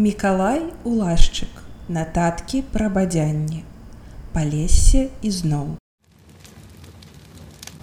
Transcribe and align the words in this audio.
Мікалай 0.00 0.62
улашчык, 0.88 1.58
нататкі 1.92 2.62
пра 2.72 2.86
бадзянні. 2.88 3.58
Палесе 4.32 5.02
ізноў. 5.20 5.66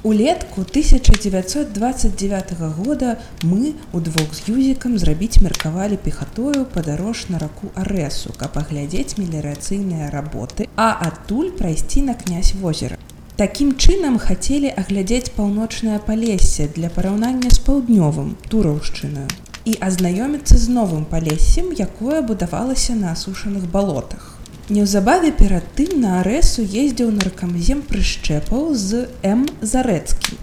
Улетку 0.01 0.65
1929 0.65 2.55
года 2.79 3.19
мы 3.43 3.75
удвух 3.93 4.33
з 4.33 4.49
юзікам 4.49 4.97
зрабіць 4.97 5.45
меркавалі 5.45 6.01
пехатою 6.01 6.65
падарож 6.65 7.29
на 7.29 7.37
раку 7.37 7.69
Арэсу, 7.85 8.33
каб 8.33 8.57
паглядзець 8.57 9.21
меліярацыйныя 9.21 10.09
работы, 10.09 10.65
а 10.75 10.97
адтуль 10.97 11.53
прайсці 11.53 12.01
на 12.09 12.15
князь 12.17 12.55
возера. 12.57 12.97
Такім 13.37 13.77
чынам 13.77 14.17
хацелі 14.17 14.73
аглядзець 14.73 15.35
паўночнае 15.37 16.01
палесе 16.01 16.65
для 16.65 16.89
параўнання 16.89 17.53
з 17.53 17.61
паўднёвым 17.61 18.33
тураўшчынаю 18.49 19.29
і 19.67 19.75
азнаёміцца 19.83 20.55
з 20.55 20.71
новым 20.71 21.03
палессем, 21.11 21.71
якое 21.75 22.21
будавалася 22.21 22.95
на 22.95 23.11
асушаных 23.11 23.69
балотах. 23.75 24.27
Неўзабаве 24.69 25.31
перад 25.39 25.65
тым 25.79 25.99
на 26.03 26.19
арэсу 26.19 26.63
ездзіў 26.63 27.11
наркамзем 27.15 27.81
прышчэпаў 27.89 28.69
з 28.83 29.07
М 29.23 29.47
зарэцкі. 29.73 30.37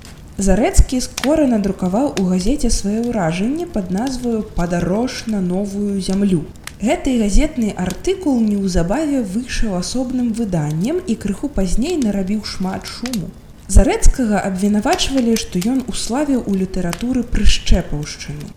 Зарэцкі 0.46 1.00
скора 1.06 1.46
надрукаваў 1.50 2.08
у 2.20 2.24
газеце 2.32 2.70
свае 2.76 3.00
ўражанне 3.04 3.68
пад 3.76 3.92
назваю 3.96 4.42
падарож 4.58 5.22
на 5.34 5.40
новую 5.44 6.00
зямлю. 6.08 6.40
Гэты 6.80 7.14
газетны 7.20 7.70
артыкул 7.84 8.40
неўзабаве 8.48 9.22
выйшаў 9.36 9.78
асобным 9.78 10.32
выданнем 10.40 11.00
і 11.06 11.16
крыху 11.24 11.48
пазней 11.60 11.96
нарабіў 12.02 12.42
шмат 12.56 12.90
шуму. 12.96 13.30
Зарэцкага 13.76 14.42
абвінавачвалі, 14.50 15.38
што 15.44 15.64
ён 15.76 15.80
уславіў 15.94 16.44
у 16.44 16.58
літаратуры 16.64 17.24
прышчэпаўшчыну 17.36 18.52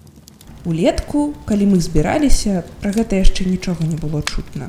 улетку 0.68 1.34
калі 1.48 1.72
мы 1.72 1.80
збіраліся 1.84 2.64
пра 2.84 2.92
гэта 2.98 3.24
яшчэ 3.24 3.48
нічога 3.48 3.88
не 3.88 3.96
было 3.96 4.22
чутна. 4.22 4.68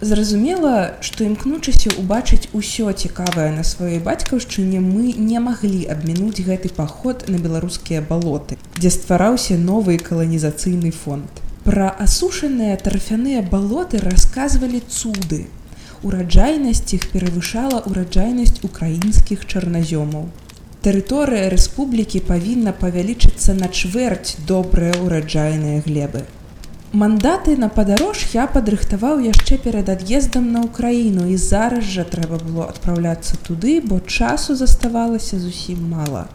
Зразумела 0.00 0.72
што 1.08 1.24
імкнучыся 1.24 1.90
ўбачыць 1.96 2.52
усё 2.52 2.92
цікавае 2.92 3.48
на 3.56 3.64
сваёй 3.64 3.98
бацькаўшчыне 4.08 4.84
мы 4.84 5.16
не 5.16 5.40
маглі 5.40 5.82
абмінуць 5.94 6.44
гэты 6.48 6.70
паход 6.78 7.24
на 7.32 7.40
беларускія 7.48 8.04
балоты 8.10 8.60
дзе 8.78 8.90
ствараўся 8.92 9.56
новы 9.56 9.96
каланізацыйны 9.96 10.92
фонд. 10.92 11.42
Пра 11.64 11.88
асушаныя 12.06 12.76
тарфяныя 12.76 13.42
балоты 13.42 13.98
расказвалі 14.04 14.82
цуды. 14.86 15.46
Ураджайнасць 16.06 16.92
іх 16.94 17.08
перавышала 17.10 17.80
ўраджайнасць 17.88 18.60
украінскіх 18.68 19.48
чарназёмаў 19.48 20.28
Тэрыторыя 20.86 21.46
рэспублікі 21.50 22.20
павінна 22.28 22.70
павялічыцца 22.80 23.54
на 23.58 23.66
чвэрць 23.66 24.36
добрыя 24.46 24.94
ўраджайныя 25.02 25.80
глебы. 25.82 26.20
Мандаты 27.00 27.56
на 27.62 27.68
падарож 27.78 28.22
я 28.34 28.44
падрыхтаваў 28.46 29.18
яшчэ 29.24 29.58
перад 29.64 29.90
ад'ездам 29.90 30.46
на 30.54 30.62
ўкраіну 30.68 31.26
і 31.34 31.40
зараз 31.42 31.90
жа 31.96 32.06
трэба 32.12 32.38
было 32.38 32.68
адпраўляцца 32.70 33.34
туды, 33.48 33.80
бо 33.82 33.98
часу 33.98 34.54
заставалася 34.54 35.42
зусім 35.42 35.82
мала. 35.90 36.28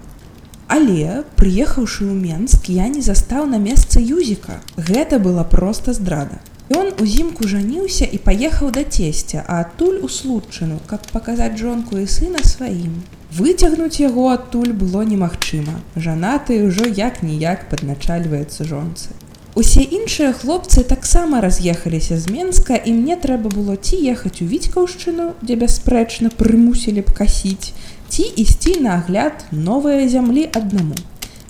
Але, 0.68 1.24
прыехаўшы 1.40 2.12
ў 2.12 2.16
Менск, 2.20 2.68
я 2.76 2.92
не 2.92 3.00
застаў 3.00 3.48
на 3.48 3.56
месцы 3.56 4.04
юзіка. 4.04 4.60
Гэта 4.76 5.24
была 5.24 5.48
проста 5.48 5.96
здрада. 5.96 6.44
Ён 6.72 6.92
узімку 7.04 7.48
жаніўся 7.52 8.06
і 8.06 8.18
паехаў 8.26 8.70
да 8.76 8.84
цесця, 8.84 9.44
а 9.48 9.60
адтуль 9.64 9.98
у 10.08 10.10
случчыну, 10.10 10.78
каб 10.88 11.08
паказаць 11.12 11.58
жонку 11.60 11.98
і 12.00 12.06
сына 12.08 12.44
сваім. 12.48 13.02
Выцягнуць 13.36 14.00
яго 14.00 14.30
адтуль 14.32 14.72
было 14.84 15.02
немагчыма. 15.08 15.82
Жанаты 15.96 16.62
ўжо 16.64 16.88
як-ніяк 16.88 17.68
падначальваецца 17.74 18.68
жонцы. 18.72 19.12
Усе 19.56 19.84
іншыя 19.84 20.32
хлопцы 20.32 20.84
таксама 20.88 21.42
раз'ехаліся 21.44 22.16
з 22.18 22.32
Менска 22.32 22.80
і 22.80 22.94
мне 22.96 23.18
трэба 23.20 23.52
было 23.52 23.76
ці 23.76 24.00
ехаць 24.14 24.40
у 24.40 24.48
віцькаўшчыну, 24.48 25.32
дзе 25.44 25.60
бясспрэчна 25.60 26.32
прымусілі 26.40 27.04
б 27.04 27.12
касіць, 27.12 27.76
ці 28.08 28.24
ісці 28.24 28.80
на 28.80 28.96
агляд 29.04 29.44
новыя 29.52 30.08
зямлі 30.08 30.48
аднаму. 30.56 30.96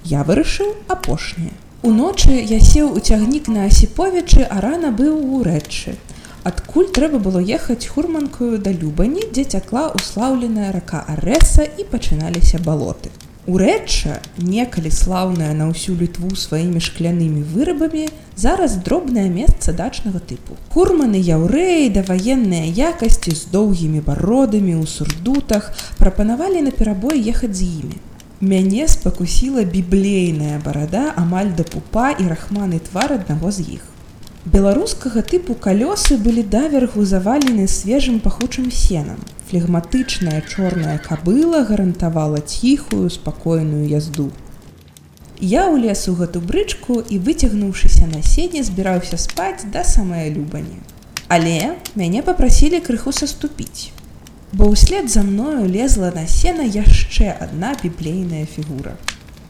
Я 0.01 0.25
вырашыў 0.25 0.73
апошняе. 0.89 1.53
Уночы 1.81 2.35
я 2.37 2.59
сеў 2.61 2.91
у 2.93 3.01
цягнік 3.01 3.47
на 3.49 3.63
асіповічы, 3.65 4.43
а 4.45 4.61
рана 4.61 4.91
быў 4.93 5.15
у 5.17 5.39
рэчы. 5.41 5.95
Адкуль 6.45 6.91
трэба 6.93 7.17
было 7.17 7.41
ехаць 7.41 7.89
хурманкаю 7.89 8.59
да 8.61 8.69
любані 8.69 9.25
дзе 9.33 9.45
цякла 9.57 9.87
услаўленая 9.97 10.69
рака 10.75 11.01
арэса 11.13 11.65
і 11.65 11.85
пачыналіся 11.89 12.61
балоты. 12.67 13.09
Урэчча 13.49 14.19
некалі 14.37 14.91
слаўная 14.93 15.49
на 15.57 15.71
ўсю 15.71 15.97
літву 15.97 16.29
сваімі 16.43 16.83
шклянымі 16.85 17.41
вырабамі 17.55 18.05
зараз 18.37 18.77
дробнае 18.85 19.25
месца 19.33 19.73
дачнага 19.73 20.21
тыпу. 20.21 20.61
Курманы 20.69 21.17
яўрэі 21.17 21.89
да 21.97 22.05
ваенныя 22.05 22.69
якасці 22.93 23.33
з 23.33 23.49
доўгімі 23.57 24.05
бародамі 24.05 24.77
ў 24.77 24.85
сурдутах 24.85 25.73
прапанавалі 25.97 26.61
на 26.61 26.77
перабой 26.77 27.25
ехаць 27.25 27.57
з 27.57 27.73
імі 27.81 27.97
мяне 28.41 28.87
спакусіла 28.87 29.63
біблейная 29.63 30.59
барада 30.65 31.13
амаль 31.15 31.53
да 31.57 31.63
пупа 31.63 32.11
і 32.11 32.27
рахманы 32.33 32.79
твар 32.91 33.13
аднаго 33.21 33.51
з 33.53 33.65
іх 33.77 33.87
Беларускага 34.45 35.21
тыпу 35.21 35.53
калёсы 35.53 36.17
былі 36.17 36.41
давергу 36.41 37.05
завалены 37.05 37.67
свежым 37.67 38.19
пахучым 38.19 38.71
сенам. 38.71 39.19
Флегматычная 39.51 40.41
чорная 40.41 40.97
кабыла 40.97 41.61
гарантавала 41.63 42.41
ціхую 42.41 43.11
спакойную 43.11 43.87
язду. 43.87 44.31
Я 45.39 45.69
ўлез 45.69 46.09
у 46.09 46.17
гэту 46.17 46.41
брычку 46.41 46.97
і 47.05 47.21
выцягнуўшыся 47.21 48.09
на 48.09 48.23
сене 48.25 48.65
збіраўся 48.65 49.21
спаць 49.21 49.61
да 49.69 49.83
самае 49.85 50.33
любані. 50.33 50.81
Але 51.27 51.77
мяне 51.93 52.25
попрасілі 52.25 52.81
крыху 52.81 53.13
саступіць. 53.13 53.93
Бо 54.53 54.67
ўслед 54.67 55.09
за 55.09 55.23
мною 55.23 55.63
лезла 55.63 56.11
на 56.11 56.27
сена 56.27 56.67
яшчэ 56.67 57.31
адна 57.39 57.71
біблейная 57.81 58.43
фігура. 58.43 58.97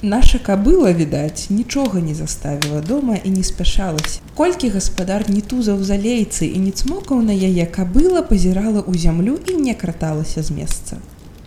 Наша 0.03 0.37
кабыла, 0.37 0.93
відаць, 0.93 1.49
нічога 1.49 2.01
не 2.01 2.13
заставіла 2.13 2.81
дома 2.81 3.17
і 3.23 3.29
не 3.29 3.43
спяшалася. 3.43 4.21
Колькі 4.35 4.69
гаспадар 4.69 5.25
не 5.29 5.41
тузаў 5.41 5.81
залейцы 5.81 6.45
і 6.45 6.59
не 6.61 6.71
цмокаў 6.71 7.21
на 7.25 7.33
яе 7.33 7.65
кабыла 7.65 8.21
пазірала 8.21 8.81
ў 8.85 8.97
зямлю 8.97 9.37
і 9.49 9.57
не 9.57 9.73
краталася 9.73 10.43
з 10.45 10.53
месца. 10.53 10.97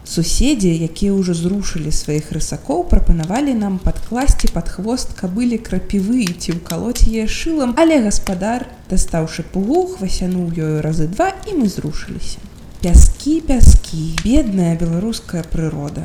Суседзі, 0.02 0.74
якія 0.74 1.14
ўжо 1.14 1.34
зрушылі 1.34 1.94
сваіх 1.94 2.34
рысакоў, 2.34 2.82
прапанавалі 2.90 3.54
нам 3.54 3.78
падкласці 3.78 4.50
пад 4.50 4.66
хвост 4.68 5.14
кабылі 5.14 5.58
крапівы 5.58 6.26
ці 6.26 6.58
ўкалоць 6.58 7.06
яе 7.06 7.30
шылам, 7.30 7.78
але 7.78 8.02
гаспадар, 8.02 8.66
дастаўшы 8.90 9.46
пугу, 9.46 9.86
хвасянуў 9.94 10.50
ёю 10.58 10.82
разы 10.82 11.06
два 11.06 11.30
і 11.46 11.54
мы 11.62 11.70
зрушыліся. 11.70 12.42
Пяскі, 12.84 13.40
пяскі, 13.40 14.12
бедная 14.24 14.76
беларуская 14.76 15.42
прырода. 15.42 16.02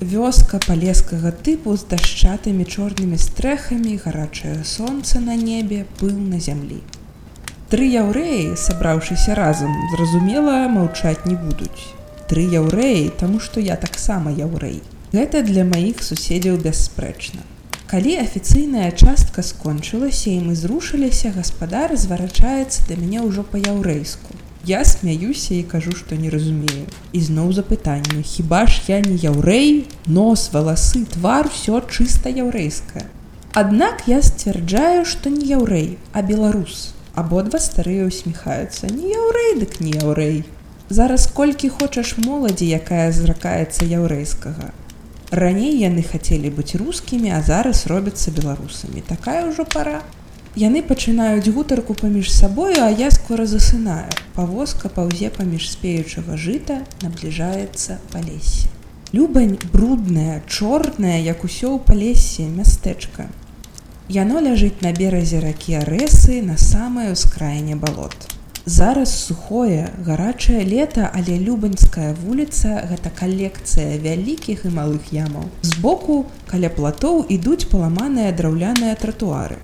Вёска 0.00 0.56
палескага 0.66 1.32
тыпу 1.48 1.74
з 1.76 1.84
дашчатымі 1.90 2.64
чорнымі 2.64 3.18
стрэхамі 3.24 3.96
гарачае 4.04 4.64
сонца 4.70 5.20
на 5.20 5.36
небе 5.36 5.82
пыл 5.98 6.14
на 6.30 6.40
зямлі. 6.46 6.78
Тры 7.68 7.88
яўрэі 7.92 8.56
сабраўшыся 8.62 9.36
разам 9.36 9.74
зразумела 9.92 10.54
маўчаць 10.76 11.28
не 11.28 11.36
будуць. 11.42 11.92
Тры 12.32 12.46
яўрэі 12.62 13.12
таму 13.20 13.42
што 13.48 13.60
я 13.60 13.76
таксама 13.84 14.32
яўрэй. 14.32 14.80
Гэта 15.12 15.44
для 15.50 15.66
маіх 15.74 16.00
суседзяў 16.08 16.56
бясспрэчна. 16.64 17.44
Калі 17.92 18.16
афіцыйная 18.24 18.88
частка 18.96 19.44
скончылася 19.44 20.32
і 20.32 20.40
мы 20.48 20.56
зрушыліся 20.64 21.36
гаспадар 21.36 21.92
зварачаецца 22.06 22.88
да 22.88 22.96
мяне 23.04 23.20
ўжо 23.28 23.44
па-яўрэйску 23.52 24.40
Я 24.66 24.84
смяюся 24.84 25.54
і 25.54 25.62
кажу, 25.62 25.92
што 25.92 26.16
не 26.16 26.30
разумею. 26.30 26.86
І 27.12 27.20
зноў 27.20 27.52
запытанне: 27.52 28.22
Хіба 28.24 28.64
ж 28.66 28.80
я 28.88 29.00
не 29.04 29.16
яўрэй, 29.20 29.84
нос, 30.06 30.48
валасы, 30.52 31.04
твар 31.04 31.52
усё 31.52 31.84
чыста 31.84 32.32
яўрэйскае. 32.32 33.04
Аднак 33.52 34.08
я 34.08 34.22
сцвярджаю, 34.22 35.04
што 35.04 35.28
не 35.28 35.44
яўрэй, 35.52 35.98
а 36.12 36.22
беларус. 36.22 36.94
Абодва 37.14 37.60
старыя 37.60 38.08
усміхаюцца, 38.08 38.88
не 38.88 39.12
яўрэй, 39.12 39.60
дык 39.60 39.78
не 39.84 39.92
яўрэй. 40.00 40.42
Зараз 40.88 41.28
колькі 41.28 41.68
хочаш 41.68 42.16
моладзі, 42.24 42.64
якая 42.80 43.12
зракаецца 43.12 43.84
яўрэйскага. 43.84 44.72
Раней 45.30 45.76
яны 45.76 46.02
хацелі 46.02 46.48
быць 46.56 46.74
рускімі, 46.80 47.36
а 47.36 47.44
зараз 47.44 47.86
робяцца 47.86 48.32
беларусамі. 48.32 49.04
Такая 49.04 49.44
ўжо 49.44 49.68
пара. 49.68 50.00
Яны 50.54 50.84
пачынаюць 50.86 51.50
гутарку 51.50 51.94
паміж 51.98 52.28
сабою, 52.30 52.78
а 52.78 52.86
я 52.88 53.10
скора 53.10 53.44
засынаю. 53.44 54.06
Павозка 54.36 54.86
паўзе 54.88 55.30
паміж 55.34 55.66
спеючага 55.70 56.36
жыта 56.38 56.76
набліжаецца 57.02 57.96
па 58.12 58.22
лесе. 58.22 58.70
Любань 59.10 59.58
брудная, 59.72 60.42
чорная, 60.46 61.18
як 61.18 61.42
усё 61.42 61.74
ў 61.74 61.82
палесе 61.82 62.46
мястэчка. 62.46 63.26
Яно 64.06 64.38
ляжыць 64.46 64.78
на 64.86 64.94
беразе 64.94 65.42
ракі 65.42 65.74
арэсы 65.82 66.38
на 66.46 66.54
самае 66.54 67.10
ўскраіне 67.18 67.74
балот. 67.74 68.14
Зараз 68.62 69.10
сухое, 69.10 69.90
гарачае 70.06 70.62
лета, 70.62 71.10
але 71.10 71.34
любаньская 71.34 72.14
вуліца 72.22 72.78
гэта 72.94 73.10
калекцыя 73.10 73.98
вялікіх 73.98 74.70
і 74.70 74.74
малых 74.78 75.10
ямаў. 75.10 75.50
Збоку 75.66 76.24
каля 76.46 76.70
платоў 76.70 77.24
ідуць 77.26 77.66
паламаныя 77.74 78.30
драўляныя 78.30 78.94
тратуары 78.94 79.58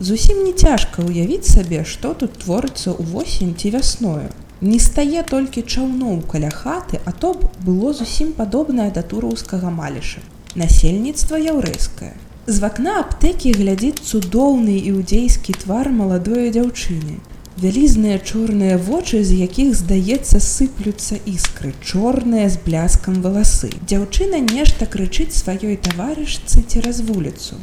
Зусім 0.00 0.44
не 0.44 0.52
цяжка 0.56 1.02
ўявіць 1.04 1.44
сабе, 1.44 1.82
што 1.84 2.14
тут 2.20 2.38
творыцца 2.40 2.92
ўвосень 2.96 3.52
ці 3.52 3.72
вясною. 3.74 4.30
Не 4.64 4.78
стае 4.80 5.20
толькі 5.28 5.60
чаўноў 5.60 6.22
каля 6.30 6.48
хаты, 6.48 7.00
а 7.04 7.12
то 7.12 7.32
б 7.36 7.48
было 7.66 7.92
зусім 7.98 8.30
падобнае 8.38 8.86
да 8.96 9.02
тураўскага 9.10 9.68
маліша. 9.68 10.22
Насельніцтва 10.56 11.36
яўрэйскае. 11.52 12.14
З 12.46 12.56
вакна 12.64 12.94
аптэкі 13.00 13.52
глядзіць 13.60 14.00
цудоўны 14.00 14.78
іудзейскі 14.92 15.56
твар 15.64 15.92
маладой 15.98 16.48
дзяўчыны. 16.56 17.20
Вялізныя 17.60 18.22
чорныя 18.24 18.78
вочы, 18.80 19.20
з 19.20 19.36
якіх, 19.44 19.74
здаецца, 19.76 20.40
сыплюцца 20.40 21.20
іскры, 21.28 21.74
чорныя 21.84 22.48
з 22.48 22.56
бляскам 22.64 23.20
валасы. 23.20 23.68
Дзяўчына 23.84 24.40
нешта 24.48 24.88
крычыць 24.88 25.36
сваёй 25.36 25.76
таварышцы 25.76 26.64
цераз 26.64 27.04
вуліцу. 27.04 27.60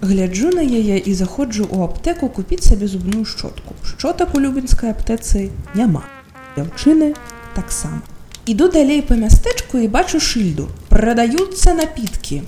Гляджу 0.00 0.50
на 0.54 0.62
яе 0.62 0.98
і 1.02 1.12
заходжу 1.14 1.64
ў 1.66 1.82
аптэку 1.82 2.28
купіць 2.30 2.62
сабе 2.62 2.86
зубную 2.86 3.24
шчотку. 3.26 3.74
Шчотак 3.82 4.36
у 4.38 4.38
любенскай 4.38 4.94
аптэцы 4.94 5.50
няма. 5.74 6.04
Дзяўчыны 6.54 7.18
таксама. 7.58 8.06
Іду 8.46 8.70
далей 8.70 9.02
па 9.02 9.18
мястэчку 9.18 9.82
і 9.82 9.90
бачу 9.90 10.22
шыльду. 10.22 10.68
Прадаюцца 10.88 11.74
напіткі. 11.74 12.46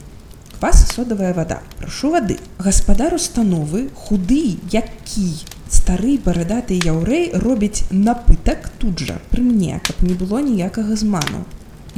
Квас 0.60 0.86
содавая 0.94 1.34
вада. 1.34 1.58
Прашу 1.82 2.14
вады. 2.14 2.38
Гаспадар 2.62 3.18
установы 3.18 3.90
худы, 3.98 4.62
які 4.70 5.28
стары 5.66 6.22
барадаты 6.22 6.78
яўрэй 6.78 7.34
робіць 7.34 7.82
напытак 7.90 8.70
тут 8.78 9.02
жа 9.02 9.18
пры 9.34 9.42
мне, 9.42 9.82
каб 9.82 10.06
не 10.06 10.14
было 10.14 10.38
ніякага 10.38 10.94
зману. 10.94 11.42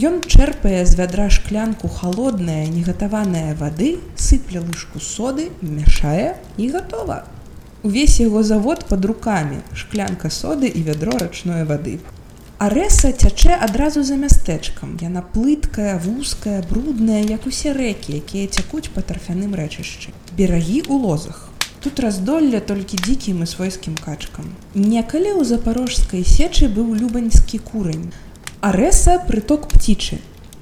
Ён 0.01 0.23
чэрпае 0.25 0.87
з 0.89 0.97
вядра 0.97 1.29
шклянку 1.29 1.89
холодная 1.89 2.65
негатаваная 2.67 3.53
вады, 3.55 3.99
сыпля 4.17 4.65
лыжку 4.65 5.01
соды, 5.05 5.51
мяшае 5.61 6.41
і 6.57 6.69
гатова. 6.73 7.25
Увесь 7.83 8.17
яго 8.21 8.43
завод 8.43 8.87
под 8.89 9.05
руками, 9.05 9.61
шклянка 9.75 10.31
соды 10.31 10.73
і 10.73 10.83
вядро 10.89 11.13
рачной 11.19 11.65
вады. 11.69 12.01
Арэса 12.57 13.13
цячэ 13.13 13.53
адразу 13.53 14.03
за 14.03 14.17
мястэчкам. 14.17 14.97
Яна 15.03 15.21
плыткая, 15.21 15.99
вузкая, 15.99 16.63
брудная, 16.63 17.21
як 17.21 17.45
усе 17.45 17.77
рэкі, 17.77 18.17
якія 18.17 18.49
цякуць 18.49 18.89
па 18.95 19.03
тарфяным 19.03 19.53
рэчышчы. 19.53 20.15
Берагі 20.39 20.89
ў 20.89 20.95
лозах. 21.05 21.53
Тут 21.83 22.01
раздолля 22.01 22.65
толькі 22.65 22.97
дзікім 22.97 23.43
і 23.43 23.51
свойскім 23.51 23.99
качкам. 23.99 24.55
Некалі 24.73 25.37
ў 25.37 25.45
запарожскай 25.45 26.23
сечы 26.25 26.71
быў 26.71 26.95
любаньскі 26.95 27.59
курань. 27.59 28.15
Арэса 28.63 29.19
прыток 29.27 29.65
пцічы. 29.67 30.21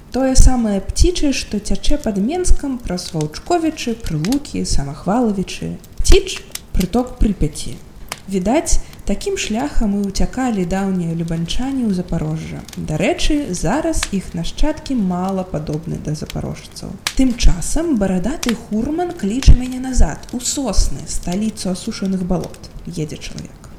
Тое 0.09 0.33
самае 0.33 0.79
пцічы, 0.81 1.29
што 1.37 1.59
цячэ 1.61 1.99
пад 2.01 2.15
менскам 2.17 2.79
праз 2.81 3.03
ваўчковічы, 3.13 3.93
прылукі, 3.93 4.63
самахвалавічы. 4.65 5.67
Пціч 6.01 6.41
прыток 6.73 7.11
прыпяці. 7.19 7.75
Відаць, 8.25 8.81
такім 9.05 9.37
шляхам 9.37 9.93
і 9.99 10.09
ўцякалі 10.09 10.65
даўнія 10.65 11.13
любанчані 11.13 11.85
ў 11.85 11.93
запарожжа. 11.93 12.63
Дарэчы, 12.73 13.53
зараз 13.53 14.01
іх 14.09 14.33
нашчадкі 14.33 14.97
мала 14.97 15.45
падобны 15.45 16.01
да 16.01 16.17
запарожцаў. 16.17 16.95
Тым 17.13 17.37
часам 17.37 18.01
барадаты 18.01 18.55
хурман 18.57 19.13
кліча 19.13 19.53
мяне 19.53 19.77
назад 19.77 20.25
у 20.33 20.41
сосны 20.41 21.05
сталіцу 21.05 21.69
асушаных 21.77 22.25
балот. 22.25 22.73
едзе 22.89 23.21
чалавек. 23.21 23.69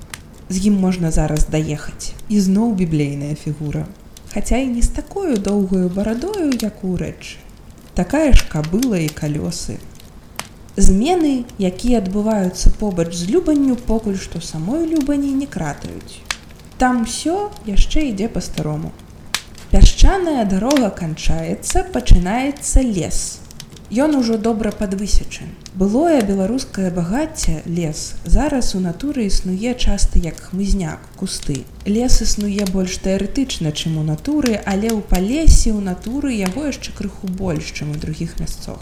З 0.47 0.71
ім 0.71 0.79
можна 0.79 1.11
зараз 1.11 1.51
даехаць. 1.51 2.15
І 2.31 2.39
зноў 2.39 2.79
біблейная 2.79 3.35
фігура 3.35 3.91
хаця 4.35 4.57
і 4.57 4.67
не 4.67 4.83
з 4.83 4.89
такою 4.89 5.37
доўгаю 5.37 5.89
барадою, 5.89 6.53
як 6.63 6.85
у 6.85 6.97
рэчы. 6.97 7.37
Такая 7.95 8.33
ж 8.33 8.49
кабыла 8.49 8.97
і 8.97 9.09
калёсы. 9.13 9.77
Змены, 10.77 11.45
якія 11.61 12.01
адбываюцца 12.01 12.73
побач 12.81 13.13
з 13.13 13.29
любанню 13.29 13.77
покуль 13.77 14.17
што 14.17 14.41
самой 14.41 14.89
любані 14.89 15.37
не 15.37 15.47
кратаюць. 15.47 16.25
Там 16.81 17.05
усё 17.05 17.53
яшчэ 17.69 18.09
ідзе 18.09 18.33
па-старому. 18.33 18.93
Пясчаная 19.69 20.49
дарога 20.49 20.89
канчаецца, 20.89 21.85
пачынаецца 21.93 22.81
лес. 22.89 23.42
Ён 23.93 24.15
ужо 24.17 24.39
добра 24.39 24.71
падвысечан. 24.73 25.49
Былое 25.77 26.23
беларускае 26.25 26.91
багацце 26.91 27.61
лес 27.67 28.15
зараз 28.25 28.71
у 28.75 28.81
натуры 28.81 29.27
існуе 29.29 29.75
часта 29.77 30.19
як 30.19 30.39
хмызняк 30.41 31.03
кусты. 31.21 31.57
Лес 31.85 32.23
існуе 32.25 32.65
больш 32.73 32.97
тэарэтычна, 33.05 33.69
чым 33.77 33.99
у 34.01 34.05
натуры, 34.07 34.57
але 34.65 34.89
ў 34.89 35.05
палесе 35.05 35.77
ў 35.77 35.85
натуры 35.85 36.33
яго 36.33 36.65
яшчэ 36.73 36.97
крыху 36.97 37.29
больш, 37.29 37.69
чым 37.77 37.93
у 37.93 38.01
другіх 38.01 38.41
мясцох. 38.41 38.81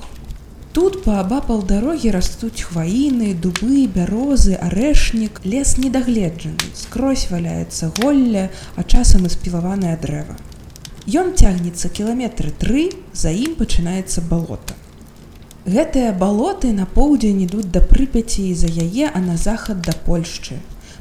Тут 0.70 1.02
паабапал 1.02 1.66
дарогі 1.66 2.14
растуць 2.14 2.62
хваіны, 2.62 3.34
дубы, 3.34 3.90
бярозы, 3.90 4.54
арэшнік, 4.54 5.42
лес 5.42 5.74
недагледжаны, 5.82 6.70
скрозь 6.78 7.26
валяецца 7.34 7.90
голля, 7.98 8.46
а 8.78 8.86
часам 8.86 9.26
і 9.26 9.34
спілаванае 9.34 9.98
дрэва. 9.98 10.38
Ён 11.10 11.34
цягнецца 11.34 11.90
кіламетры 11.90 12.54
тры, 12.54 12.92
за 13.10 13.34
ім 13.34 13.58
пачынаецца 13.58 14.22
балота. 14.30 14.78
Гэтыя 15.66 16.12
балоты 16.16 16.72
на 16.72 16.86
поўдзень 16.88 17.42
ідуць 17.44 17.68
да 17.68 17.80
прыпяці 17.84 18.48
і 18.48 18.54
за 18.56 18.68
яе, 18.72 19.10
а 19.12 19.20
на 19.20 19.36
захад 19.36 19.82
да 19.84 19.92
Польшчы. 19.92 20.56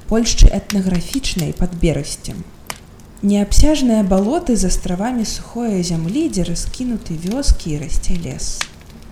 Польшчы 0.09 0.51
этнаграфічнай 0.51 1.53
пад 1.55 1.71
берасцем. 1.79 2.43
Неабсяжныя 3.23 4.03
балоты 4.03 4.57
з 4.59 4.67
астравамі 4.67 5.23
сухое 5.23 5.79
зямлі, 5.83 6.27
дзе 6.27 6.43
раскінуты 6.43 7.15
вёскі 7.15 7.71
і 7.71 7.79
расце 7.85 8.19
лес. 8.19 8.59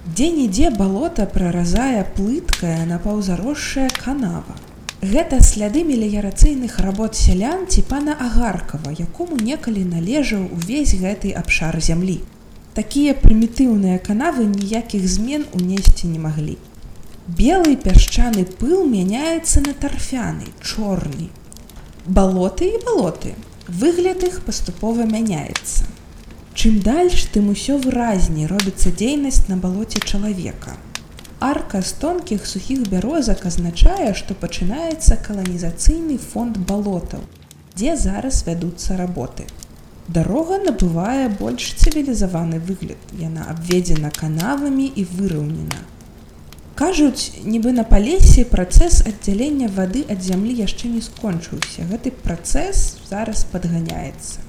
Дзе-нідзе 0.03 0.69
балота 0.75 1.23
праразае 1.25 2.03
плыткая 2.19 2.83
напаўзаросшая 2.83 3.87
канава. 4.03 4.55
Гэта 4.99 5.39
сляды 5.39 5.87
меліярацыйных 5.87 6.79
работ 6.83 7.15
сялян 7.15 7.67
ці 7.71 7.87
пана 7.87 8.19
Агаркава, 8.19 8.91
якому 8.91 9.39
некалі 9.39 9.87
належаў 9.87 10.49
увесь 10.51 10.95
гэты 10.95 11.31
абшар 11.31 11.79
зямлі 11.79 12.19
такія 12.77 13.17
прымітыўныя 13.17 13.97
канавы 14.07 14.45
ніякіх 14.53 15.05
змен 15.09 15.45
унесці 15.57 16.09
не 16.13 16.19
маглі. 16.21 16.57
Белы 17.39 17.73
пясчаны 17.85 18.43
пыл 18.59 18.85
мяняецца 18.85 19.63
на 19.65 19.73
тарфяны, 19.73 20.53
чорны. 20.61 21.29
Балоты 22.05 22.69
і 22.77 22.83
балоты. 22.85 23.33
Выгляд 23.67 24.21
іх 24.23 24.39
паступова 24.45 25.09
мяняецца. 25.09 25.89
Чым 26.53 26.77
дальш, 26.85 27.25
тым 27.33 27.49
усё 27.53 27.81
выразней 27.81 28.47
робіцца 28.47 28.93
дзейнасць 28.93 29.49
на 29.49 29.57
балоце 29.57 29.99
чалавека. 29.99 30.77
Арка 31.39 31.81
з 31.81 31.97
тонкіх 32.01 32.47
сухіх 32.47 32.87
бярозак 32.93 33.45
азначае, 33.49 34.13
што 34.13 34.37
пачынаецца 34.45 35.17
каланізацыйны 35.27 36.17
фонд 36.17 36.61
балотаў, 36.69 37.25
дзе 37.75 37.97
зараз 37.97 38.45
вядуцца 38.47 38.97
работы. 39.01 39.49
Дарога 40.07 40.57
набывае 40.63 41.27
больш 41.27 41.73
цывілізаваны 41.75 42.59
выгляд. 42.63 43.11
Яна 43.19 43.51
абведзена 43.51 44.11
канавамі 44.15 44.87
і 44.87 45.03
выраўнена. 45.03 45.83
Кажуць, 46.79 47.43
нібы 47.43 47.73
на 47.75 47.83
палесе 47.83 48.45
працэс 48.47 49.01
аддзялення 49.11 49.67
вады 49.67 50.05
ад 50.07 50.23
зямлі 50.23 50.55
яшчэ 50.55 50.93
не 50.93 51.01
скончыўся. 51.01 51.87
Гэты 51.91 52.15
працэс 52.23 52.83
зараз 53.09 53.43
падганяецца. 53.51 54.47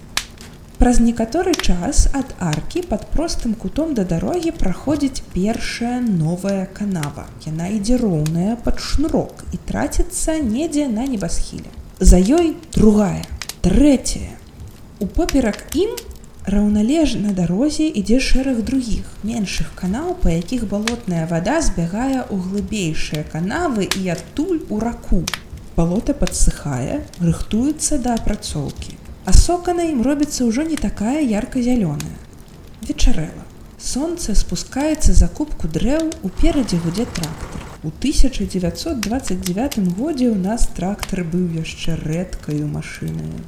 Праз 0.79 1.01
некаторы 1.03 1.57
час 1.59 2.07
ад 2.15 2.31
аркі 2.39 2.85
пад 2.87 3.11
простым 3.11 3.59
кутом 3.59 3.99
да 3.99 4.07
дарогі 4.07 4.55
праходзіць 4.55 5.27
першая 5.35 5.99
новая 5.99 6.71
канава. 6.71 7.27
Яна 7.43 7.67
ідзе 7.75 7.99
роўная 7.99 8.55
пад 8.63 8.79
шнурок 8.79 9.43
і 9.51 9.59
траціцца 9.67 10.39
недзе 10.39 10.87
на 10.87 11.11
небасхіле. 11.11 11.67
За 11.99 12.23
ёй 12.23 12.55
другая, 12.79 13.27
трэцяя, 13.67 14.38
Упоперак 15.01 15.77
ім 15.79 15.91
раўналежна 16.53 17.31
дарозе 17.31 17.85
ідзе 18.01 18.17
шэраг 18.29 18.63
другіх 18.67 19.11
меншых 19.29 19.69
канаў, 19.79 20.09
па 20.23 20.33
якіх 20.35 20.65
балотная 20.73 21.21
вада 21.33 21.59
збягае 21.63 22.25
ў 22.27 22.37
глыбейшыя 22.47 23.23
канавы 23.35 23.87
і 24.01 24.09
адтуль 24.15 24.59
у 24.67 24.81
раку. 24.83 25.21
Балота 25.77 26.17
падсыхае, 26.23 26.97
рыхтуецца 27.23 27.99
да 28.07 28.17
апрацоўкі. 28.19 28.97
А 29.23 29.37
сока 29.39 29.77
на 29.79 29.87
ім 29.87 30.03
робіцца 30.03 30.49
ўжо 30.49 30.67
не 30.67 30.81
такая 30.87 31.23
ярка-зялёная. 31.23 32.19
Вечарэла. 32.89 33.47
Сонце 33.79 34.35
спускаецца 34.35 35.15
за 35.15 35.31
кубку 35.31 35.71
дрэў 35.79 36.11
уперадзе 36.27 36.83
гудзе 36.83 37.07
трактар. 37.07 37.63
У 37.87 37.95
1929 37.95 39.79
годзе 39.95 40.27
ў 40.35 40.39
нас 40.43 40.67
трактар 40.75 41.23
быў 41.23 41.47
яшчэ 41.63 41.95
рэдкаю 42.03 42.67
машынаю. 42.67 43.47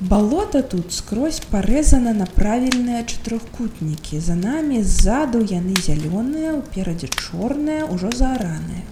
Балота 0.00 0.60
тут 0.62 0.92
скрозь 0.92 1.40
парэзана 1.40 2.12
на 2.12 2.26
правільныя 2.26 3.00
чатырохкутнікі. 3.04 4.20
За 4.20 4.34
намі 4.36 4.82
ззаду 4.84 5.40
яны 5.40 5.72
зялёныя, 5.72 6.52
уперадзе 6.52 7.08
чорныя, 7.08 7.86
ужо 7.88 8.12
заараныя. 8.12 8.84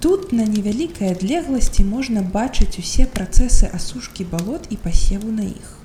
Тут 0.00 0.32
на 0.32 0.42
невялікай 0.42 1.14
адлегласці 1.14 1.86
можна 1.86 2.26
бачыць 2.26 2.82
усе 2.82 3.06
працэсы 3.06 3.70
асушкі 3.70 4.26
балот 4.26 4.66
і 4.74 4.76
пасеву 4.76 5.30
на 5.30 5.46
іх. 5.46 5.78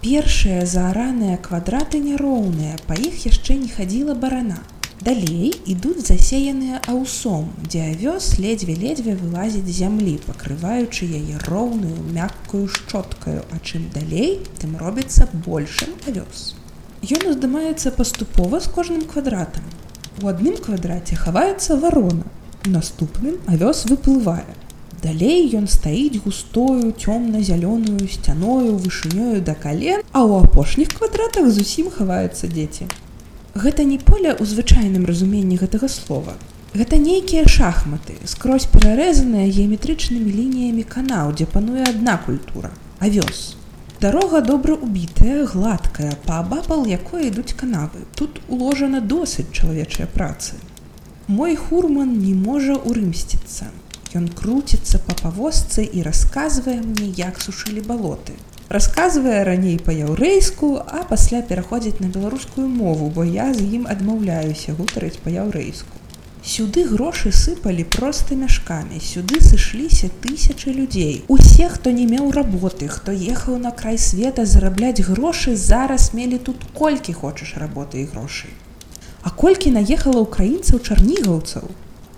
Першыя 0.00 0.64
заараныя 0.64 1.36
квадраты 1.36 2.00
няроўныя, 2.00 2.80
па 2.88 2.96
іх 2.96 3.26
яшчэ 3.28 3.60
не 3.60 3.68
хадзіла 3.68 4.14
барана. 4.14 4.62
Далей 5.02 5.50
ідуць 5.66 6.06
засеяныя 6.06 6.78
аўсом, 6.92 7.48
дзе 7.66 7.80
авёс 7.90 8.26
ледзьве-ледзьве 8.38 9.16
вылазіць 9.18 9.66
з 9.66 9.74
зямлі, 9.80 10.12
пакрываючы 10.26 11.08
яе 11.18 11.40
роўную 11.48 12.04
мяккую 12.18 12.68
шчоткаю, 12.70 13.42
а 13.50 13.58
чым 13.58 13.88
далей, 13.96 14.38
тым 14.62 14.78
робіцца 14.78 15.26
большым 15.48 15.98
авёс. 16.06 16.54
Ён 17.02 17.26
уздымаецца 17.32 17.90
паступова 17.98 18.62
з 18.62 18.70
кожным 18.70 19.02
квадратам. 19.02 19.66
У 20.22 20.30
адным 20.30 20.54
квадраце 20.54 21.18
хаваецца 21.18 21.82
варона. 21.82 22.22
У 22.62 22.70
наступным 22.70 23.42
авёс 23.50 23.86
выплывае. 23.90 24.54
Далей 25.02 25.50
ён 25.58 25.66
стаіць 25.66 26.22
густою 26.22 26.94
цёмна-зялёную 26.94 28.06
сцяною 28.06 28.78
вышынёю 28.78 29.42
да 29.42 29.58
кален, 29.58 30.06
а 30.14 30.22
ў 30.22 30.46
апошніх 30.46 30.94
квадратах 30.94 31.50
зусім 31.50 31.90
хаваюцца 31.90 32.46
дзеці. 32.46 32.86
Гэта 33.54 33.84
не 33.84 33.98
поле 34.00 34.32
ў 34.32 34.48
звычайным 34.48 35.04
разуменні 35.04 35.60
гэтага 35.60 35.84
слова. 35.92 36.40
Гэта 36.72 36.96
нейкія 36.96 37.44
шахматы, 37.44 38.14
скрозь 38.24 38.64
перарэзаныя 38.64 39.44
геаметрычнымі 39.44 40.32
лініямі 40.32 40.84
канаў, 40.88 41.34
дзе 41.36 41.44
пануе 41.44 41.84
адна 41.84 42.16
культура, 42.16 42.70
авёс. 42.96 43.60
Дарога 44.00 44.40
добра 44.40 44.72
убітая, 44.72 45.44
гладкая, 45.44 46.16
паабапал 46.24 46.88
якой 46.88 47.28
ідуць 47.28 47.52
канавы. 47.52 48.08
Тут 48.16 48.40
уложана 48.48 49.04
досыць 49.04 49.52
чалавечыя 49.52 50.08
працы. 50.08 50.56
Мой 51.28 51.52
хурман 51.54 52.16
не 52.24 52.32
можа 52.32 52.80
урымсціцца. 52.80 53.68
Ён 54.16 54.32
круціцца 54.32 54.96
па 54.96 55.12
павозцы 55.20 55.84
і 55.84 56.00
расказвае 56.08 56.80
мне, 56.80 57.12
як 57.20 57.36
сушылі 57.36 57.84
балоты 57.84 58.32
расказвае 58.68 59.42
раней 59.44 59.78
па-яўрэйску, 59.78 60.76
а 60.86 61.02
пасля 61.08 61.42
пераходзіць 61.42 62.00
на 62.00 62.12
беларускую 62.12 62.68
мову, 62.68 63.10
бо 63.10 63.24
я 63.24 63.52
з 63.54 63.66
ім 63.80 63.88
адмаўляюся 63.88 64.76
гутарыць 64.78 65.18
па-яўрэйску. 65.24 66.02
Сюды 66.42 66.82
грошы 66.90 67.30
сыпалі 67.30 67.84
проста 67.86 68.34
мяшкамі. 68.34 68.98
Сюды 68.98 69.38
сышліся 69.38 70.08
тысячы 70.24 70.72
людзей. 70.74 71.22
Усе, 71.28 71.68
хто 71.70 71.92
не 71.94 72.02
меў 72.04 72.32
работы, 72.34 72.88
хто 72.88 73.14
ехаў 73.14 73.62
на 73.62 73.70
край 73.70 73.96
света 73.96 74.44
зарабляць 74.44 75.06
грошы, 75.06 75.54
зараз 75.54 76.10
мелі 76.18 76.38
тут 76.42 76.66
колькі 76.74 77.12
хочаш 77.12 77.54
работы 77.62 78.02
і 78.02 78.10
грошай. 78.10 78.50
А 79.22 79.30
колькі 79.30 79.70
наехала 79.70 80.26
ўкраінцаў 80.26 80.82
чарнігаўцаў, 80.82 81.70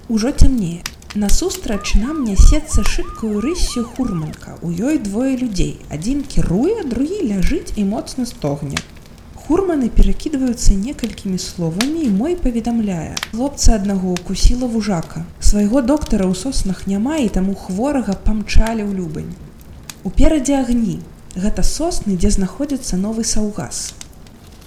ужо 0.09 0.33
цямнее. 0.33 0.81
Насустрач 1.15 1.95
нам 1.95 2.25
нясецца 2.27 2.83
шыбкую 2.83 3.39
рыссю 3.39 3.85
хурманка. 3.87 4.57
У 4.67 4.71
ёй 4.75 4.99
двое 4.99 5.37
людзей. 5.39 5.77
Адзін 5.87 6.25
кіруе, 6.27 6.83
другі 6.91 7.19
ляжыць 7.31 7.71
і 7.79 7.85
моцна 7.87 8.27
стогне. 8.27 8.81
Хурманы 9.39 9.91
перакідваюцца 9.95 10.75
некалькімі 10.75 11.39
словамі 11.39 12.03
і 12.03 12.11
мой 12.11 12.35
паведамляе. 12.35 13.15
Хлопца 13.31 13.77
аднаго 13.77 14.11
укусіла 14.19 14.67
вужака. 14.67 15.23
Свайго 15.39 15.83
доктара 15.87 16.27
ў 16.27 16.35
соснах 16.35 16.89
няма 16.91 17.23
і 17.23 17.31
таму 17.31 17.55
хворага 17.55 18.19
памчалі 18.19 18.83
ў 18.83 18.99
любань. 18.99 19.31
Уперадзе 20.03 20.59
агні. 20.67 20.99
Гэта 21.39 21.63
сосны, 21.63 22.19
дзе 22.19 22.35
знаходзіцца 22.41 22.99
новы 22.99 23.23
саўгас. 23.23 23.95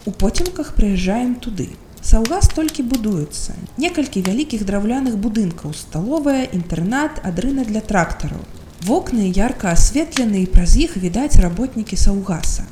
У 0.07 0.15
поцемках 0.15 0.71
прыязджаем 0.79 1.35
туды. 1.43 1.67
Саўгас 2.07 2.47
толькі 2.55 2.83
будуецца. 2.87 3.53
Некалькі 3.83 4.21
вялікіх 4.23 4.61
драўляных 4.67 5.17
будынкаў, 5.23 5.73
сталовая, 5.75 6.45
інтэрнат, 6.57 7.19
адрына 7.29 7.65
для 7.67 7.81
трактараў. 7.89 8.45
Вокны 8.87 9.27
ярка 9.27 9.73
асветлены 9.75 10.43
і 10.43 10.47
праз 10.53 10.77
іх 10.79 10.95
відаць 11.03 11.41
работнікі 11.43 11.99
саўгаса. 11.99 12.63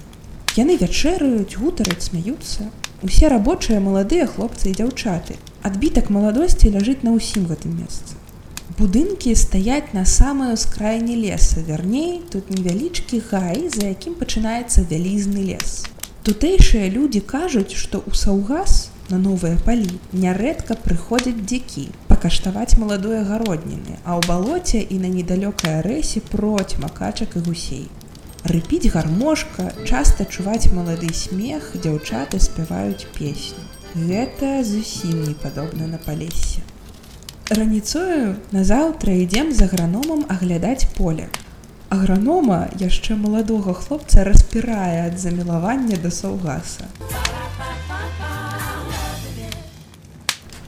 Яны 0.56 0.80
вячэраюць, 0.80 1.60
гутараць, 1.60 2.08
смяюцца. 2.08 2.70
Усе 3.04 3.28
рабочыя 3.28 3.84
маладыя 3.84 4.30
хлопцы 4.38 4.72
і 4.72 4.76
дзяўчаты. 4.80 5.36
Адбітак 5.68 6.08
маладосці 6.16 6.72
ляжыць 6.72 7.04
на 7.04 7.12
ўсім 7.20 7.52
гэтым 7.52 7.76
месцы. 7.76 8.16
Будынкі 8.80 9.36
стаяць 9.36 9.92
на 9.92 10.08
самую 10.08 10.56
скрайні 10.56 11.20
леса, 11.28 11.60
вярней, 11.60 12.22
тут 12.32 12.56
невялічкі 12.56 13.20
гай, 13.28 13.68
за 13.68 13.92
якім 13.92 14.16
пачынаецца 14.16 14.88
вялізны 14.88 15.44
лес. 15.52 15.84
Тутэйшыя 16.24 16.88
людзі 16.88 17.20
кажуць, 17.20 17.76
што 17.76 18.00
ў 18.00 18.16
саўгас 18.16 18.95
на 19.10 19.18
новыя 19.22 19.58
палі 19.66 20.00
нярэдка 20.24 20.78
прыходзяць 20.86 21.46
дзікі 21.50 21.84
пакаштаваць 22.10 22.78
маладое 22.82 23.22
гародніны 23.28 24.00
а 24.02 24.18
ў 24.18 24.22
балоце 24.30 24.82
і 24.82 24.98
на 25.04 25.12
недалёкай 25.14 25.80
арэсе 25.82 26.22
проць 26.32 26.80
макачак 26.82 27.38
і 27.38 27.44
гусей. 27.48 27.86
Рыпіць 28.46 28.90
гармошка 28.94 29.72
часта 29.90 30.26
чуваць 30.26 30.70
малады 30.74 31.10
смех 31.14 31.72
дзяўчаты 31.78 32.42
спяваюць 32.42 33.10
песню. 33.18 33.62
Гэта 33.96 34.62
зусім 34.66 35.24
не 35.30 35.34
падобна 35.34 35.88
на 35.88 36.02
палесе. 36.02 36.66
Раніцою 37.50 38.36
назаўтра 38.52 39.14
ідзем 39.22 39.54
за 39.54 39.70
аграномам 39.70 40.26
аглядаць 40.30 40.90
поле. 40.98 41.30
Агранома 41.94 42.66
яшчэ 42.82 43.18
маладога 43.22 43.78
хлопца 43.78 44.26
распірае 44.26 45.06
ад 45.06 45.22
замілавання 45.22 46.02
да 46.02 46.10
саўгаса 46.10 46.90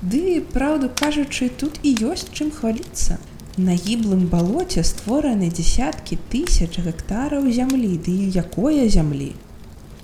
Ды, 0.01 0.45
праўду 0.53 0.89
кажучы, 0.93 1.49
тут 1.49 1.79
і 1.81 1.95
ёсць 2.05 2.29
чым 2.29 2.51
хваліцца. 2.53 3.17
На 3.57 3.73
гіблым 3.73 4.27
балоце 4.29 4.83
створаны 4.85 5.49
дзясяткі 5.49 6.19
тысяч 6.29 6.77
гектараў 6.77 7.49
зямлі, 7.49 7.97
ды 7.97 8.13
і 8.13 8.29
якое 8.45 8.85
зямлі. 8.93 9.33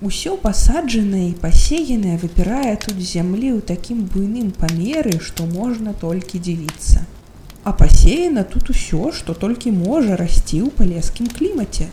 Усё 0.02 0.34
пасаджанае 0.42 1.30
і 1.30 1.38
пасеянае 1.44 2.18
выпірае 2.18 2.74
тут 2.86 2.98
зямлі 2.98 3.54
ў 3.54 3.62
такім 3.62 4.10
буйным 4.10 4.50
памеры, 4.50 5.20
што 5.22 5.46
можна 5.46 5.94
толькі 5.94 6.42
дзівіцца. 6.42 7.06
А 7.64 7.72
пасеяна 7.72 8.44
тут 8.44 8.74
усё, 8.74 9.12
што 9.14 9.38
толькі 9.38 9.78
можа 9.78 10.18
расці 10.18 10.66
ў 10.66 10.74
палескім 10.74 11.30
клімаце. 11.38 11.88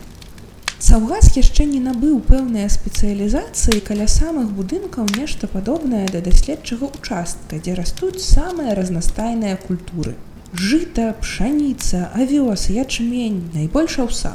Саўгас 0.81 1.27
яшчэ 1.37 1.67
не 1.69 1.79
набыў 1.79 2.13
пэўныя 2.27 2.67
спецыялізацыі 2.73 3.81
каля 3.87 4.07
самых 4.09 4.47
будынкаў 4.59 5.11
нешта 5.17 5.45
падобнае 5.51 6.07
да 6.13 6.21
даследчага 6.25 6.87
участка, 6.89 7.59
дзе 7.61 7.75
растуць 7.77 8.23
самыя 8.25 8.73
разнастайныя 8.79 9.59
культуры. 9.61 10.15
Жыта, 10.57 11.13
пшаніца, 11.21 12.09
авёс, 12.17 12.63
ячмень, 12.73 13.43
найбольш 13.53 13.99
аўса. 14.03 14.31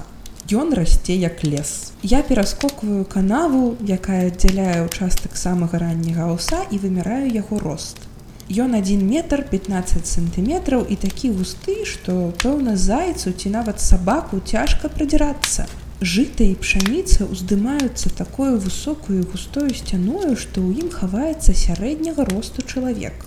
Ён 0.61 0.71
расце 0.79 1.17
як 1.19 1.43
лес. 1.43 1.73
Я 2.03 2.23
пераскокваю 2.23 3.03
канаву, 3.15 3.75
якая 3.83 4.29
аддзяляе 4.29 4.85
ўчастак 4.87 5.35
самага 5.35 5.81
ранняга 5.83 6.29
аўса 6.31 6.61
і 6.71 6.79
выміраю 6.79 7.27
яго 7.27 7.59
рост. 7.59 7.99
Ён 8.47 8.79
адзін 8.79 9.03
метр 9.03 9.43
15 9.51 10.07
сантиметраў 10.07 10.87
і 10.87 10.95
такі 10.95 11.33
густы, 11.35 11.83
што 11.83 12.31
пэўна 12.39 12.77
зайцу 12.79 13.35
ці 13.35 13.51
нават 13.51 13.83
сабаку 13.83 14.39
цяжка 14.39 14.87
прадзірацца. 14.87 15.67
Жыта 16.01 16.45
і 16.45 16.53
пшаніца 16.61 17.25
ўздымаюцца 17.25 18.11
такою 18.13 18.61
высокую 18.61 19.25
густою 19.33 19.73
сцяною, 19.73 20.37
што 20.37 20.61
ў 20.61 20.85
ім 20.85 20.89
хаваецца 20.93 21.57
сярэдняга 21.57 22.27
росту 22.29 22.61
чалавек. 22.61 23.25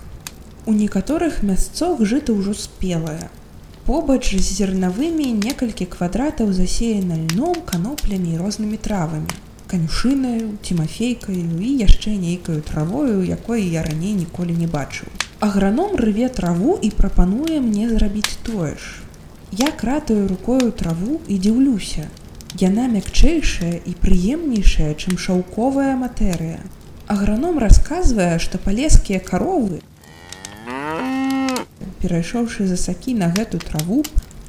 У 0.70 0.72
некаторых 0.72 1.42
мясцох 1.42 1.98
жыта 2.06 2.30
ўжо 2.30 2.54
спелае. 2.54 3.26
Побач 3.90 4.30
з 4.30 4.46
зернавымі 4.46 5.26
некалькі 5.34 5.90
квадратаў 5.90 6.54
засеяна 6.54 7.18
льном, 7.18 7.58
каноплямі 7.66 8.38
і 8.38 8.38
рознымі 8.38 8.78
травамі. 8.78 9.34
Канюшынаю, 9.66 10.54
цімафейкаю 10.62 11.42
і 11.58 11.74
яшчэ 11.82 12.14
нейкаю 12.22 12.62
травою, 12.62 13.26
якой 13.26 13.66
я 13.66 13.82
раней 13.82 14.14
ніколі 14.14 14.54
не 14.54 14.70
бачыў. 14.70 15.10
Аграном 15.42 15.98
рыве 15.98 16.30
траву 16.30 16.78
і 16.78 16.94
прапануе 16.94 17.58
мне 17.58 17.90
зрабіць 17.90 18.38
тое 18.46 18.78
ж. 18.78 19.02
Я 19.50 19.74
кратаю 19.74 20.30
рукою 20.30 20.70
траву 20.70 21.18
і 21.26 21.38
дзіўлюся, 21.38 22.06
Яна 22.58 22.88
мякчэйшая 22.90 23.78
і 23.86 23.92
прыемнейшая, 24.02 24.94
чым 24.98 25.14
шаўковая 25.18 25.94
матэрыя. 25.94 26.58
Аграном 27.06 27.58
расказвае, 27.62 28.38
што 28.42 28.58
палескія 28.58 29.20
каровы, 29.22 29.78
перайшоўшы 32.02 32.66
за 32.66 32.76
сакі 32.76 33.14
на 33.14 33.30
гэту 33.30 33.62
траву, 33.62 34.02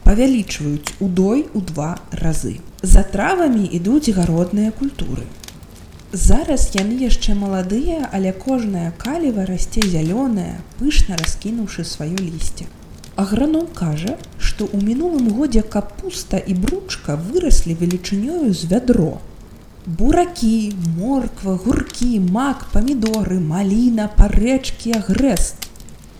павялічваюць 0.04 0.98
удой 1.00 1.46
у 1.54 1.62
два 1.62 2.00
разы. 2.12 2.58
За 2.82 3.04
травамі 3.04 3.70
ідуць 3.70 4.10
гародныя 4.10 4.72
культуры. 4.72 5.30
Зараз 6.12 6.72
яны 6.76 6.98
яшчэ 7.06 7.38
маладыя, 7.38 8.10
але 8.12 8.34
кожная 8.34 8.92
каліва 8.98 9.46
расце 9.46 9.86
зялёная, 9.86 10.58
пышна 10.80 11.16
раскінуўшы 11.22 11.86
сваё 11.86 12.18
лісце. 12.18 12.66
Аграном 13.22 13.68
кажа, 13.78 14.16
што 14.38 14.66
ў 14.66 14.82
мінулым 14.82 15.28
годзе 15.38 15.62
капуста 15.74 16.40
і 16.42 16.56
бручка 16.62 17.18
выраслі 17.26 17.76
велічынёю 17.82 18.50
з 18.50 18.70
вядро. 18.72 19.10
Буракі, 20.00 20.74
морква, 20.98 21.54
гуркі, 21.66 22.10
мак, 22.38 22.66
памідоры, 22.74 23.38
маліна, 23.52 24.08
парэчкі, 24.18 24.96
агрэст. 24.98 25.70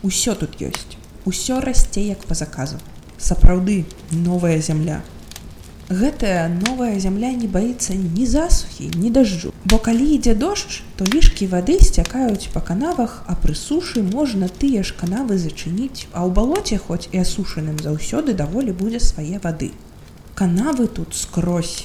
Усё 0.06 0.36
тут 0.38 0.62
ёсць. 0.68 0.94
Усё 1.26 1.58
расце 1.66 2.06
як 2.06 2.22
па 2.30 2.38
заказу. 2.38 2.78
Сапраўды 3.18 3.82
новая 4.10 4.58
зямля. 4.62 5.02
Гэтая 5.90 6.48
новая 6.48 6.98
зямля 7.00 7.32
не 7.34 7.48
баіцца 7.48 7.94
ні 7.94 8.26
засухі, 8.26 8.90
ні 8.94 9.10
дажджу. 9.10 9.52
Бо 9.64 9.78
калі 9.78 10.06
ідзе 10.14 10.34
дождж, 10.34 10.80
то 10.96 11.04
лішкі 11.04 11.46
вады 11.50 11.78
сцякаюць 11.82 12.48
па 12.54 12.60
канавах, 12.60 13.24
а 13.26 13.34
пры 13.34 13.54
сушы 13.58 14.02
можна 14.02 14.48
тыя 14.48 14.82
ж 14.86 14.94
канавы 14.94 15.38
зачыніць, 15.42 16.06
а 16.12 16.22
ў 16.22 16.30
балоце 16.38 16.78
хоць 16.78 17.10
і 17.12 17.24
асушаным 17.26 17.82
заўсёды 17.82 18.34
даволі 18.38 18.72
будзе 18.72 19.00
свае 19.00 19.42
вады. 19.42 19.72
Канавы 20.34 20.86
тут 20.86 21.18
скрозь. 21.18 21.84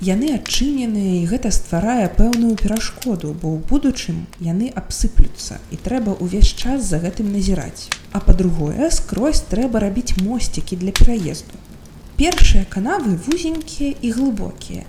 Яны 0.00 0.30
адчыненыя 0.36 1.22
і 1.22 1.26
гэта 1.26 1.50
стварае 1.50 2.06
пэўную 2.12 2.54
перашкоду, 2.60 3.34
бо 3.34 3.50
ў 3.50 3.58
будучым 3.66 4.24
яны 4.38 4.70
абсыплюцца 4.70 5.58
і 5.74 5.76
трэба 5.76 6.16
ўвесь 6.20 6.54
час 6.54 6.86
за 6.86 7.02
гэтым 7.02 7.34
назіраць. 7.34 7.90
А 8.12 8.20
па-другое, 8.20 8.90
скрозь 8.94 9.42
трэба 9.50 9.80
рабіць 9.80 10.16
мосцікі 10.22 10.76
для 10.76 10.92
пераезду. 10.92 11.63
Першыя 12.14 12.62
канавы 12.70 13.16
вузенькія 13.26 13.98
і 14.00 14.10
глыбокія, 14.14 14.84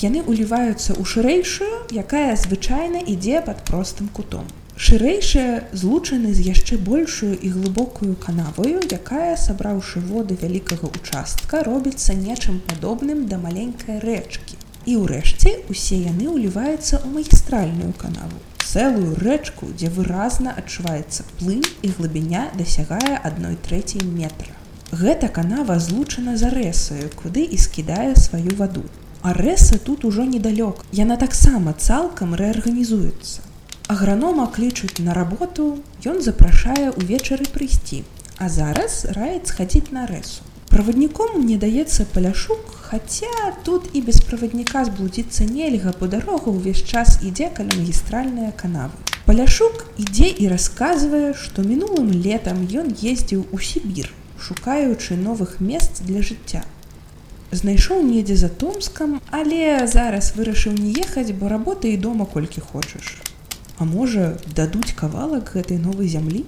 яны 0.00 0.20
уліваюцца 0.28 0.92
ў 0.92 1.08
шырэйшую, 1.08 1.88
якая 2.02 2.36
звычайна 2.36 3.00
ідзе 3.00 3.40
пад 3.46 3.62
простым 3.64 4.10
кутом. 4.12 4.44
Шырэйшыя 4.76 5.72
злучаны 5.72 6.34
з 6.36 6.44
яшчэ 6.52 6.76
большую 6.76 7.32
і 7.32 7.52
глыбокую 7.54 8.12
канаваю, 8.20 8.82
якая, 8.92 9.40
сабраўшы 9.40 10.04
воды 10.10 10.36
вялікага 10.42 10.92
участка, 11.00 11.62
робіцца 11.64 12.12
нечым 12.12 12.60
падобным 12.68 13.24
да 13.32 13.40
маленькай 13.40 13.96
рэчкі. 14.04 14.60
І 14.84 15.00
ўрэшце 15.00 15.56
усе 15.72 16.02
яны 16.04 16.28
ўліваюцца 16.28 17.00
ў 17.00 17.08
магістральную 17.16 17.96
канаву. 17.96 18.36
Цэлую 18.60 19.16
рэчку, 19.24 19.72
дзе 19.72 19.88
выразна 19.96 20.52
адчуваецца 20.52 21.24
плынь 21.40 21.64
і 21.80 21.96
глыбіня 21.96 22.50
дасягае 22.60 23.16
адной 23.24 23.56
трэцяй 23.64 24.04
метра. 24.04 24.52
Гэта 24.92 25.28
канава 25.28 25.78
злучана 25.80 26.36
за 26.36 26.50
рэсаю, 26.50 27.10
куды 27.18 27.42
і 27.42 27.58
скідае 27.58 28.14
сваю 28.14 28.54
ваду. 28.54 28.84
Арэса 29.22 29.78
тут 29.78 30.04
ужо 30.04 30.22
недалёк. 30.22 30.84
Яна 30.92 31.16
таксама 31.16 31.74
цалкам 31.74 32.34
рэарганізуецца. 32.38 33.42
Агранома 33.88 34.46
клічуць 34.46 35.02
на 35.02 35.14
работу, 35.14 35.82
ён 36.06 36.22
запрашае 36.22 36.94
ўвечары 36.94 37.50
прыйсці. 37.50 38.04
А 38.38 38.48
зараз 38.48 39.06
раіць 39.16 39.50
схадзіць 39.50 39.90
на 39.90 40.06
рэсу. 40.06 40.46
Правадніком 40.70 41.42
мне 41.42 41.56
даецца 41.58 42.06
паляшук, 42.14 42.70
хаця 42.86 43.54
тут 43.64 43.90
і 43.92 44.02
без 44.06 44.20
правадніка 44.20 44.84
зблудзіцца 44.84 45.50
нельга, 45.50 45.94
бо 45.98 46.06
дарога 46.06 46.54
ўвесь 46.54 46.82
час 46.86 47.18
ідзе 47.26 47.50
каля 47.50 47.74
магістральныя 47.74 48.54
канавы. 48.54 48.94
Паляшук 49.26 49.86
ідзе 49.98 50.30
і 50.30 50.46
расказвае, 50.52 51.34
што 51.34 51.66
мінулым 51.66 52.12
летам 52.14 52.62
ён 52.70 52.94
ездзіў 52.94 53.46
у 53.50 53.58
Сібір, 53.58 54.12
шукаючы 54.40 55.16
новых 55.16 55.60
месц 55.60 56.00
для 56.00 56.22
жыцця. 56.22 56.64
Знайшоў 57.52 58.02
недзе 58.02 58.36
за 58.36 58.48
томскам 58.48 59.20
але 59.30 59.86
зараз 59.86 60.32
вырашыў 60.36 60.74
не 60.76 60.92
ехаць 61.00 61.32
бо 61.32 61.48
работа 61.48 61.88
і 61.88 61.96
дома 61.96 62.26
колькі 62.26 62.60
хочаш. 62.60 63.16
А 63.78 63.84
можа 63.84 64.36
дадуць 64.56 64.96
кавалак 64.96 65.52
гэтай 65.54 65.78
новай 65.78 66.08
зямлі? 66.08 66.44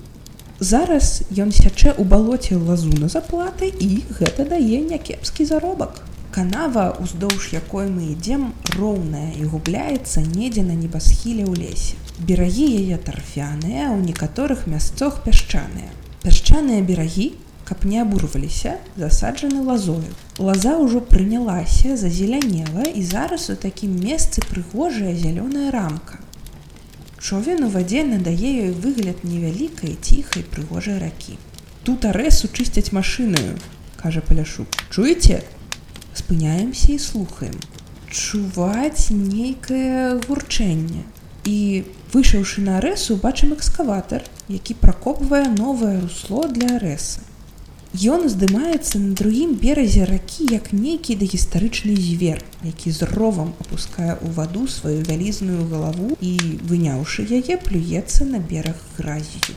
Зараз 0.58 1.22
ён 1.30 1.54
сячэ 1.54 1.94
ў 1.94 2.02
балоце 2.02 2.58
лазу 2.58 2.90
на 2.98 3.08
заплаты 3.08 3.70
і 3.70 4.02
гэта 4.18 4.42
дае 4.48 4.82
някепскі 4.82 5.44
заробак. 5.46 6.02
Канава 6.34 6.98
уздоўж 6.98 7.52
якой 7.54 7.86
мы 7.94 8.10
ідзем 8.12 8.50
роўная 8.74 9.38
і 9.38 9.46
губляецца 9.52 10.24
недзе 10.26 10.66
на 10.66 10.74
небасхіле 10.74 11.46
ў 11.46 11.54
лесе. 11.62 11.94
Берагі 12.18 12.66
яе 12.82 12.98
тарфяныя 12.98 13.94
ў 13.94 14.02
некаторых 14.02 14.66
мясцох 14.66 15.22
пясчаныя. 15.22 15.94
Пясчаныя 16.26 16.82
берагі 16.82 17.32
каб 17.68 17.84
не 17.84 18.00
абурваліся 18.00 18.78
засаджаны 18.96 19.60
лазою. 19.62 20.12
Лаза 20.38 20.74
ўжо 20.80 21.04
прынялася 21.04 21.96
зазелянела 22.00 22.88
і 22.88 23.02
зараз 23.04 23.50
у 23.52 23.56
такім 23.56 23.92
месцы 24.00 24.40
прыгожая 24.48 25.12
зялёная 25.12 25.70
рамка. 25.70 26.16
Човен 27.20 27.64
у 27.64 27.68
вадзе 27.68 28.04
надае 28.08 28.52
ёй 28.66 28.72
выгляд 28.72 29.24
невялікай 29.24 29.98
ціхай 30.00 30.48
прыгожай 30.48 30.96
ракі. 31.02 31.36
Тут 31.84 32.08
арэсу 32.08 32.48
чысцяць 32.48 32.92
машынаю 32.92 33.58
кажа 34.00 34.24
паляшук. 34.24 34.68
Чуеце? 34.88 35.42
Спыняемся 36.14 36.92
і 36.92 36.98
слухаем 36.98 37.58
чуваць 38.10 39.12
нейкае 39.12 40.16
гурчэнне 40.24 41.04
і 41.48 41.58
выйшаўшы 42.12 42.64
на 42.64 42.78
арэсу 42.80 43.16
бачым 43.24 43.52
экскаватар 43.56 44.24
які 44.48 44.76
пракопвае 44.82 45.44
новае 45.52 46.00
русло 46.00 46.48
для 46.48 46.76
арэсы 46.76 47.27
Ён 47.96 48.28
здымаецца 48.28 48.98
на 49.00 49.14
другім 49.16 49.54
беразе 49.56 50.04
ракі 50.04 50.44
як 50.52 50.74
нейкі 50.76 51.14
дагістарычны 51.16 51.96
звер, 51.96 52.44
які 52.62 52.90
з 52.92 53.08
ровам 53.08 53.54
опускае 53.64 54.12
ў 54.12 54.28
ваду 54.36 54.68
сваю 54.68 55.00
вялізную 55.08 55.64
галаву 55.72 56.12
і, 56.20 56.60
выняўшы 56.68 57.24
яе, 57.24 57.56
плюецца 57.56 58.28
на 58.28 58.44
бераг 58.44 58.76
гразію. 58.98 59.56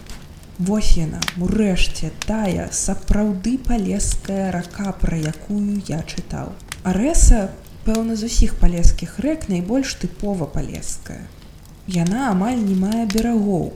Вось 0.63 0.95
яна, 0.95 1.19
урэшце 1.43 2.15
тая 2.23 2.71
сапраўды 2.71 3.57
палеская 3.59 4.47
рака, 4.55 4.95
пра 4.95 5.19
якую 5.19 5.83
я 5.91 5.99
чытаў. 5.99 6.55
Арэса, 6.87 7.51
пэўна, 7.83 8.15
з 8.15 8.31
усіх 8.31 8.55
палескіх 8.63 9.19
рэк 9.19 9.51
найбольш 9.51 9.99
тыпова 9.99 10.47
палеская. 10.47 11.27
Яна 11.83 12.31
амаль 12.31 12.63
не 12.63 12.79
мае 12.79 13.11
берагоў, 13.11 13.73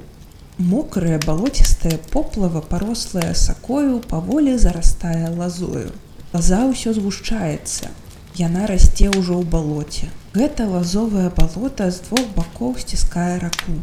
Мокрая 0.58 1.20
балоцістая 1.20 1.98
поплава, 2.12 2.62
парослая 2.62 3.34
сакою, 3.34 4.00
паволі 4.00 4.58
зарастае 4.58 5.28
лазою. 5.36 5.91
Лаза 6.32 6.63
ўсё 6.72 6.96
згушчаецца. 6.96 7.91
Яна 8.39 8.63
расце 8.72 9.12
ўжо 9.12 9.36
ў 9.36 9.44
балоце. 9.44 10.08
Гэта 10.32 10.63
лазовае 10.72 11.28
балота 11.36 11.91
з 11.91 12.08
двух 12.08 12.32
бакоў 12.39 12.80
сціскае 12.80 13.44
раку. 13.44 13.76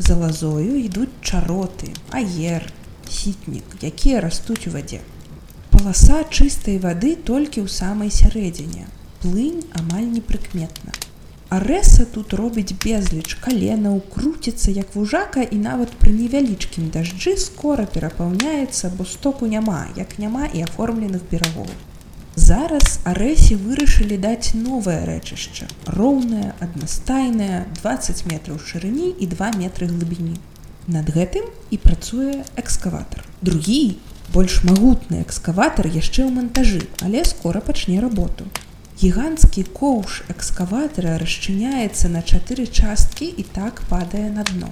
За 0.00 0.16
лазою 0.16 0.80
ідуць 0.80 1.12
чароты, 1.20 1.92
аер, 2.08 2.64
сітнік, 3.04 3.76
якія 3.84 4.24
растуць 4.24 4.64
у 4.64 4.72
вадзе. 4.72 5.04
Паласа 5.68 6.24
чыстай 6.24 6.80
вады 6.80 7.20
толькі 7.20 7.60
ў 7.60 7.68
самай 7.68 8.08
сярэдзіне. 8.08 8.88
Плынь 9.20 9.60
амаль 9.76 10.08
непрыкметна. 10.08 10.96
Арэса 11.48 12.04
тут 12.04 12.34
робіць 12.36 12.76
безліч 12.84 13.38
каленаў, 13.40 14.02
круціцца 14.12 14.68
як 14.70 14.92
вужака 14.92 15.40
і 15.40 15.56
нават 15.56 15.94
пры 15.96 16.12
невялічкім 16.12 16.90
дажджы 16.92 17.32
скора 17.40 17.86
перапаўняецца, 17.94 18.90
бо 18.98 19.06
стоку 19.08 19.48
няма, 19.48 19.86
як 19.96 20.18
няма 20.20 20.44
і 20.52 20.66
аформленых 20.68 21.24
берагоў. 21.30 21.72
Зараз 22.36 23.00
арэсе 23.08 23.56
вырашылі 23.56 24.20
даць 24.20 24.52
новае 24.52 25.00
рэчышча, 25.08 25.72
роўнае, 25.96 26.52
аднастайнае, 26.60 27.64
20 27.80 28.22
метраў 28.28 28.60
шырыні 28.60 29.08
і 29.16 29.32
2 29.32 29.50
метры 29.56 29.88
глыбіні. 29.88 30.36
Над 30.86 31.08
гэтым 31.16 31.48
і 31.72 31.80
працуе 31.80 32.44
экскаватар. 32.60 33.24
Другі, 33.40 33.96
больш 34.36 34.60
магутны 34.68 35.24
экскаватар 35.24 35.88
яшчэ 35.88 36.28
ў 36.28 36.30
мантажы, 36.30 36.84
але 37.00 37.24
скора 37.24 37.64
пачне 37.64 38.04
работу. 38.04 38.44
Гіганцкі 38.98 39.62
коўш 39.78 40.14
экскаватара 40.32 41.10
расчыняецца 41.22 42.08
на 42.10 42.18
чатыры 42.18 42.64
часткі 42.66 43.28
і 43.42 43.44
так 43.58 43.82
падае 43.90 44.30
на 44.38 44.42
дно. 44.48 44.70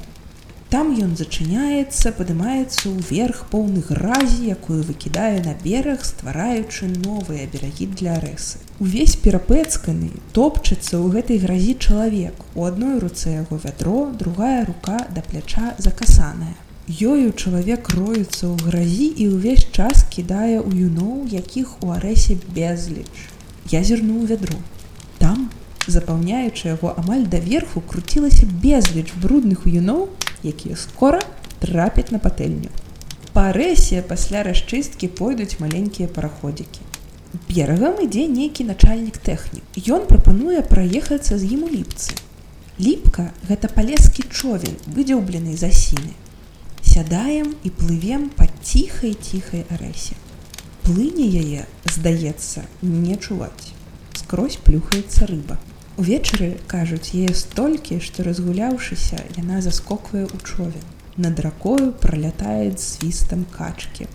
Там 0.73 0.91
ён 1.05 1.13
зачыняецца, 1.21 2.11
падымаецца 2.17 2.91
ўверх 2.95 3.45
поўны 3.53 3.85
гразі, 3.91 4.41
якую 4.55 4.81
выкідае 4.89 5.45
на 5.45 5.55
бераг, 5.61 6.03
ствараючы 6.09 6.89
новыя 6.97 7.47
берагі 7.53 7.87
для 8.01 8.17
рэсы. 8.25 8.59
Увесь 8.83 9.15
перапэцканы 9.29 10.11
топчацца 10.35 10.99
ў 10.99 11.07
гэтай 11.15 11.39
гразі 11.47 11.79
чалавек. 11.79 12.43
У 12.59 12.67
адной 12.67 12.99
руцэ 13.07 13.37
яго 13.37 13.61
вядро, 13.63 14.11
другая 14.25 14.67
рука 14.67 15.07
да 15.15 15.23
пляча 15.23 15.77
закасаная. 15.79 16.59
Ёю 16.91 17.31
чалавек 17.31 17.95
роецца 17.95 18.51
ў 18.51 18.59
гразі 18.67 19.07
і 19.23 19.31
ўвесь 19.39 19.71
час 19.71 20.03
кідае 20.11 20.59
ў 20.59 20.91
юноў, 20.91 21.31
якіх 21.31 21.79
у 21.87 21.95
арэсе 21.95 22.43
безліч 22.51 23.36
я 23.71 23.83
зірнуў 23.83 24.27
вядру. 24.27 24.59
Там, 25.19 25.51
запаўняючы 25.87 26.69
яго 26.69 26.95
амаль 26.97 27.27
даверху 27.27 27.81
круцілася 27.81 28.47
безліч 28.63 29.13
брудных 29.23 29.67
юноў, 29.67 30.09
якія 30.43 30.77
скора 30.77 31.23
трапяць 31.61 32.11
на 32.11 32.19
патэльню. 32.19 32.71
Па 33.33 33.53
рэсе 33.53 34.03
пасля 34.03 34.43
расчысткі 34.47 35.09
пойдуць 35.09 35.59
маленькія 35.61 36.09
параходзікі. 36.09 36.85
Берагам 37.49 38.01
ідзе 38.05 38.27
нейкі 38.33 38.65
начальнік 38.71 39.19
тэхнік. 39.19 39.65
Ён 39.77 40.07
прапануе 40.11 40.63
праехацца 40.63 41.39
з 41.39 41.53
ім 41.57 41.67
у 41.67 41.73
ліпцы. 41.73 42.17
Ліпка 42.79 43.33
гэта 43.49 43.69
палескі 43.73 44.25
човен, 44.31 44.77
выдзеўблены 44.87 45.57
за 45.57 45.73
сіны. 45.73 46.15
Сядаем 46.83 47.57
і 47.65 47.73
плывем 47.73 48.31
па 48.37 48.49
ціхай 48.63 49.17
ціхай 49.17 49.67
арэсе 49.69 50.17
плыні 50.87 51.25
яе 51.43 51.63
здаецца 51.91 52.63
не 52.81 53.17
чуваць. 53.17 53.73
Скрозь 54.15 54.59
плюхаецца 54.67 55.27
рыба. 55.27 55.57
Увечары 55.99 56.51
кажуць 56.71 57.11
яе 57.11 57.33
столькі 57.35 57.99
што 58.09 58.27
разгуляўшыся 58.27 59.19
яна 59.39 59.59
заскоквае 59.67 60.23
ў 60.31 60.37
човен. 60.47 60.85
Над 61.17 61.43
ракою 61.47 61.91
пролятае 62.05 62.71
свістам 62.79 63.43
качкі. 63.57 64.07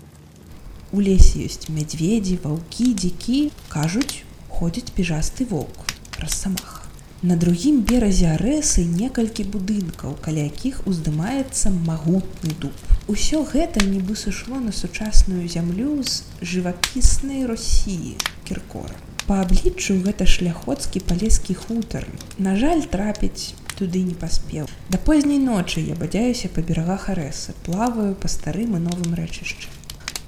У 0.96 1.04
лесе 1.04 1.44
ёсць 1.48 1.68
мядзведзі 1.80 2.38
ваўкі 2.46 2.88
дзікі 3.02 3.42
кажуць 3.74 4.24
ходзіць 4.60 4.96
піжасты 4.96 5.50
воўк. 5.52 5.92
Рассамаха 6.24 6.91
На 7.22 7.36
другім 7.38 7.82
беразе 7.86 8.32
арэсы 8.34 8.82
некалькі 8.82 9.44
будынкаў, 9.54 10.16
каля 10.26 10.46
якіх 10.48 10.80
уздымаецца 10.90 11.70
магутны 11.70 12.54
дуб. 12.64 12.74
Усё 13.14 13.42
гэта 13.46 13.84
нібы 13.86 14.16
сышло 14.18 14.58
на 14.58 14.74
сучасную 14.74 15.46
зямлю 15.46 16.02
з 16.02 16.24
жывапіснай 16.42 17.46
Росіі 17.46 18.16
кіркора. 18.50 18.98
Па 19.28 19.38
абліччу 19.46 20.00
гэта 20.08 20.26
шляходскі 20.26 21.04
палескі 21.12 21.54
хутар. 21.54 22.10
На 22.40 22.56
жаль, 22.58 22.82
трапіць 22.90 23.54
туды 23.78 24.02
не 24.02 24.18
паспеў. 24.18 24.66
Да 24.90 24.98
позняй 24.98 25.38
ночы 25.38 25.86
я 25.86 25.94
бадзяюся 26.02 26.50
па 26.50 26.66
берагах 26.66 27.06
арэсы, 27.14 27.54
плаваю 27.70 28.18
па 28.18 28.34
старым 28.34 28.82
і 28.82 28.82
новым 28.90 29.14
рэчышчы. 29.22 29.70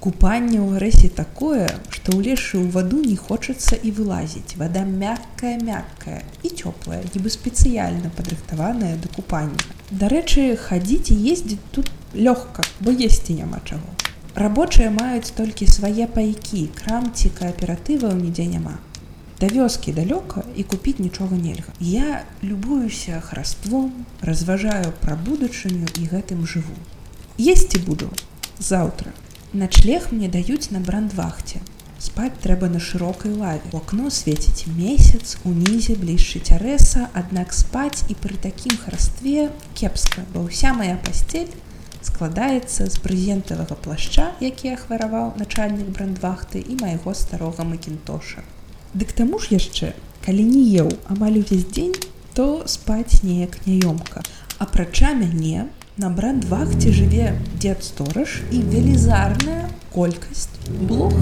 Купанне 0.04 0.60
ў 0.60 0.76
арэсе 0.76 1.08
такое, 1.08 1.64
што 1.88 2.12
ўлезшы 2.12 2.60
ў 2.60 2.68
ваду 2.76 3.00
не 3.00 3.16
хочацца 3.16 3.72
і 3.72 3.88
вылазіць. 3.96 4.52
Вада 4.60 4.82
мяккая, 4.84 5.56
мяккая 5.56 6.20
і 6.44 6.50
цёплая, 6.52 7.00
нібы 7.14 7.32
спецыяльна 7.32 8.12
падрыхтаваная 8.12 9.00
да 9.00 9.08
купання. 9.14 9.56
Дарэчы, 9.88 10.60
хадзіць 10.60 11.08
і 11.08 11.16
ездзіць 11.32 11.72
тут 11.72 11.88
лёгка, 12.12 12.68
бо 12.84 12.92
есці 12.92 13.38
няма 13.40 13.64
чаго. 13.64 13.88
Рабочыя 14.36 14.92
маюць 14.92 15.32
толькі 15.40 15.72
свае 15.72 16.04
пайкі, 16.04 16.68
крамці 16.76 17.32
кааператываў 17.40 18.12
нідзе 18.20 18.44
няма. 18.52 18.76
Да 19.40 19.48
вёскі 19.48 19.96
далёка 19.96 20.44
і 20.52 20.68
купіць 20.68 21.00
нічога 21.00 21.40
нельга. 21.40 21.72
Я 21.80 22.28
любуюся 22.44 23.24
хараством, 23.24 24.04
разважаю 24.20 24.92
пра 25.00 25.16
будучыню 25.16 25.88
і 25.96 26.08
гэтым 26.12 26.44
жыву. 26.44 26.76
Есці 27.40 27.80
буду 27.88 28.12
заўтра. 28.60 29.16
Начлег 29.54 30.08
мне 30.10 30.26
даюць 30.26 30.74
на 30.74 30.80
брандвахце. 30.82 31.60
Спаць 32.02 32.42
трэба 32.42 32.66
на 32.66 32.80
шырокай 32.82 33.30
лаве. 33.30 33.62
У 33.70 33.78
акно 33.78 34.10
свеціць 34.10 34.66
месяц, 34.66 35.36
унізе 35.46 35.94
блішчыць 35.94 36.50
арэса, 36.56 37.06
аднак 37.14 37.54
спаць 37.54 38.02
і 38.10 38.16
пры 38.18 38.34
такім 38.34 38.74
харастве 38.82 39.52
кепска, 39.78 40.24
бо 40.34 40.42
ўся 40.48 40.74
моя 40.74 40.96
пасцель 40.98 41.54
складаецца 42.02 42.88
з 42.90 42.98
прэзентавага 43.04 43.78
плашча, 43.78 44.26
які 44.42 44.74
ахвараваў 44.74 45.38
начальнік 45.38 45.94
брандвахты 45.94 46.58
і 46.58 46.74
майго 46.82 47.14
старога 47.14 47.62
макінтоша. 47.62 48.42
Дык 48.90 49.14
таму 49.14 49.38
ж 49.38 49.54
яшчэ, 49.54 49.94
калі 50.26 50.50
не 50.50 50.66
еў 50.82 50.90
амаль 51.06 51.38
увесь 51.38 51.70
дзень, 51.70 51.94
то 52.34 52.66
спаць 52.66 53.22
неяк 53.22 53.62
няёмка. 53.70 54.26
Апрача 54.58 55.14
мяне 55.14 55.70
На 55.96 56.08
брандвахце 56.10 56.90
жыве 56.90 57.38
дзед 57.62 57.84
стораж 57.86 58.40
і 58.50 58.60
велізарная 58.70 59.68
колькасць 59.94 60.48
блох. 60.88 61.14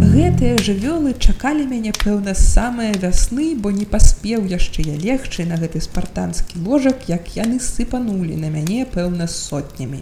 Гэтыя 0.00 0.54
жывёлы 0.68 1.12
чакалі 1.12 1.66
мяне 1.68 1.92
пэўна 1.92 2.32
з 2.32 2.46
самыя 2.54 2.94
вясны, 3.02 3.52
бо 3.52 3.68
не 3.68 3.84
паспеў 3.84 4.46
яшчэ 4.48 4.86
я 4.86 4.94
легчы 5.02 5.44
на 5.44 5.58
гэты 5.60 5.84
спартанскі 5.84 6.64
ложак, 6.64 7.04
як 7.12 7.28
яны 7.36 7.60
сыпанулі 7.60 8.38
на 8.40 8.48
мяне 8.54 8.86
пэўна 8.94 9.28
сотнямі. 9.28 10.00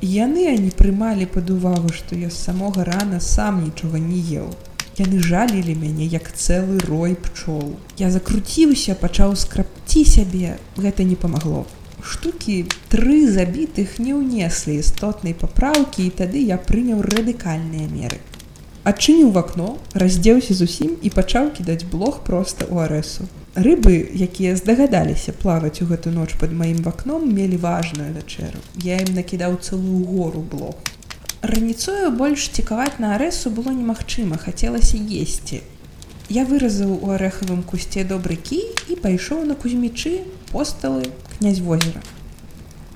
Яны 0.00 0.46
они 0.52 0.70
прымалі 0.70 1.26
пад 1.26 1.50
увагу, 1.50 1.90
што 1.90 2.14
я 2.14 2.30
з 2.30 2.38
самога 2.38 2.86
рана 2.86 3.18
сам 3.18 3.64
нічога 3.64 3.98
не 3.98 4.22
еў. 4.44 4.54
Яны 5.02 5.18
жалілі 5.18 5.74
мяне 5.74 6.06
як 6.06 6.30
цэлы 6.30 6.78
рой 6.86 7.18
пчол. 7.26 7.74
Я 7.98 8.14
закруціўся, 8.14 8.94
пачаў 8.94 9.34
скрапці 9.34 10.06
сябе, 10.06 10.54
гэта 10.78 11.02
не 11.02 11.18
памагло 11.18 11.66
штукі 12.08 12.56
тры 12.88 13.18
забітых 13.28 13.98
не 14.00 14.16
ўнеслі 14.16 14.80
істотнай 14.80 15.36
папраўкі 15.36 16.08
і 16.08 16.14
тады 16.22 16.40
я 16.40 16.56
прыняў 16.56 17.04
радыкальныя 17.04 17.86
меры. 17.92 18.20
Адчыніў 18.88 19.32
в 19.34 19.38
акно, 19.38 19.68
раздзеўся 19.92 20.54
зусім 20.56 20.96
і 21.04 21.10
пачаў 21.12 21.50
кідаць 21.56 21.84
блог 21.92 22.22
проста 22.24 22.64
ў 22.64 22.88
арэсу. 22.88 23.28
Рыбы, 23.58 23.96
якія 24.26 24.54
здагадаліся 24.56 25.34
плаваць 25.42 25.82
у 25.84 25.88
гэту 25.90 26.12
ноч 26.14 26.38
под 26.40 26.54
маім 26.56 26.80
вакном, 26.86 27.26
мелі 27.28 27.58
важную 27.60 28.14
вячэру. 28.14 28.62
Я 28.80 28.96
ім 29.04 29.12
накідаў 29.18 29.58
цэлую 29.60 30.04
гору 30.08 30.40
блог. 30.40 30.78
Раніцою 31.42 32.10
больш 32.16 32.48
цікаваць 32.48 32.96
на 32.98 33.12
арэсу 33.18 33.50
было 33.50 33.74
немагчыма, 33.74 34.38
хацелася 34.40 34.96
есці. 34.96 35.60
Я 36.28 36.48
выразаў 36.48 36.96
у 36.96 37.12
арэхавым 37.16 37.60
кусце 37.68 38.08
добры 38.08 38.36
кі 38.36 38.64
і 38.88 38.96
пайшоў 39.04 39.44
на 39.44 39.54
кузьмічы, 39.54 40.24
посталы, 40.52 41.12
князь 41.38 41.60
возера. 41.60 42.02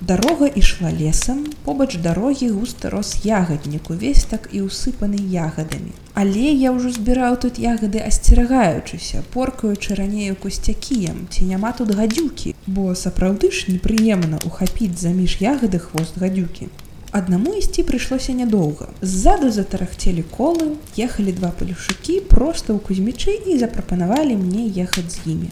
Дарога 0.01 0.47
ішла 0.47 0.91
лесам, 0.91 1.45
побач 1.63 1.95
дарогі 1.95 2.49
густа 2.49 2.89
рос 2.89 3.23
ягаднік 3.23 3.89
увесь 3.89 4.25
так 4.27 4.49
і 4.51 4.67
ўсыпаны 4.67 5.15
ягадамі. 5.15 5.95
Але 6.13 6.51
я 6.51 6.75
ўжо 6.75 6.91
збіраў 6.91 7.39
тут 7.39 7.55
ягады 7.55 8.03
асцерагаючыся, 8.03 9.23
поркаючы 9.31 9.95
ранею 9.95 10.35
кусцякіем, 10.35 11.31
ці 11.31 11.47
няма 11.47 11.71
тут 11.71 11.95
гадзюкі, 11.95 12.51
бо 12.67 12.91
сапраўды 12.99 13.47
ж 13.55 13.71
непрыемна 13.71 14.43
ухапіць 14.43 14.99
заміж 14.99 15.39
ягады 15.39 15.79
хвост 15.79 16.19
гадюкі. 16.19 16.67
Аднаму 17.15 17.55
ісці 17.55 17.87
прыйшлося 17.87 18.35
нядоўга. 18.35 18.91
Ззаду 18.99 19.55
затарахцелі 19.55 20.27
колы, 20.35 20.75
ехалі 20.99 21.31
два 21.31 21.55
палюшукі 21.55 22.19
проста 22.27 22.75
ў 22.75 22.83
кузьмічы 22.83 23.39
і 23.47 23.55
запрапанавалі 23.63 24.35
мне 24.35 24.67
ехаць 24.83 25.15
з 25.15 25.31
імі. 25.31 25.49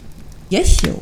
Я 0.52 0.66
сеў, 0.68 1.00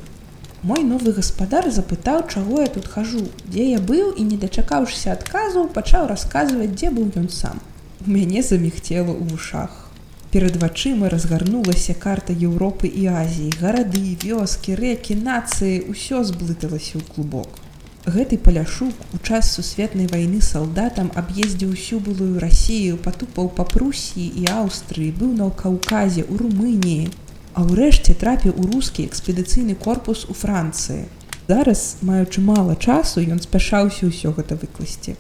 Мой 0.63 0.83
новы 0.85 1.13
гаспадар 1.17 1.71
запытаў, 1.73 2.29
чаго 2.29 2.61
я 2.61 2.67
тут 2.69 2.87
хожу, 2.87 3.21
дзе 3.49 3.65
я 3.65 3.79
быў 3.81 4.11
і 4.13 4.25
не 4.29 4.37
дачакаўшыся 4.37 5.13
адказу, 5.17 5.63
пачаў 5.73 6.09
расказваць, 6.11 6.75
дзе 6.75 6.91
быў 6.93 7.07
ён 7.17 7.31
сам. 7.33 7.63
У 8.05 8.11
мяне 8.13 8.43
заміхцела 8.45 9.09
ў 9.09 9.25
вушах. 9.31 9.73
Перад 10.35 10.61
вачыма 10.61 11.09
разгарнулася 11.09 11.97
карта 12.03 12.37
Еўропы 12.37 12.93
і 12.93 13.07
Азіі, 13.23 13.55
гарады, 13.63 14.05
вёскі, 14.21 14.77
рэкі, 14.77 15.17
нацыі, 15.17 15.81
усё 15.89 16.21
зблыталася 16.29 17.01
ў 17.01 17.09
клубок. 17.09 17.57
Гэты 18.05 18.37
паляшук 18.37 18.93
у 19.17 19.23
час 19.25 19.49
сусветнай 19.57 20.13
вайны 20.13 20.45
салдатам 20.45 21.09
аб'ездзіў 21.17 21.73
усю 21.73 22.05
былую 22.05 22.37
рассію, 22.37 23.01
патупаў 23.01 23.49
па 23.57 23.65
Прусіі 23.65 24.29
і 24.45 24.47
Аўстрыі, 24.61 25.17
быў 25.17 25.33
на 25.41 25.49
Каўказе, 25.65 26.29
у 26.29 26.37
Румыніі, 26.37 27.09
а 27.55 27.65
ўрэшце 27.67 28.15
трапіў 28.15 28.55
у 28.57 28.67
рускі 28.71 29.07
экспедыцыйны 29.07 29.75
корпус 29.75 30.27
у 30.31 30.35
францыі. 30.35 31.07
Зараз 31.51 31.99
маючы 32.07 32.41
мала 32.41 32.77
часу 32.77 33.23
ён 33.23 33.43
спяшаўся 33.43 34.07
ўсё 34.07 34.31
гэта 34.37 34.55
выкласці. 34.55 35.17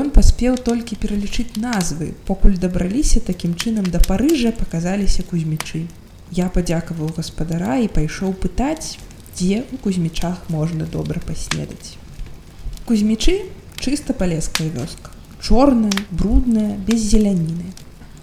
Ён 0.00 0.12
паспеў 0.16 0.56
толькі 0.56 0.96
пералічыць 0.96 1.60
назвы 1.60 2.14
покуль 2.24 2.56
дабраліся 2.56 3.20
такім 3.20 3.58
чынам 3.58 3.84
да 3.92 4.00
парыжа 4.00 4.52
паказаліся 4.56 5.26
кузьмічы. 5.28 5.84
Я 6.32 6.48
падзякаваў 6.48 7.12
гаспадара 7.18 7.76
і 7.84 7.92
пайшоў 7.92 8.32
пытаць 8.32 8.96
дзе 9.36 9.64
у 9.72 9.80
кузьмічах 9.84 10.48
можна 10.48 10.86
добра 10.86 11.20
паснедаць. 11.20 11.98
Кузьмічы 12.88 13.36
чыста 13.76 14.14
палеская 14.14 14.70
вёска. 14.70 15.12
Чорная 15.42 15.92
брудная 16.10 16.78
без 16.78 17.02
зеляніны 17.02 17.74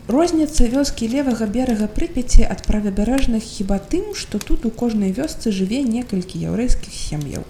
Розніца 0.10 0.66
вёскі 0.66 1.08
левага 1.10 1.46
берага 1.46 1.86
прыпяці 1.96 2.42
ад 2.54 2.64
правабярэжных 2.66 3.44
хіба 3.46 3.76
тым, 3.92 4.16
што 4.18 4.40
тут 4.42 4.66
у 4.66 4.72
кожнай 4.74 5.12
вёсцы 5.14 5.54
жыве 5.54 5.84
некалькі 5.86 6.42
яўрэйскіх 6.50 6.90
сем'яў. 6.90 7.44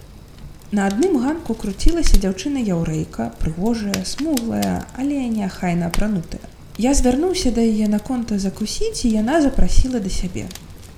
На 0.76 0.88
адным 0.92 1.16
ганку 1.24 1.56
круцілася 1.62 2.20
дзяўчына 2.20 2.60
яўрэйка, 2.60 3.30
прыгожая, 3.40 4.04
смуглая, 4.04 4.84
але 5.00 5.22
няхайна 5.38 5.88
апранутая. 5.88 6.44
Я 6.76 6.92
звярнуўся 7.00 7.56
да 7.56 7.64
яе 7.64 7.88
на 7.88 8.04
конта 8.12 8.36
закусіць 8.44 9.08
і 9.08 9.16
яна 9.16 9.40
запрасіла 9.40 10.04
да 10.04 10.12
сябе. 10.12 10.46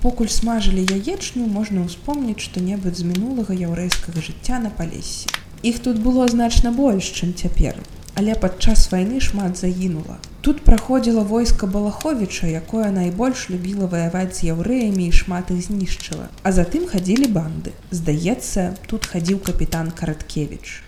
Покуль 0.02 0.34
смажылі 0.34 0.82
яечню, 0.82 1.46
можна 1.46 1.86
ўспомніць 1.86 2.42
што-небудзь 2.42 3.06
з 3.06 3.10
мінулага 3.14 3.54
яўрэйскага 3.54 4.18
жыцця 4.18 4.58
на 4.58 4.74
палесе. 4.74 5.30
Іх 5.62 5.78
тут 5.78 6.02
было 6.02 6.26
значна 6.26 6.74
больш, 6.74 7.14
чым 7.14 7.38
цяпер, 7.38 7.78
але 8.14 8.34
падчас 8.34 8.90
вайны 8.92 9.20
шмат 9.20 9.56
загінула. 9.56 10.18
Тут 10.40 10.62
праходзіла 10.66 11.22
войска 11.22 11.66
балаховіча, 11.66 12.46
якое 12.46 12.90
найбольш 12.90 13.50
любіла 13.50 13.86
ваяваць 13.86 14.36
з 14.38 14.52
яўрэямі 14.52 15.06
і 15.08 15.12
шмат 15.12 15.50
іх 15.54 15.60
знішчыла. 15.66 16.28
А 16.42 16.52
затым 16.52 16.86
хадзілі 16.90 17.28
банды. 17.32 17.72
Здаецца, 17.90 18.74
тут 18.86 19.06
хадзіў 19.06 19.38
капітан 19.38 19.90
караткевич. 19.90 20.82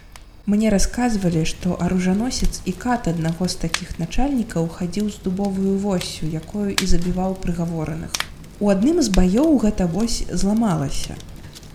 Мне 0.47 0.69
расказвалі, 0.69 1.47
што 1.49 1.79
аружаносец 1.81 2.61
і 2.69 2.73
кат 2.73 3.09
аднаго 3.09 3.49
з 3.49 3.57
такіх 3.63 3.99
начальнікаў 3.99 4.69
хадзіў 4.69 5.09
з 5.09 5.23
дубовую 5.25 5.79
восью, 5.79 6.29
якую 6.29 6.77
і 6.77 6.85
забіваў 6.85 7.39
прыгавораных. 7.41 8.13
У 8.61 8.69
адным 8.69 9.01
з 9.01 9.09
баёў 9.09 9.57
гэта 9.65 9.87
вось 9.87 10.25
зламалася. 10.29 11.17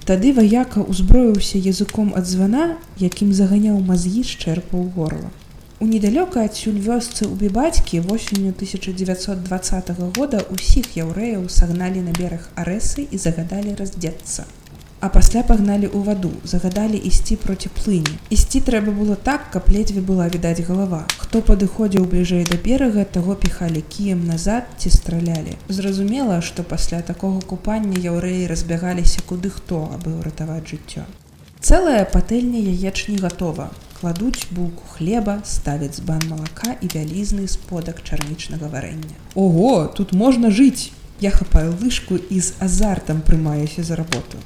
Тады 0.09 0.29
ваяка 0.33 0.81
ўзброіўся 0.81 1.59
языком 1.61 2.07
ад 2.17 2.25
звана, 2.25 2.63
якім 2.97 3.33
заганяў 3.39 3.75
мазгі 3.89 4.23
з 4.25 4.39
чэрпа 4.41 4.73
ў 4.73 4.89
горла. 4.95 5.29
У 5.77 5.85
недалёка 5.89 6.45
адсюль 6.49 6.79
вёсцы 6.81 7.29
ў 7.29 7.37
бібацькі 7.41 8.01
восенню 8.09 8.49
1920 8.57 9.91
года 10.17 10.41
ўсіх 10.49 10.97
яўрэяў 10.97 11.45
сагналі 11.57 12.01
на 12.07 12.15
бераг 12.17 12.49
арэсы 12.57 13.05
і 13.05 13.21
загадалі 13.21 13.77
раздзецца. 13.77 14.49
А 14.99 15.07
пасля 15.09 15.43
пагналі 15.47 15.87
ў 15.87 16.03
ваду 16.03 16.31
загадалі 16.43 16.99
ісці 16.99 17.39
проці 17.39 17.71
плыні. 17.71 18.19
Ісці 18.29 18.59
трэба 18.67 18.91
было 18.91 19.15
так 19.15 19.47
каб 19.53 19.71
ледзьве 19.71 20.03
была 20.03 20.27
відаць 20.27 20.65
галава. 20.67 21.07
Хто 21.23 21.41
падыходзіў 21.41 22.03
бліжэй 22.11 22.43
да 22.49 22.59
берага 22.59 23.05
таго 23.07 23.35
піхалі 23.39 23.83
кіем 23.95 24.27
назад 24.27 24.67
ці 24.77 24.91
стралялі. 24.91 25.55
Зразумела 25.69 26.41
што 26.41 26.67
пасля 26.67 27.01
такога 27.01 27.39
купання 27.39 27.95
яўрэі 27.95 28.51
разбягаліся 28.51 29.23
куды 29.23 29.49
хто 29.49 29.87
абы 29.95 30.19
ўратаваць 30.19 30.67
жыццё. 30.67 31.07
Цэлая 31.63 32.03
патэльня 32.03 32.59
яечні 32.59 33.19
гатова. 33.23 33.71
Кладуць 33.99 34.47
булку 34.51 34.83
хлеба 34.95 35.41
ставяць 35.43 35.99
бан 35.99 36.23
малака 36.27 36.75
і 36.79 36.87
вялізны 36.91 37.47
сподак 37.51 37.99
чарнічнага 38.03 38.71
варэння. 38.71 39.15
Ого 39.35 39.87
тут 39.87 40.13
можна 40.13 40.51
жыць! 40.51 40.91
Я 41.19 41.31
хапаю 41.35 41.75
лыжку 41.75 42.15
і 42.15 42.39
з 42.39 42.55
азартам 42.63 43.19
прымаюся 43.19 43.83
за 43.83 43.99
работу 43.99 44.39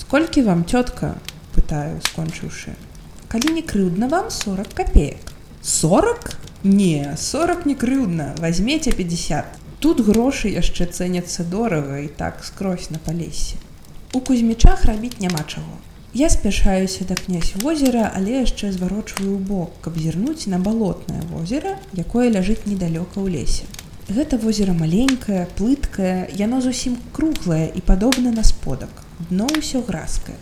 сколькі 0.00 0.42
вам 0.48 0.64
цётка 0.64 1.14
пытаю 1.54 2.00
скончыўшы 2.10 2.74
калі 3.28 3.54
не 3.54 3.62
крыўдна 3.62 4.08
вам 4.08 4.30
40 4.30 4.74
копеек? 4.74 5.32
40 5.62 6.36
не 6.64 7.16
40 7.16 7.66
не 7.66 7.74
крыўдна 7.74 8.34
возьмеце 8.38 8.92
50 8.92 9.58
тут 9.80 10.00
грошы 10.06 10.54
яшчэ 10.54 10.86
цэняцца 10.86 11.44
дорага 11.44 11.98
і 12.04 12.08
так 12.08 12.44
скрозь 12.44 12.90
на 12.90 12.98
палесе 12.98 13.58
у 14.14 14.20
кузьмічах 14.20 14.84
рабіць 14.88 15.20
няма 15.20 15.44
чаго. 15.44 15.76
Я 16.14 16.30
спяшаюся 16.30 17.04
да 17.04 17.14
князь 17.14 17.52
возера 17.62 18.10
але 18.16 18.40
яшчэ 18.40 18.72
зварочваю 18.72 19.36
бок 19.36 19.74
каб 19.84 19.98
зірнуць 19.98 20.46
на 20.46 20.58
балотнае 20.58 21.20
возера 21.34 21.76
якое 21.92 22.30
ляжыць 22.32 22.64
недалёка 22.64 23.20
ў 23.20 23.28
лесе 23.34 23.68
гэта 24.08 24.38
возера 24.40 24.72
маленькае 24.72 25.46
плыткае 25.58 26.30
яно 26.36 26.60
зусім 26.64 26.96
круглае 27.12 27.68
і 27.74 27.80
падобна 27.80 28.32
на 28.32 28.44
сподак 28.44 29.04
дно 29.30 29.46
ўсё 29.50 29.82
гразкае. 29.82 30.36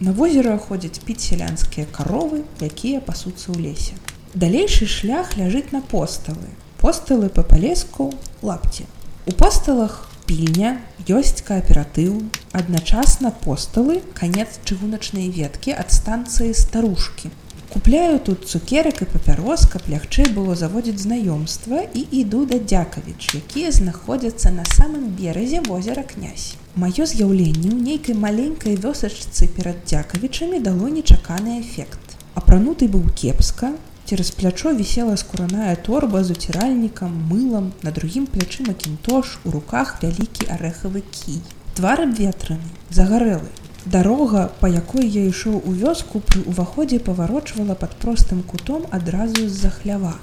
На 0.00 0.12
возера 0.12 0.54
ходзяць 0.58 1.02
піць 1.02 1.26
сялянскія 1.26 1.86
каровы, 1.90 2.44
якія 2.62 3.00
пасуцца 3.00 3.50
ў 3.50 3.58
лесе. 3.66 3.96
Далейшы 4.34 4.86
шлях 4.86 5.34
ляжыць 5.34 5.72
на 5.72 5.80
посталы. 5.80 6.52
Посталы 6.78 7.32
па 7.32 7.42
палеску 7.42 8.12
лапці. 8.42 8.86
У 9.26 9.34
посталах 9.34 10.06
пільня 10.28 10.78
ёсць 11.08 11.42
кааператыў, 11.42 12.20
адначасна 12.52 13.32
посталы 13.42 13.98
канец 14.14 14.60
чыгуначнай 14.62 15.32
веткі 15.34 15.74
ад 15.74 15.90
станцыі 15.90 16.54
старушкі. 16.54 17.32
Купляю 17.68 18.18
тут 18.18 18.48
цукерак 18.48 19.02
і 19.02 19.04
папярос, 19.04 19.66
каб 19.68 19.84
лягчэй 19.92 20.32
было 20.32 20.54
заводзіць 20.56 21.04
знаёмства 21.04 21.82
і 21.84 22.00
іду 22.20 22.46
да 22.48 22.56
дзякавіч, 22.56 23.36
якія 23.36 23.68
знаходзяцца 23.76 24.48
на 24.50 24.64
самым 24.64 25.12
беразе 25.18 25.60
возера 25.60 26.00
князь. 26.00 26.56
Маё 26.80 27.04
з'яўленне 27.04 27.68
ў 27.68 27.76
нейкай 27.76 28.16
маленькай 28.16 28.80
вёсачцы 28.80 29.52
перад 29.52 29.84
дзякавічамі 29.84 30.64
дало 30.64 30.88
нечаканы 30.88 31.60
эфект. 31.60 32.16
Апрануты 32.32 32.88
быў 32.88 33.04
кепска, 33.12 33.76
цераз 34.08 34.32
плячо 34.32 34.72
вісела 34.72 35.20
скураная 35.20 35.76
торба 35.76 36.24
з 36.24 36.32
уціральнікам, 36.32 37.12
мылам, 37.28 37.72
на 37.84 37.92
другім 37.92 38.24
плячы 38.32 38.64
макінтош, 38.64 39.38
у 39.44 39.52
руках 39.52 40.00
вялікі 40.00 40.48
арэхавы 40.56 41.04
кій. 41.04 41.44
Твар 41.76 42.08
абветраны, 42.08 42.72
загарэлы. 42.88 43.52
Дарога, 43.86 44.50
па 44.60 44.68
якой 44.68 45.06
я 45.06 45.22
ішоў 45.30 45.62
у 45.64 45.72
вёску 45.72 46.20
пры 46.20 46.42
ўваходзе 46.50 46.98
паварочвала 46.98 47.78
пад 47.78 47.94
простым 48.02 48.42
кутом 48.42 48.84
адразу 48.90 49.48
з-за 49.48 49.70
хлява. 49.70 50.18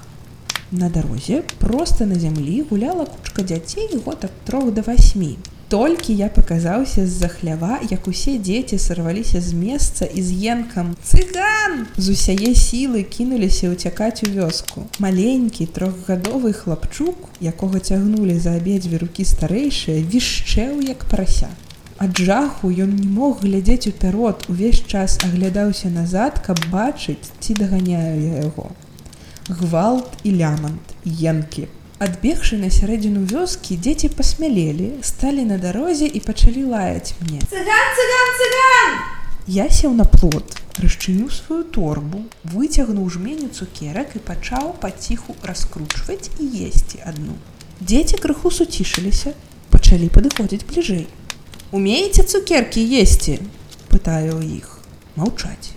На 0.70 0.90
дарозе 0.90 1.42
проста 1.58 2.06
на 2.06 2.18
зямлі 2.18 2.62
гуляла 2.70 3.06
кучка 3.06 3.42
дзяцей 3.42 3.88
год 4.04 4.24
ад 4.28 4.34
трох 4.44 4.72
да 4.76 4.82
васьмі. 4.82 5.36
Толькі 5.68 6.14
я 6.14 6.28
паказаўся 6.28 7.06
з-за 7.06 7.28
хлява 7.28 7.78
як 7.90 8.06
усе 8.08 8.38
дзеці 8.38 8.78
сарваліся 8.78 9.40
з 9.40 9.52
месца 9.52 10.04
і 10.04 10.22
з 10.22 10.46
енкам. 10.46 10.94
Цыган! 11.02 11.86
З 11.96 12.14
усяе 12.14 12.54
сілы 12.54 13.02
кінуліся 13.02 13.72
ўцякаць 13.72 14.22
у 14.22 14.30
вёску. 14.30 14.86
Маленькі 15.02 15.66
трохгадовы 15.66 16.52
хлапчук 16.52 17.30
якога 17.40 17.80
цягнулі 17.80 18.38
за 18.38 18.54
абедзве 18.60 19.02
рукі 19.02 19.26
старэйшыя 19.26 20.02
вішчэў 20.06 20.82
як 20.86 21.08
парася 21.10 21.50
ад 21.98 22.18
жаху 22.28 22.68
ён 22.70 22.92
не 22.96 23.08
мог 23.08 23.40
глядзець 23.44 23.88
уперод 23.92 24.44
увесь 24.52 24.82
час 24.84 25.16
аглядаўся 25.28 25.88
назад 25.94 26.42
каб 26.46 26.60
бачыць 26.72 27.32
ці 27.40 27.56
даганяю 27.62 28.20
я 28.20 28.44
яго 28.44 28.68
гвалт 29.48 30.20
і 30.24 30.36
лямант 30.42 30.94
енкі 31.06 31.68
Адбегшы 31.96 32.58
на 32.60 32.68
сярэдзіну 32.68 33.22
вёскі, 33.24 33.78
дзеці 33.80 34.10
пасмялелі, 34.12 34.88
сталі 35.00 35.46
на 35.48 35.56
дарозе 35.56 36.04
і 36.04 36.20
пачалі 36.20 36.64
лаяць 36.68 37.16
мне. 37.22 37.40
Цыган, 37.40 37.86
цыган, 37.96 38.32
цыган! 38.40 38.98
Я 39.48 39.64
сеў 39.72 39.94
на 39.96 40.04
плот, 40.04 40.58
расчыніў 40.76 41.30
сваю 41.32 41.64
торбу, 41.72 42.20
выцягнуў 42.52 43.08
жменю 43.08 43.48
цукерак 43.48 44.12
і 44.12 44.20
пачаў 44.28 44.74
паціху 44.82 45.36
раскручваць 45.40 46.28
і 46.36 46.50
есці 46.68 47.00
адну. 47.00 47.40
Дзеці 47.80 48.20
крыху 48.20 48.52
суцішыліся, 48.52 49.32
пачалі 49.72 50.12
падыходзіць 50.12 50.68
бліжэй. 50.68 51.06
Умееце 51.76 52.22
цукеркі 52.24 52.80
есці, 52.80 53.34
пытаю 53.92 54.40
ў 54.40 54.64
іх, 54.64 54.80
маўчаць. 55.12 55.76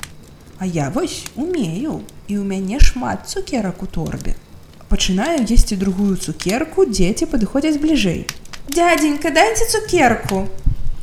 А 0.56 0.64
я 0.64 0.88
вось 0.96 1.28
умею, 1.36 2.08
і 2.32 2.40
ў 2.40 2.44
мяне 2.48 2.80
шмат 2.80 3.28
цукерак 3.28 3.84
у 3.84 3.88
торбе. 3.98 4.40
Пачынаю 4.88 5.44
есці 5.44 5.76
другую 5.76 6.16
цукерку 6.16 6.88
дзеці 6.88 7.28
падыходзяць 7.28 7.84
бліжэй. 7.84 8.24
Дяденька 8.72 9.28
дайце 9.36 9.68
цукерку! 9.68 10.48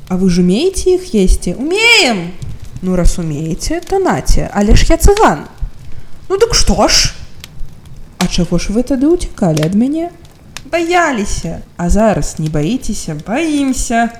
А 0.08 0.16
вы 0.16 0.32
ж 0.32 0.40
умееце 0.40 0.96
іх 0.96 1.12
есці? 1.12 1.60
Умеем! 1.60 2.32
Ну 2.80 2.96
раз 2.96 3.18
умееце 3.20 3.84
то 3.84 4.00
наце 4.00 4.48
але 4.48 4.72
ж 4.80 4.88
я 4.88 4.96
цыган! 4.96 5.44
Ну 6.32 6.40
дык 6.40 6.56
што 6.56 6.88
ж? 6.88 7.12
А 8.16 8.32
чаго 8.32 8.56
ж 8.56 8.72
вы 8.72 8.80
тады 8.80 9.12
уцікалі 9.12 9.60
ад 9.60 9.76
мяне 9.76 10.08
баяліся 10.72 11.60
а 11.76 11.90
зараз 11.90 12.36
не 12.38 12.48
баіцеся 12.48 13.18
баімся 13.26 14.10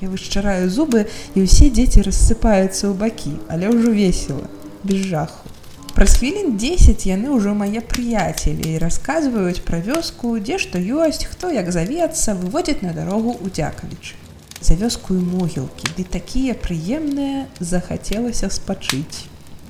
я 0.00 0.08
вышчараю 0.08 0.70
зубы 0.70 1.08
і 1.34 1.44
ўсе 1.44 1.68
дзеці 1.74 2.06
рассыпаюцца 2.06 2.88
ў 2.88 2.94
бакі 2.94 3.34
але 3.50 3.68
ўжо 3.72 3.90
весело 3.90 4.46
без 4.84 4.96
жаху. 4.96 5.48
Праз 5.94 6.14
хвілін 6.16 6.56
10 6.56 7.06
яны 7.10 7.34
ўжо 7.34 7.54
мае 7.58 7.82
прыяцелі 7.82 8.70
і 8.70 8.78
расказваюць 8.78 9.64
пра 9.66 9.80
вёску, 9.82 10.38
дзе 10.38 10.58
што 10.62 10.78
ёсць, 10.78 11.26
хто 11.26 11.50
як 11.50 11.72
завецца, 11.74 12.38
выводзяць 12.38 12.86
на 12.86 12.94
дарогу 12.94 13.34
ў 13.34 13.50
дзякавіч. 13.50 14.14
За 14.62 14.78
вёску 14.78 15.18
і 15.18 15.22
могілкі, 15.26 15.90
ды 15.98 16.06
такія 16.06 16.54
прыемныя 16.54 17.50
захацелася 17.58 18.46
спачыць. 18.46 19.26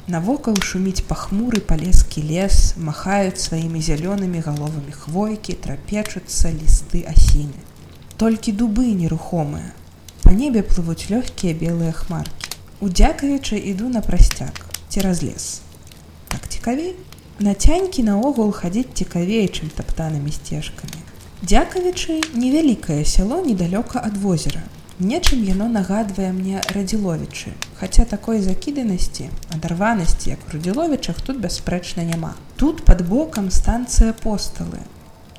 Навокал 0.08 0.56
шуміць 0.64 1.04
пахмуры 1.08 1.60
палескі 1.60 2.24
лес, 2.28 2.74
махаюць 2.76 3.40
сваімі 3.40 3.82
зялёнымі 3.84 4.40
галовамі 4.46 4.92
хвойкі, 4.92 5.58
трапечуцца 5.66 6.54
лісты 6.54 7.04
асіны. 7.04 7.60
Толькі 8.16 8.56
дубы 8.56 8.88
нерухомыя. 9.02 9.76
Па 10.24 10.32
небе 10.32 10.64
плывуць 10.64 11.12
лёгкія 11.12 11.52
белыя 11.52 11.92
хмаркі. 11.92 12.56
У 12.80 12.88
дзякавіча 12.88 13.56
іду 13.58 13.92
на 13.92 14.00
прасцяг 14.00 14.68
цераз 14.88 15.22
лес 15.22 15.60
так 16.28 16.48
цікавей 16.48 16.94
нацянькі 17.38 18.02
наогул 18.06 18.52
хадзіць 18.56 18.94
цікавей 19.02 19.46
чым 19.48 19.68
таптанымі 19.78 20.32
сцежкамі 20.36 21.02
дзякавічы 21.42 22.16
невялікае 22.44 23.02
сяло 23.04 23.40
недалёка 23.44 24.00
ад 24.08 24.16
возера 24.24 24.62
нечым 25.00 25.42
яно 25.46 25.68
нагадвае 25.70 26.32
мне 26.32 26.62
радзіловічы 26.74 27.52
хаця 27.80 28.04
такой 28.04 28.40
закіданасці 28.42 29.30
адарванасці 29.54 30.30
як 30.30 30.40
у 30.46 30.52
радзіловічах 30.56 31.20
тут 31.22 31.38
бясспрэчна 31.38 32.04
няма. 32.04 32.34
Тут 32.56 32.84
под 32.84 33.06
бокам 33.06 33.50
станцыя 33.50 34.12
посталы. 34.12 34.82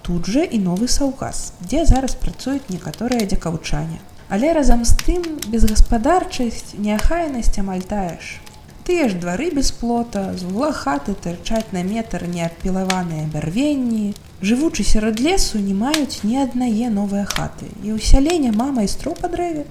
Тут 0.01 0.25
жа 0.25 0.43
і 0.47 0.59
новы 0.63 0.87
саўгас 0.87 1.51
дзе 1.59 1.83
зараз 1.85 2.15
працуюць 2.15 2.71
некаторыя 2.71 3.27
дзякаўчане. 3.27 3.99
Але 4.29 4.53
разам 4.53 4.85
з 4.85 4.95
тым 5.03 5.25
безгаспадарчасць 5.51 6.77
неахайнасць 6.77 7.59
амаль 7.59 7.83
таеш. 7.83 8.39
Тыя 8.87 9.09
ж 9.09 9.19
двары 9.19 9.51
без 9.51 9.71
плота 9.75 10.33
з 10.37 10.47
угла 10.47 10.71
хаты 10.71 11.13
тырчаць 11.13 11.75
на 11.75 11.83
метр 11.83 12.25
неапілаваныя 12.25 13.27
бярвенні 13.33 14.13
жывучы 14.41 14.83
сярод 14.83 15.19
лесу 15.19 15.59
не 15.59 15.73
маюць 15.73 16.23
ні 16.23 16.39
аднае 16.43 16.87
новыя 16.93 17.25
хаты 17.27 17.67
і 17.83 17.91
ў 17.91 17.99
сяле 17.99 18.37
няма 18.39 18.71
майстроў 18.75 19.17
па 19.19 19.27
дрэве 19.33 19.65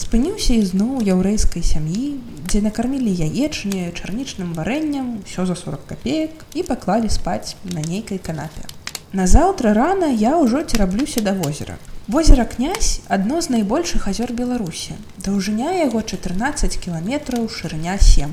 спыніўся 0.00 0.56
ізноў 0.56 1.04
яўрэйскай 1.04 1.64
сям'і 1.70 2.06
дзе 2.48 2.64
накармілі 2.64 3.12
яечні 3.12 3.92
чарнічным 3.92 4.56
варэнням 4.56 5.12
усё 5.20 5.44
за 5.50 5.58
40 5.60 5.84
копеек 5.92 6.48
і 6.54 6.64
паклалі 6.70 7.12
спаць 7.12 7.56
на 7.76 7.84
нейкай 7.84 8.22
канапе 8.30 8.64
назаўтра 9.12 9.76
рана 9.76 10.08
я 10.08 10.34
ўжо 10.40 10.64
цераблюся 10.64 11.20
да 11.20 11.36
возера 11.36 11.76
Возера 12.08 12.46
князь 12.46 13.02
адно 13.12 13.42
з 13.44 13.50
найбольшых 13.52 14.08
азёр 14.08 14.32
Беларусі. 14.32 14.94
Даўжыня 15.20 15.74
яго 15.76 16.00
14 16.00 16.78
кіламетраў 16.80 17.50
шырыня 17.52 17.98
7. 18.00 18.32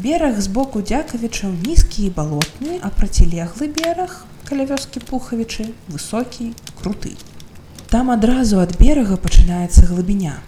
Бераг 0.00 0.40
з 0.40 0.48
боку 0.48 0.80
дзякавічаў 0.80 1.52
нізкі 1.60 2.08
і 2.08 2.12
балотны, 2.16 2.80
а 2.80 2.88
процілеглы 2.88 3.68
бераг 3.68 4.24
каля 4.50 4.66
вёскі 4.66 4.98
пухавічы 5.06 5.70
высокі, 5.86 6.50
круты. 6.74 7.14
Там 7.86 8.10
адразу 8.10 8.58
ад 8.58 8.74
берага 8.78 9.14
пачынаецца 9.14 9.86
глыбіня. 9.86 10.42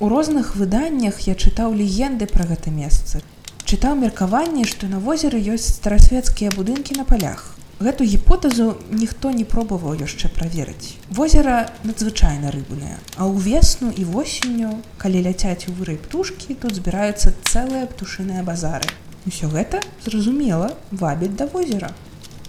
У 0.00 0.08
розных 0.12 0.54
выданнях 0.60 1.20
я 1.24 1.32
чытаў 1.32 1.72
легенды 1.72 2.28
пра 2.28 2.44
гэта 2.44 2.68
месца. 2.68 3.22
Чытаў 3.64 3.96
меркаванне, 4.00 4.64
што 4.68 4.88
на 4.88 5.00
возеры 5.00 5.40
ёсць 5.40 5.68
старасвецкія 5.80 6.52
будынкі 6.52 7.00
на 7.00 7.04
палях. 7.08 7.54
Гэту 7.80 8.04
гіпотэзу 8.04 8.66
ніхто 8.92 9.32
не 9.32 9.46
пробаваў 9.48 9.96
яшчэ 9.96 10.28
праверыць. 10.28 11.00
Возера 11.08 11.72
надзвычайна 11.88 12.52
рыбнае, 12.52 13.00
а 13.16 13.24
ў 13.24 13.40
весну 13.48 13.94
і 13.96 14.04
восенню, 14.04 14.74
калі 15.00 15.24
ляцяць 15.24 15.72
у 15.72 15.76
вырай 15.78 15.96
птушкі, 15.96 16.58
тут 16.58 16.76
збіраюцца 16.76 17.32
цэлыя 17.48 17.88
птушыныя 17.88 18.44
базары. 18.44 18.92
Усё 19.24 19.48
гэта 19.48 19.80
зразумела 20.04 20.74
вабіць 20.90 21.32
да 21.38 21.46
возера. 21.46 21.94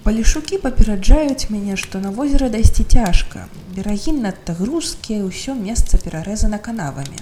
Палішукі 0.03 0.57
папераджаюць 0.63 1.49
мяне, 1.51 1.75
што 1.75 1.99
на 1.99 2.09
возера 2.09 2.47
дайсці 2.49 2.83
цяжка. 2.83 3.47
Берагі 3.75 4.13
надта 4.15 4.55
грузкія, 4.55 5.25
ўсё 5.27 5.55
месца 5.59 5.99
перарэзана 5.99 6.55
канавамі. 6.55 7.19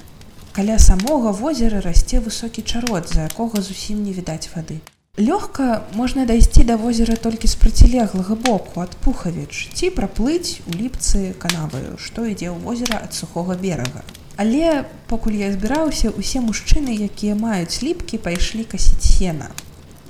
Каля 0.53 0.77
самога 0.77 1.33
возера 1.33 1.81
расце 1.81 2.21
высокі 2.21 2.61
чарот, 2.61 3.09
за 3.09 3.25
якога 3.25 3.65
зусім 3.65 4.05
не 4.05 4.13
відаць 4.13 4.53
вады. 4.53 4.77
Лёгка 5.17 5.81
можна 5.97 6.25
дайсці 6.29 6.63
да 6.69 6.77
возера 6.77 7.15
толькі 7.17 7.49
з 7.49 7.57
процілеглага 7.57 8.35
боку 8.35 8.85
ад 8.85 8.93
пухавіч 9.01 9.73
ці 9.73 9.89
праплыць 9.89 10.61
у 10.69 10.77
ліпцы 10.77 11.33
канаваю, 11.41 11.97
што 11.97 12.29
ідзе 12.29 12.53
ў 12.53 12.61
возера 12.61 13.01
ад 13.01 13.17
сухога 13.17 13.57
берага. 13.57 14.05
Але 14.37 14.85
пакуль 15.09 15.41
я 15.41 15.49
збіраўся, 15.49 16.13
усе 16.13 16.45
мужчыны, 16.45 16.93
якія 16.93 17.33
маюць 17.33 17.81
ліпкі, 17.81 18.21
пайшлі 18.21 18.69
касіць 18.69 19.17
сена. 19.17 19.49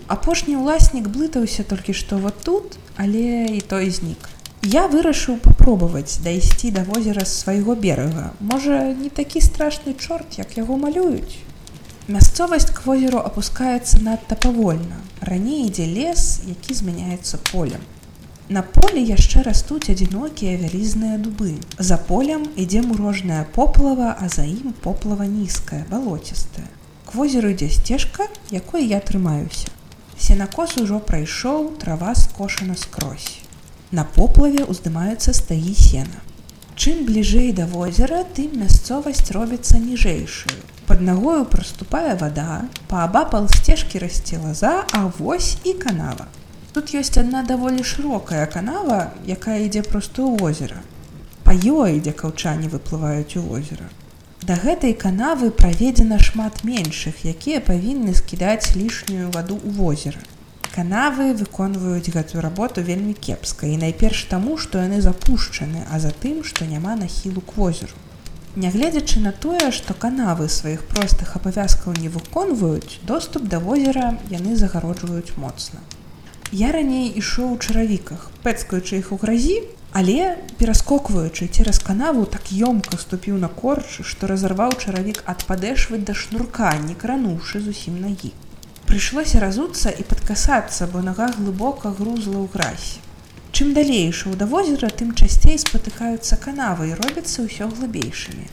Апошні 0.08 0.56
ўласнік 0.56 1.12
блытаўся 1.12 1.64
толькі 1.68 1.92
што 1.92 2.18
вот 2.24 2.40
тут, 2.40 2.80
але 2.96 3.52
і 3.52 3.60
той 3.60 3.92
знік. 3.92 4.30
Я 4.64 4.88
вырашыў 4.88 5.36
папробаваць 5.44 6.24
дайсці 6.24 6.72
да 6.72 6.84
возера 6.88 7.26
з 7.28 7.36
свайго 7.44 7.76
берага. 7.76 8.32
Можа, 8.40 8.96
не 8.96 9.12
такі 9.12 9.44
страшны 9.44 9.94
чорт, 10.00 10.40
як 10.40 10.56
яго 10.58 10.80
малююць. 10.80 11.44
Мясцовасць 12.08 12.72
к 12.72 12.88
возеру 12.88 13.20
апускаецца 13.20 14.00
надта 14.00 14.40
павольна. 14.40 15.04
Раней 15.20 15.68
ідзе 15.68 15.92
лес, 15.92 16.40
які 16.48 16.74
змяняецца 16.74 17.44
полем. 17.52 17.84
На 18.48 18.64
поле 18.64 19.04
яшчэ 19.04 19.44
растуць 19.44 19.92
адзінокія 19.92 20.56
вялізныя 20.56 21.20
дубы. 21.20 21.60
За 21.80 22.00
полем 22.00 22.48
ідзе 22.56 22.82
мурожная 22.82 23.44
поплава, 23.44 24.16
а 24.16 24.32
за 24.32 24.48
ім 24.48 24.72
поплава 24.72 25.28
нізкая, 25.28 25.84
балоцістая. 25.92 26.72
К 27.04 27.20
возеру 27.20 27.52
ідзе 27.52 27.68
сцежка, 27.70 28.32
якой 28.52 28.88
я 28.88 29.04
трымаюся. 29.04 29.68
Сенакос 30.20 30.78
ужо 30.82 31.00
прайшоў, 31.00 31.78
трава 31.78 32.16
скошана 32.16 32.76
скрозь. 32.76 33.42
На 33.92 34.04
поплаве 34.04 34.66
ўздымаюцца 34.66 35.34
стаі 35.38 35.74
сена. 35.78 36.26
Чым 36.78 37.06
бліжэй 37.06 37.54
да 37.58 37.68
возера, 37.70 38.24
тым 38.38 38.58
мясцовасць 38.62 39.30
робіцца 39.38 39.78
ніжэйшую. 39.84 40.58
Пад 40.90 41.02
нагою 41.02 41.46
праступае 41.46 42.16
вада, 42.16 42.66
паабапал 42.90 43.48
сцежкі 43.50 44.02
расце 44.04 44.42
лаза, 44.42 44.86
а 44.94 45.06
вось 45.20 45.58
і 45.64 45.74
канава. 45.86 46.28
Тут 46.74 46.94
ёсць 46.98 47.18
адна 47.22 47.44
даволі 47.44 47.86
шырокая 47.86 48.46
канава, 48.46 49.00
якая 49.26 49.62
ідзе 49.70 49.86
проста 49.86 50.26
ў 50.26 50.38
возера. 50.42 50.82
Па 51.46 51.54
ёй, 51.54 52.02
дзе 52.02 52.14
каўчане 52.14 52.70
выплываюць 52.74 53.38
у 53.38 53.46
возера. 53.46 53.90
Да 54.48 54.56
гэтай 54.56 54.94
канавы 54.94 55.48
праведзена 55.52 56.18
шмат 56.24 56.62
меншых, 56.64 57.26
якія 57.28 57.60
павінны 57.70 58.14
скідаць 58.16 58.80
лішнюю 58.80 59.28
ваду 59.34 59.58
ў 59.60 59.76
возера. 59.76 60.22
Канавы 60.72 61.34
выконваюць 61.36 62.14
гэтую 62.16 62.44
работу 62.46 62.84
вельмі 62.90 63.12
кепска 63.28 63.68
і 63.68 63.76
найперш 63.82 64.24
таму, 64.32 64.56
што 64.56 64.86
яны 64.86 65.02
запушчаны, 65.04 65.84
а 65.92 66.00
затым, 66.00 66.46
што 66.48 66.64
няма 66.64 66.96
нахілу 66.96 67.44
к 67.44 67.58
возеру. 67.60 68.00
Нягледзячы 68.56 69.20
на 69.20 69.36
тое, 69.36 69.68
што 69.76 69.98
канавы 70.06 70.48
сваіх 70.48 70.88
простых 70.94 71.36
абавязкаў 71.36 72.00
не 72.00 72.08
выконваюць, 72.08 73.04
доступ 73.04 73.52
да 73.52 73.60
возера 73.60 74.14
яны 74.32 74.56
загароджваюць 74.56 75.36
моцна. 75.36 75.84
Я 76.56 76.72
раней 76.72 77.12
ішоў 77.20 77.58
у 77.58 77.60
чаравіках, 77.60 78.32
пэцкаючы 78.48 79.04
іх 79.04 79.12
у 79.12 79.20
гразі, 79.20 79.60
Але 79.92 80.36
пераскокваючы 80.60 81.48
цераз 81.48 81.80
канаву 81.80 82.26
так 82.26 82.52
ёмка 82.52 82.98
ступіў 83.00 83.38
на 83.40 83.48
корч, 83.48 84.04
што 84.04 84.28
разарваў 84.28 84.76
чаравік 84.76 85.24
ад 85.26 85.46
падэшвы 85.48 85.98
да 86.04 86.14
шнурка, 86.14 86.76
не 86.84 86.94
крануўшы 86.94 87.64
зусім 87.64 88.02
нагі. 88.04 88.34
Прыйшлося 88.88 89.40
разуцца 89.40 89.90
і 89.90 90.04
падкасацца, 90.04 90.88
бо 90.92 91.02
нага 91.02 91.32
глыбока 91.38 91.92
грузла 91.92 92.44
ў 92.44 92.48
гразь. 92.54 93.00
Чым 93.56 93.74
далей 93.74 94.06
ішоў 94.12 94.36
да 94.36 94.46
возера, 94.46 94.92
тым 94.92 95.16
часцей 95.16 95.58
спатыкаюцца 95.58 96.38
канавы 96.38 96.92
і 96.92 96.98
робяцца 97.00 97.48
ўсё 97.48 97.72
глыбейшымі. 97.72 98.48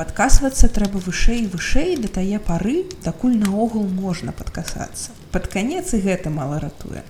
Падкасвацца 0.00 0.68
трэба 0.74 1.00
вышэй 1.04 1.44
і 1.44 1.50
вышэй 1.52 1.96
да 2.00 2.08
тае 2.08 2.40
пары, 2.40 2.88
дакуль 3.04 3.36
наогул 3.36 3.84
можна 3.84 4.32
падкасацца. 4.32 5.12
Пад 5.30 5.46
канец 5.52 5.92
і 5.92 6.00
гэта 6.08 6.32
мала 6.32 6.58
ратуе. 6.58 7.04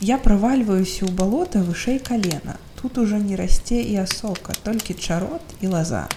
Я 0.00 0.16
правальваюся 0.16 1.04
ў 1.04 1.12
балота 1.12 1.60
вышэй 1.60 2.00
калена, 2.00 2.56
Тут 2.80 2.98
ужо 2.98 3.18
не 3.20 3.36
расце 3.36 3.76
і 3.76 3.96
асока, 4.00 4.54
толькі 4.64 4.94
чарот 4.94 5.44
і 5.60 5.68
лаза. 5.68 6.08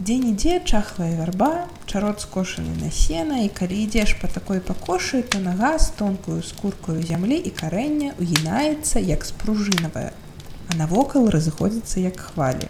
Дзе-нідзе 0.00 0.58
чахлая 0.66 1.14
вярба, 1.14 1.68
чарот 1.86 2.24
скошаны 2.24 2.74
на 2.82 2.90
сена 2.90 3.44
і 3.44 3.48
калі 3.48 3.78
ідзеш 3.84 4.16
па 4.18 4.26
такой 4.26 4.58
пакошы, 4.58 5.22
то 5.22 5.38
нага 5.38 5.78
з 5.78 5.94
тонкую 6.00 6.42
скуркаю 6.42 7.04
зямлі 7.06 7.38
і 7.38 7.52
карэння 7.54 8.14
угінаецца 8.18 8.98
як 8.98 9.28
спружынавая, 9.28 10.10
а 10.66 10.80
навокал 10.80 11.30
разыходзіцца 11.30 12.02
як 12.02 12.18
хвалі. 12.18 12.66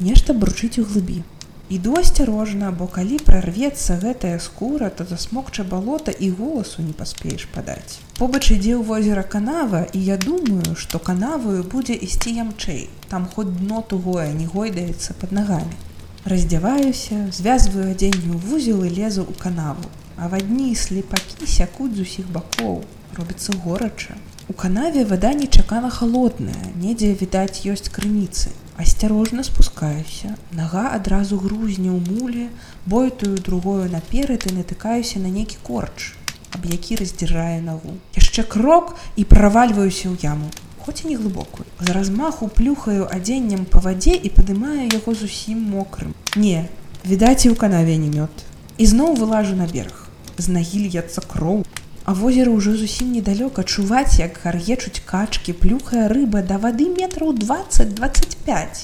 Нешта 0.00 0.34
бручыць 0.34 0.76
у 0.82 0.84
глыбі. 0.84 1.22
Іду 1.70 1.94
асцярожна, 1.96 2.70
бо 2.76 2.84
калі 2.92 3.16
прарвецца 3.24 3.94
гэтая 3.96 4.36
скура, 4.38 4.90
то 4.92 5.04
засмокча 5.08 5.64
балота 5.64 6.12
і 6.12 6.28
голасу 6.36 6.82
не 6.84 6.92
паспееш 6.92 7.46
падаць. 7.54 7.96
Побач 8.18 8.52
ідзе 8.52 8.76
ў 8.76 8.84
возера 8.84 9.22
канава 9.24 9.80
і 9.96 10.02
я 10.04 10.18
думаю, 10.20 10.76
што 10.76 11.00
канаваю 11.00 11.64
будзе 11.64 11.96
ісці 11.96 12.36
ямчэй. 12.36 12.90
Там 13.08 13.24
хоць 13.32 13.48
дно 13.48 13.80
тугое 13.80 14.28
не 14.36 14.44
гойдаецца 14.44 15.16
под 15.16 15.32
нагамі. 15.32 15.80
Раздзяваюся, 16.28 17.32
звязваю 17.32 17.96
адзенню 17.96 18.36
вузел 18.44 18.84
і 18.84 18.92
лезу 18.92 19.24
ў 19.24 19.32
канаву. 19.40 19.88
А 20.20 20.28
вадні 20.28 20.76
слепакі 20.76 21.48
сякуць 21.48 21.96
з 21.96 22.04
усіх 22.04 22.28
бакоў, 22.28 22.84
робіцца 23.16 23.56
горача. 23.64 24.20
У 24.48 24.52
канаве 24.52 25.08
вада 25.08 25.32
нечакана 25.32 25.88
холодная, 25.88 26.76
недзе 26.76 27.16
відаць 27.16 27.64
ёсць 27.64 27.88
крыніцы. 27.88 28.52
Асцярожна 28.76 29.44
спускаюся. 29.44 30.34
Нага 30.50 30.90
адразу 30.96 31.38
грузне 31.38 31.94
ў 31.94 32.02
муле, 32.02 32.46
бойтую 32.90 33.38
другою 33.38 33.86
наперад 33.86 34.50
і 34.50 34.54
натыкаюся 34.58 35.22
на 35.22 35.30
нейкі 35.30 35.62
корч, 35.62 36.18
аб 36.50 36.66
які 36.66 36.98
раздзірае 36.98 37.62
нагу. 37.62 37.94
Яшчэ 38.18 38.42
крок 38.42 38.98
і 39.14 39.22
правальваюся 39.30 40.10
ў 40.10 40.18
яму, 40.26 40.50
хоць 40.82 41.06
і 41.06 41.14
не 41.14 41.16
глыбокую. 41.20 41.70
З 41.78 41.94
размаху 41.94 42.50
плюхаю 42.50 43.06
адзеннем 43.06 43.62
па 43.62 43.78
вадзе 43.78 44.18
і 44.18 44.34
падымаю 44.34 44.90
яго 44.90 45.14
зусім 45.14 45.62
мокрым. 45.62 46.10
Не, 46.34 46.66
відаць 47.06 47.46
і 47.46 47.54
ў 47.54 47.56
канаве 47.56 47.94
не 47.94 48.10
мёд. 48.10 48.34
І 48.74 48.90
зноў 48.90 49.14
вылажу 49.14 49.54
на 49.54 49.70
бераг. 49.70 50.10
З 50.34 50.50
нагі 50.50 50.90
льецца 50.90 51.22
кроў, 51.22 51.62
А 52.04 52.12
возера 52.12 52.52
ўжо 52.52 52.76
зусім 52.76 53.12
недалёка 53.16 53.64
чуваць, 53.64 54.20
як 54.20 54.36
гар'ечуць 54.44 55.00
качкі, 55.08 55.56
плюхая 55.56 56.08
рыба 56.12 56.42
да 56.44 56.58
вады 56.60 56.88
метраў 56.92 57.32
20-25. 57.32 58.82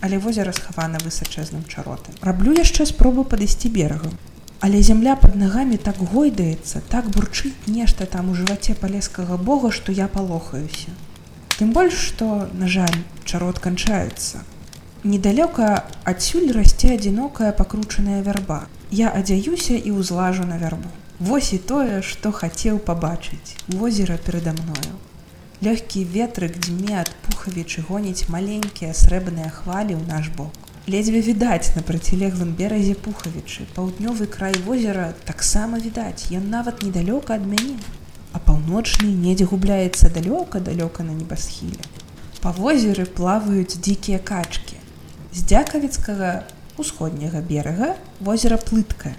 Але 0.00 0.18
возера 0.18 0.50
схавана 0.52 0.98
высачэзным 0.98 1.62
чаротам. 1.70 2.18
Раблю 2.20 2.54
яшчэ 2.58 2.86
спробу 2.90 3.22
падысці 3.22 3.70
берагам. 3.70 4.18
Але 4.58 4.82
зямля 4.82 5.14
под 5.14 5.38
нагамі 5.38 5.78
так 5.78 6.02
гойдаецца, 6.02 6.82
так 6.90 7.06
бурчыць 7.14 7.70
нешта 7.70 8.10
там 8.10 8.30
у 8.30 8.34
жываце 8.34 8.74
палескага 8.74 9.38
бога, 9.38 9.70
што 9.70 9.94
я 9.94 10.08
палохаюся. 10.08 10.90
Тым 11.58 11.70
больш, 11.72 11.94
што, 11.94 12.48
на 12.58 12.66
жаль, 12.66 12.98
чарот 13.24 13.62
канчаецца. 13.62 14.42
Недалёка 15.04 15.86
адсюль 16.02 16.50
расце 16.50 16.94
адзінокая 16.98 17.52
пакручаная 17.52 18.22
вярба. 18.22 18.66
Я 18.90 19.14
адзяюся 19.14 19.78
і 19.78 19.94
ўзлажу 19.94 20.42
на 20.42 20.58
вярбу. 20.58 20.90
Вось 21.20 21.52
і 21.52 21.56
тое, 21.58 21.98
што 22.06 22.30
хацеў 22.30 22.76
пабачыць 22.78 23.58
возера 23.74 24.16
перада 24.26 24.52
мною. 24.54 24.92
Лёгкі 25.66 26.04
ветрык 26.14 26.54
дзьме 26.62 26.94
ад 27.00 27.10
пухавічы 27.26 27.82
гоніць 27.88 28.30
маленькія 28.30 28.94
срэбныя 28.94 29.50
хвалі 29.50 29.98
ў 29.98 30.06
наш 30.06 30.30
бок. 30.38 30.54
Ледзьве 30.86 31.24
відаць 31.26 31.74
на 31.74 31.82
процілеглым 31.82 32.54
беразе 32.54 32.94
пухавічы. 32.94 33.66
Паўднёвы 33.74 34.30
край 34.30 34.54
возера 34.62 35.10
таксама 35.26 35.82
відаць, 35.82 36.30
ён 36.30 36.48
нават 36.54 36.86
недалёка 36.86 37.34
ад 37.34 37.50
мяне. 37.50 37.82
А 38.30 38.38
паўночны 38.38 39.10
недзе 39.10 39.50
губляецца 39.50 40.14
далёка 40.14 40.62
далёка 40.62 41.02
на 41.02 41.18
небасхіле. 41.18 41.82
Па 42.38 42.54
возеры 42.54 43.10
плаваюць 43.10 43.74
дзікія 43.74 44.22
качкі. 44.22 44.78
З 45.34 45.50
дзякавіцкага 45.50 46.44
усходняга 46.78 47.42
берага 47.42 47.96
возера 48.20 48.54
плыткае 48.54 49.18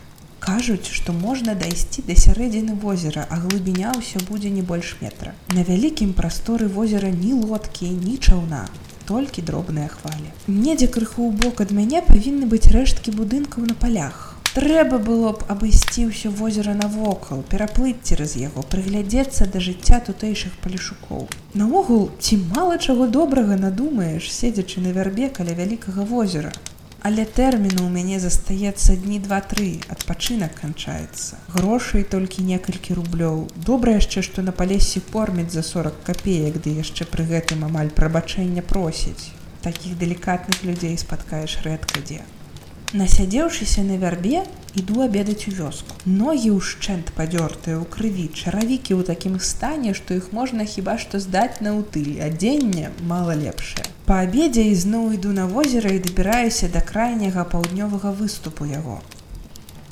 кажуць, 0.50 0.90
што 0.90 1.14
можна 1.14 1.54
дайсці 1.54 2.04
да 2.08 2.16
сярэдзіны 2.18 2.74
возера, 2.82 3.26
а 3.30 3.38
глыбіня 3.44 3.94
ўсё 3.98 4.22
будзе 4.30 4.50
не 4.50 4.64
больш 4.70 4.96
метра. 5.02 5.34
На 5.54 5.66
вялікім 5.68 6.14
прасторы 6.18 6.68
возера 6.78 7.12
ні 7.14 7.34
лодкі, 7.38 7.90
ні 7.90 8.18
чаўна, 8.18 8.66
толькі 9.06 9.46
дробныя 9.46 9.90
хвалі. 9.94 10.34
Недзе 10.48 10.88
крыху 10.96 11.30
ў 11.30 11.38
бок 11.44 11.62
ад 11.66 11.74
мяне 11.80 12.02
павінны 12.08 12.50
быць 12.50 12.74
рэшткі 12.74 13.14
будынкаў 13.20 13.70
на 13.70 13.78
палях. 13.84 14.26
Трэба 14.56 14.98
было 14.98 15.34
б 15.38 15.46
абысці 15.54 16.08
ўсё 16.10 16.34
возера 16.34 16.74
навокал, 16.74 17.46
пераплыць 17.54 18.02
цераз 18.02 18.34
яго, 18.42 18.66
прыглядзецца 18.74 19.46
да 19.54 19.62
жыцця 19.62 20.02
тутэйшых 20.10 20.58
палішукоў. 20.66 21.30
Наогул, 21.54 22.10
ці 22.18 22.42
мала 22.58 22.82
чаго 22.82 23.06
добрага 23.06 23.60
надумаеш, 23.62 24.34
седзячы 24.34 24.82
на 24.82 24.98
вярбе 24.98 25.30
каля 25.30 25.54
вялікага 25.54 26.10
возера. 26.10 26.50
Але 27.08 27.24
тэрміну 27.24 27.88
ў 27.88 27.92
мяне 27.96 28.18
застаецца 28.20 28.96
дні 29.00 29.20
два-тры, 29.24 29.80
адпачынак 29.94 30.58
канчаецца. 30.60 31.40
Грошай 31.54 32.04
толькі 32.04 32.44
некалькі 32.44 32.98
рублёў. 32.98 33.46
Добра 33.70 33.96
яшчэ, 33.96 34.20
што 34.28 34.44
на 34.44 34.52
палесе 34.52 35.00
кормяць 35.14 35.54
за 35.54 35.64
40 35.64 36.02
капеек, 36.10 36.60
ды 36.66 36.76
яшчэ 36.80 37.08
пры 37.14 37.24
гэтым 37.30 37.64
амаль 37.70 37.94
прабачэння 38.02 38.66
просіць. 38.74 39.32
Такіх 39.64 39.96
далікатных 40.02 40.60
людзей 40.68 41.00
спаткаеш 41.00 41.64
рэдка 41.64 42.04
дзе. 42.04 42.28
Насядзеўшыся 42.90 43.84
на 43.86 43.98
вярбе, 44.02 44.40
іду 44.74 45.04
абедаць 45.06 45.46
у 45.50 45.52
вёску. 45.54 45.94
Ногі 46.10 46.58
ўшчэнт 46.58 47.12
падзёртыя 47.14 47.78
ў 47.78 47.86
крыві, 47.86 48.26
чаравікі 48.34 48.98
ў 48.98 49.06
такім 49.06 49.38
стане, 49.38 49.94
што 49.94 50.18
іх 50.18 50.32
можна 50.34 50.66
хіба 50.66 50.98
што 50.98 51.22
здаць 51.22 51.62
на 51.62 51.76
ўтыль, 51.78 52.18
адзенне 52.18 52.90
мала 53.06 53.38
лепшае. 53.38 53.86
Па 54.10 54.26
абедзе 54.26 54.66
ізноў 54.74 55.14
іду 55.22 55.36
на 55.38 55.46
возера 55.46 55.94
і 55.94 56.02
дабіраюся 56.02 56.72
да 56.74 56.82
крайняга 56.82 57.46
паўднёвага 57.46 58.10
выступу 58.10 58.66
яго. 58.66 58.98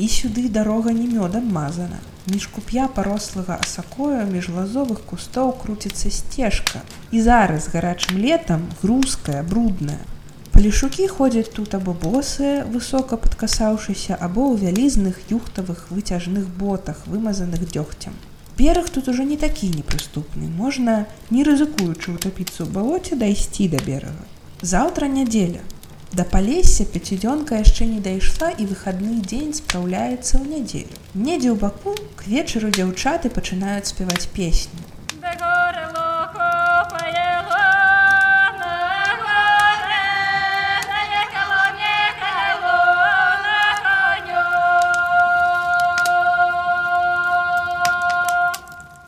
І 0.01 0.09
сюды 0.09 0.49
дарога 0.49 0.89
не 0.89 1.05
мёдам 1.05 1.53
мазана. 1.53 2.01
Між 2.25 2.49
куп'я 2.49 2.89
парослага 2.89 3.61
асакою 3.61 4.25
між 4.25 4.49
лазовых 4.49 5.05
кустоў 5.05 5.53
круціцца 5.61 6.09
сцежка. 6.09 6.81
І 7.13 7.21
зараз 7.21 7.69
гарачым 7.69 8.17
летам 8.17 8.65
грузкая, 8.81 9.45
брудная, 9.45 10.01
Палішукі 10.57 11.07
ходзяць 11.07 11.53
тут 11.53 11.75
або 11.77 11.93
босыя, 11.93 12.65
высока 12.65 13.17
падкасаўшыся, 13.21 14.15
або 14.17 14.45
ў 14.49 14.65
вялізных 14.65 15.19
юхтавых 15.29 15.83
выцяжных 15.93 16.47
ботах, 16.49 17.03
вымазаных 17.05 17.61
дзёгцем. 17.69 18.15
Бераг 18.57 18.89
тут 18.89 19.07
ужо 19.13 19.21
не 19.21 19.37
такі 19.37 19.69
непрыступны. 19.69 20.49
Можна, 20.49 21.05
не 21.29 21.45
рызыкуючы 21.45 22.17
ўтапіцца 22.17 22.65
ў 22.65 22.73
балоце 22.73 23.13
дайсці 23.21 23.69
да 23.69 23.83
берага. 23.85 24.25
Заўтра 24.73 25.05
нядзеля. 25.05 25.61
Да 26.17 26.25
палесся 26.25 26.89
пяцідзёнка 26.89 27.61
яшчэ 27.61 27.85
не 27.93 28.01
дайшла 28.01 28.49
і 28.49 28.65
выхадны 28.65 29.21
дзень 29.21 29.53
спраўляецца 29.53 30.41
ў 30.41 30.57
нядзелю. 30.57 30.97
Недзе 31.13 31.53
ў 31.53 31.61
баку 31.61 31.93
к 32.17 32.25
вечару 32.25 32.73
дзяўчаты 32.73 33.29
пачынаюць 33.29 33.93
спяваць 33.93 34.25
песню. 34.33 34.81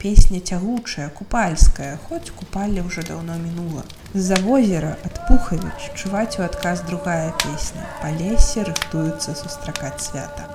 Песня 0.01 0.39
цягучая, 0.39 1.09
купальская, 1.09 1.99
хоць 2.07 2.31
купалля 2.31 2.85
ўжо 2.87 3.01
даўно 3.03 3.33
мінула. 3.35 3.81
З-за 4.13 4.37
возера 4.45 4.91
ад 5.03 5.17
пухавіч 5.27 5.89
чуваць 5.99 6.39
у 6.39 6.45
адказ 6.45 6.83
другая 6.87 7.33
песня. 7.43 7.83
Па 7.99 8.11
лесе 8.15 8.63
рыхтуюцца 8.63 9.35
сустракаць 9.35 9.99
свята. 10.05 10.45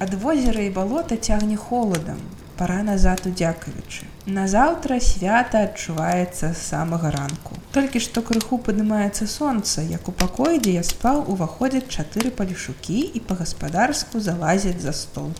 Ад 0.00 0.16
возера 0.22 0.64
і 0.64 0.72
балота 0.72 1.18
цягне 1.20 1.60
холадам, 1.60 2.22
пара 2.56 2.78
назад 2.88 3.28
у 3.28 3.34
дзякавічы. 3.36 4.08
Назаўтра 4.24 4.96
свята 5.04 5.68
адчуваецца 5.68 6.54
з 6.54 6.64
самага 6.70 7.12
ранку. 7.12 7.60
Толькі 7.76 8.00
што 8.00 8.24
крыху 8.24 8.62
падымаецца 8.64 9.28
сонца, 9.28 9.84
як 9.84 10.08
у 10.08 10.16
пакоі, 10.24 10.56
дзе 10.56 10.80
я 10.80 10.88
спаў, 10.88 11.20
уваходзяць 11.36 11.92
чатыры 11.92 12.32
палішукі 12.32 12.98
і 13.12 13.24
па-гаспадарску 13.28 14.24
залазяць 14.24 14.80
за 14.80 14.96
стол. 14.96 15.36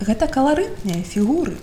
Гэта 0.00 0.28
каларытныя 0.32 1.00
фігуры, 1.04 1.56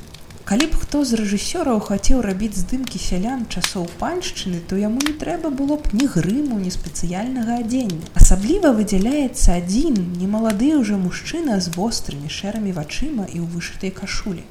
Калі 0.48 0.66
б 0.72 0.78
хто 0.80 1.04
з 1.04 1.18
рэжысёраў 1.20 1.82
хацеў 1.84 2.22
рабіць 2.24 2.56
здымкі 2.56 3.00
сялян 3.04 3.42
часоў 3.52 3.88
паншчыны, 4.00 4.62
то 4.64 4.78
яму 4.80 5.02
не 5.04 5.12
трэба 5.12 5.50
было 5.52 5.76
б 5.76 5.92
ні 5.92 6.06
грыму, 6.08 6.60
ні 6.64 6.72
спецыяльнага 6.72 7.58
адзення. 7.64 8.08
Асабліва 8.16 8.72
выдзяляецца 8.78 9.58
адзін 9.60 9.98
немалады 10.16 10.70
ўжо 10.80 10.96
мужчына 11.02 11.60
з 11.60 11.76
вострымі 11.76 12.32
шэрамі 12.32 12.72
вачыма 12.78 13.28
і 13.28 13.44
ў 13.44 13.48
вышытай 13.58 13.92
кашулі. 13.92 14.48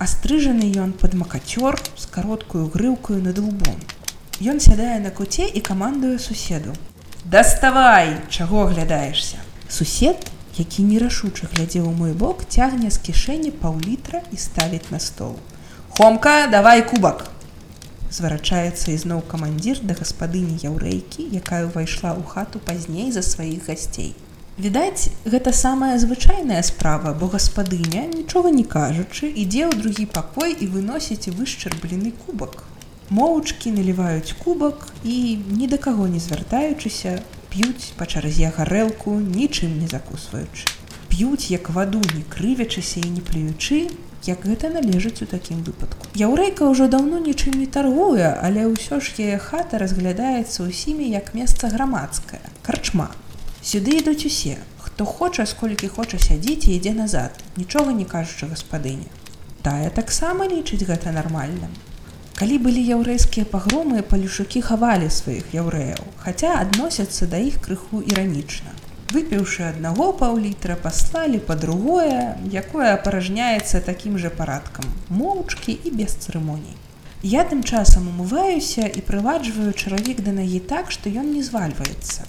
Астрыжаны 0.00 0.72
ён 0.72 0.96
пад 0.96 1.12
макацёр 1.12 1.76
з 1.84 2.08
кароткую 2.16 2.72
грыўкаю 2.72 3.20
над 3.20 3.36
лбом. 3.36 3.76
Ён 4.40 4.56
сядае 4.56 5.04
на 5.04 5.12
куце 5.12 5.44
і 5.52 5.60
камандуе 5.60 6.16
суседу. 6.16 6.72
Даставай, 7.28 8.24
чаго 8.32 8.64
аглядаешся. 8.64 9.36
Сусед 9.68 10.16
які 10.58 10.82
нерашуча 10.82 11.48
глядзеў 11.52 11.88
у 11.88 11.92
мой 11.92 12.12
бок 12.12 12.44
цягне 12.48 12.90
з 12.90 12.98
кішэні 13.08 13.50
паўлітра 13.62 14.22
і 14.32 14.36
ставіць 14.36 14.90
на 14.90 14.98
стол. 14.98 15.36
Хомка, 15.96 16.46
давай 16.52 16.84
кубак! 16.88 17.30
Зварачаецца 18.12 18.92
ізноў 18.92 19.22
камандзір 19.30 19.80
да 19.82 19.96
гаспадыні 19.98 20.60
яўрэйкі, 20.62 21.26
якая 21.40 21.66
ўвайшла 21.66 22.14
ў 22.14 22.22
хату 22.24 22.62
пазней 22.62 23.10
за 23.12 23.22
сваіх 23.26 23.66
гасцей. 23.66 24.14
Відаць, 24.56 25.12
гэта 25.28 25.52
самая 25.52 25.98
звычайная 26.00 26.62
справа, 26.64 27.12
бо 27.12 27.28
гаспадыня, 27.28 28.06
нічога 28.08 28.48
не 28.48 28.64
кажучы, 28.64 29.28
ідзе 29.28 29.68
ў 29.68 29.76
другі 29.76 30.06
пакой 30.08 30.56
і 30.56 30.70
выносіць 30.72 31.28
вышчарблены 31.28 32.14
кубак. 32.24 32.64
Моўчкі 33.12 33.74
наліваюць 33.76 34.32
кубак 34.40 34.88
і 35.04 35.36
ні 35.52 35.68
да 35.68 35.76
каго 35.76 36.08
не 36.08 36.22
звяртаючыся, 36.22 37.20
п'юць 37.56 37.96
па 37.96 38.04
чарзе 38.04 38.52
гарэлку, 38.52 39.16
нічым 39.16 39.78
не 39.80 39.86
закусваючы. 39.88 40.68
П'юць 41.08 41.48
як 41.48 41.70
ваду, 41.72 42.02
не 42.12 42.20
крывячыся 42.28 43.00
і 43.00 43.08
не 43.16 43.22
плюючы, 43.24 43.88
як 44.28 44.44
гэта 44.44 44.68
належыць 44.68 45.24
у 45.24 45.28
такім 45.30 45.62
выпадку. 45.64 46.04
Яўрэйка 46.20 46.68
ўжо 46.68 46.88
даўно 46.92 47.16
нічым 47.16 47.56
не 47.56 47.64
таргуе, 47.64 48.28
але 48.28 48.68
ўсё 48.68 49.00
ж 49.00 49.16
яе 49.24 49.40
хата 49.40 49.80
разглядаецца 49.80 50.68
ўсімі 50.68 51.08
як 51.08 51.32
месца 51.32 51.72
грамадскае. 51.72 52.44
Карчма. 52.60 53.08
Сюды 53.64 54.04
ідуць 54.04 54.28
усе. 54.28 54.60
Хто 54.76 55.08
хоча, 55.08 55.48
сколькі 55.48 55.88
хоча 55.88 56.20
сядзіць 56.20 56.68
і 56.68 56.76
ідзе 56.76 56.92
назад, 56.92 57.40
нічога 57.56 57.96
не 57.96 58.04
кажучы 58.04 58.52
гаспадыня. 58.52 59.08
Тая 59.64 59.88
таксама 59.88 60.44
лічыць 60.44 60.84
гэта 60.84 61.08
нармальным. 61.08 61.72
Калі 62.36 62.56
былі 62.64 62.80
яўрэйскія 62.84 63.48
пагромы, 63.48 64.02
палюшукі 64.08 64.60
хавалі 64.64 65.06
сваіх 65.08 65.52
яўрэяў, 65.56 66.02
хаця 66.20 66.50
адносяцца 66.60 67.28
да 67.32 67.38
іх 67.40 67.54
крыху 67.64 68.00
іранічна. 68.04 68.74
Выпіўшы 69.14 69.62
аднаго 69.64 70.08
паўлітра, 70.20 70.74
паслалі 70.82 71.38
па-другое, 71.50 72.36
якое 72.62 72.90
апаражняецца 72.92 73.80
такім 73.86 74.18
жа 74.20 74.28
парадкам, 74.40 74.84
моўчкі 75.08 75.78
і 75.80 75.92
без 76.00 76.16
цырымоній. 76.20 76.76
Я 77.22 77.44
тым 77.52 77.62
часам 77.64 78.10
умываюся 78.12 78.84
і 78.84 79.04
прываджваю 79.06 79.72
чаравік 79.72 80.20
да 80.26 80.34
нагі 80.36 80.60
так, 80.74 80.92
што 80.92 81.08
ён 81.08 81.32
не 81.32 81.40
звальваецца. 81.46 82.28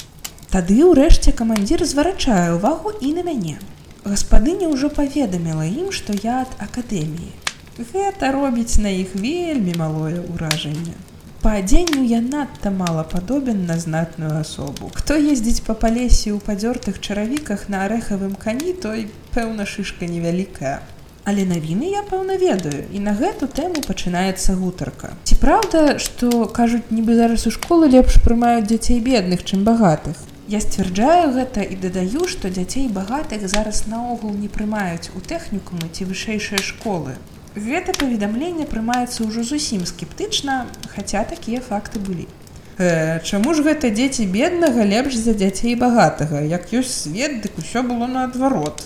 Тады 0.53 0.77
ўрэшце 0.87 1.35
камандзір 1.41 1.83
зварачае 1.83 2.55
ўвагу 2.55 2.95
і 3.03 3.11
на 3.19 3.27
мяне. 3.27 3.59
Гаспадыня 4.07 4.71
ўжо 4.71 4.87
паведаміла 5.01 5.67
ім, 5.67 5.91
што 5.91 6.15
я 6.15 6.47
ад 6.47 6.55
акадэміі. 6.63 7.46
Гэта 7.77 8.31
робіць 8.33 8.81
на 8.81 8.89
іх 8.89 9.13
вельмі 9.13 9.73
малое 9.77 10.17
ўражанне. 10.25 10.97
Па 11.43 11.51
адзенню 11.61 12.01
я 12.09 12.21
надта 12.25 12.71
мала 12.73 13.03
падобен 13.03 13.67
на 13.69 13.77
знатную 13.77 14.31
асобу. 14.39 14.89
Хто 14.95 15.13
ездзіць 15.13 15.61
па 15.67 15.75
палесе 15.77 16.33
ў 16.33 16.41
падзёртых 16.41 16.97
чаравіках 16.97 17.69
на 17.69 17.85
арэхавым 17.85 18.33
кані, 18.33 18.73
той 18.73 19.05
пэўна 19.37 19.69
шышка 19.69 20.09
невялікая. 20.09 20.81
Але 21.29 21.45
навіны 21.45 21.93
я 21.93 22.01
пэўна 22.09 22.39
ведаю 22.41 22.89
і 22.89 23.03
на 23.05 23.13
гэту 23.13 23.45
тэму 23.45 23.85
пачынаецца 23.85 24.57
гутарка. 24.57 25.13
Ці 25.29 25.37
праўда, 25.37 26.01
што 26.01 26.49
кажуць, 26.49 26.89
нібы 26.89 27.13
зараз 27.21 27.45
у 27.45 27.53
школы 27.53 27.93
лепш 27.93 28.17
прымаюць 28.25 28.65
дзяцей 28.73 29.05
бедных, 29.05 29.45
чым 29.45 29.61
багатых. 29.69 30.17
Я 30.49 30.65
сцвярджаю 30.65 31.29
гэта 31.37 31.61
і 31.61 31.77
дадаю, 31.77 32.25
што 32.25 32.49
дзяцей 32.49 32.89
багатых 32.89 33.45
зараз 33.45 33.85
наогул 33.85 34.33
не 34.33 34.49
прымаюць 34.49 35.13
у 35.13 35.21
тэхнікумы 35.21 35.93
ці 35.93 36.09
вышэйшыя 36.09 36.63
школы. 36.63 37.19
Гэта 37.57 37.93
паведамленне 37.97 38.67
прымаецца 38.69 39.25
ўжо 39.25 39.41
зусім 39.41 39.85
скептычна, 39.89 40.67
хаця 40.93 41.23
такія 41.25 41.57
факты 41.57 41.97
былі. 41.97 42.27
Э, 42.77 43.17
чаму 43.25 43.55
ж 43.57 43.65
гэта 43.65 43.89
дзеці 43.89 44.29
беднага 44.29 44.85
лепш 44.85 45.17
за 45.17 45.33
дзяцей 45.33 45.73
багатага, 45.73 46.45
як 46.45 46.69
ёсць 46.69 46.93
свет, 47.09 47.41
дык 47.41 47.57
усё 47.57 47.81
было 47.81 48.05
наадварот. 48.05 48.85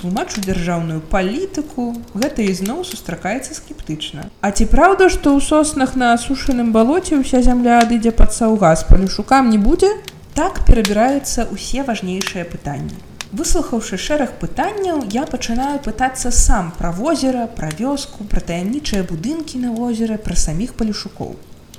Тлумачу 0.00 0.42
дзяржаўную 0.42 0.98
палітыку, 1.12 1.94
гэта 2.14 2.42
ізноў 2.42 2.82
сустракаецца 2.88 3.54
скептычна. 3.54 4.26
А 4.42 4.50
ці 4.50 4.66
праўда, 4.66 5.06
што 5.06 5.36
ў 5.38 5.46
соснах 5.46 5.94
на 5.94 6.10
асушаным 6.18 6.74
балоце 6.74 7.14
ўся 7.14 7.44
зямля 7.46 7.78
адыдзе 7.84 8.10
пад 8.10 8.34
саўгас 8.34 8.82
палюшукам 8.90 9.54
не 9.54 9.62
будзе? 9.62 9.94
Так 10.34 10.66
перабіраюцца 10.66 11.46
ўсе 11.54 11.86
важнейшыя 11.86 12.42
пытанні. 12.42 12.98
Выслухаўшы 13.30 13.96
шэраг 13.96 14.30
пытанняў, 14.40 15.04
я 15.14 15.22
пачынаю 15.22 15.78
пытацца 15.84 16.32
сам 16.34 16.72
пра 16.78 16.90
возера, 16.90 17.46
пра 17.46 17.70
вёску, 17.78 18.24
пра 18.32 18.40
таямнічыя 18.40 19.06
будынкі 19.06 19.62
на 19.66 19.70
возеры, 19.76 20.18
пра 20.18 20.34
саміх 20.34 20.74
палюшукоў. 20.74 21.36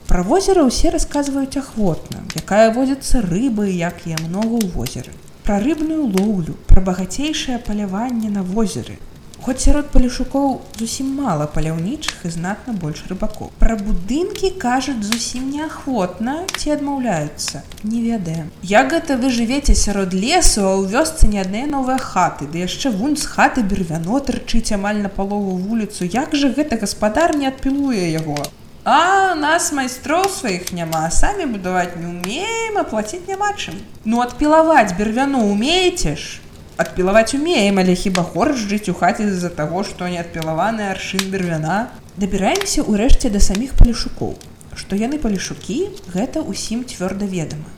Пра 0.08 0.24
возера 0.24 0.64
ўсе 0.64 0.96
расказваюць 0.96 1.60
ахвотна, 1.60 2.24
якая 2.40 2.72
водзіцца 2.72 3.20
рыбы, 3.28 3.68
як 3.72 4.08
я 4.08 4.16
многа 4.24 4.64
ў 4.64 4.72
возеры. 4.78 5.12
пра 5.44 5.60
рыбную 5.60 6.04
лоўлю, 6.08 6.54
пра 6.68 6.82
багацейшае 6.82 7.58
паляванне 7.68 8.30
на 8.30 8.44
возеры. 8.44 8.98
Хоць 9.42 9.64
сярод 9.66 9.88
палішукоў 9.90 10.52
зусім 10.78 11.08
мала 11.18 11.48
паляўнічых 11.50 12.26
і 12.30 12.32
знатна 12.34 12.76
больш 12.78 13.00
рыбакоў. 13.10 13.48
Пра 13.58 13.74
будынкі 13.74 14.52
кажуць 14.62 15.02
зусім 15.02 15.48
неахвотна 15.50 16.36
ці 16.62 16.76
адмаўляюцца, 16.76 17.64
не 17.82 18.04
ведаем. 18.06 18.52
Як 18.62 18.94
гэта 18.94 19.18
вы 19.18 19.32
жывеце 19.34 19.74
сярод 19.74 20.14
лесу, 20.14 20.62
а 20.62 20.78
ў 20.78 20.94
вёсцы 20.94 21.26
не 21.26 21.42
адныя 21.42 21.66
новыя 21.66 21.98
хаты, 21.98 22.46
ды 22.46 22.62
яшчэ 22.62 22.94
вунь 22.94 23.18
з 23.18 23.26
хаты 23.26 23.66
бервяно 23.66 24.22
трычыць 24.22 24.78
амаль 24.78 25.02
на 25.02 25.10
палову 25.10 25.58
вуліцу, 25.58 26.06
як 26.06 26.38
жа 26.38 26.54
гэта 26.54 26.78
гаспадар 26.78 27.34
не 27.34 27.50
адпілуе 27.50 28.14
яго. 28.14 28.38
А 28.86 29.34
нас 29.34 29.72
майстроў 29.74 30.30
сваіх 30.30 30.70
няма, 30.70 31.10
самі 31.10 31.50
будаваць 31.58 31.98
не 31.98 32.06
умеем, 32.14 32.78
а 32.78 32.86
плаціць 32.86 33.26
няма 33.26 33.58
чым. 33.58 33.82
Ну 34.06 34.22
адпілаваць 34.22 34.94
бервяно 35.02 35.42
умееце 35.50 36.14
ж 36.14 36.42
адпілаваць 36.84 37.34
умеем, 37.38 37.80
але 37.80 37.96
хіба 37.96 38.24
горш 38.34 38.66
жыць 38.72 38.90
у 38.92 38.96
хаце 38.98 39.28
з-за 39.30 39.50
таго, 39.50 39.84
што 39.88 40.10
не 40.10 40.20
адпілаваны 40.22 40.90
аршын 40.92 41.30
бервяна. 41.34 41.92
Дабіраемся 42.18 42.84
ўрэшце 42.84 43.30
да 43.30 43.40
саміх 43.40 43.78
палішукоў. 43.80 44.36
Што 44.76 44.98
яны 45.00 45.20
палішукі, 45.22 45.78
гэта 46.16 46.42
ўсім 46.42 46.84
цвёрда 46.88 47.28
ведама. 47.28 47.70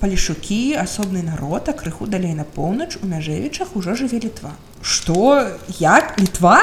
Палішукі, 0.00 0.76
асобны 0.80 1.22
народ, 1.26 1.68
а 1.68 1.72
крыху 1.72 2.06
далей 2.06 2.34
на 2.36 2.44
поўнач 2.44 2.96
у 3.00 3.06
мяжэвічах 3.08 3.76
ужо 3.76 3.96
жыве 3.96 4.20
літва. 4.20 4.52
Што 4.82 5.48
як 5.80 6.20
літва? 6.20 6.60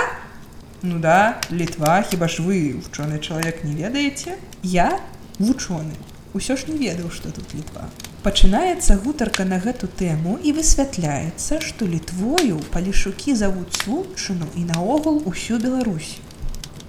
Ну 0.83 0.99
да, 0.99 1.41
літва, 1.51 2.03
хіба 2.09 2.27
ж 2.27 2.43
вы 2.43 2.75
вучоны 2.75 3.19
чалавек 3.19 3.63
не 3.63 3.73
ведаеце? 3.73 4.37
Я 4.61 4.99
вучоны. 5.39 5.95
Усё 6.33 6.57
ж 6.57 6.67
не 6.67 6.77
ведаў, 6.77 7.09
што 7.09 7.31
тут 7.31 7.55
літва. 7.55 7.89
Пачынаецца 8.23 8.95
гутарка 9.03 9.43
на 9.43 9.57
гэту 9.63 9.87
тэму 9.99 10.37
і 10.47 10.51
высвятляецца, 10.55 11.57
што 11.59 11.87
літвою 11.93 12.59
палішукі 12.71 13.33
завуць 13.35 13.75
случчыну 13.81 14.47
і 14.55 14.63
наогул 14.69 15.17
усю 15.31 15.59
Беларусь. 15.59 16.13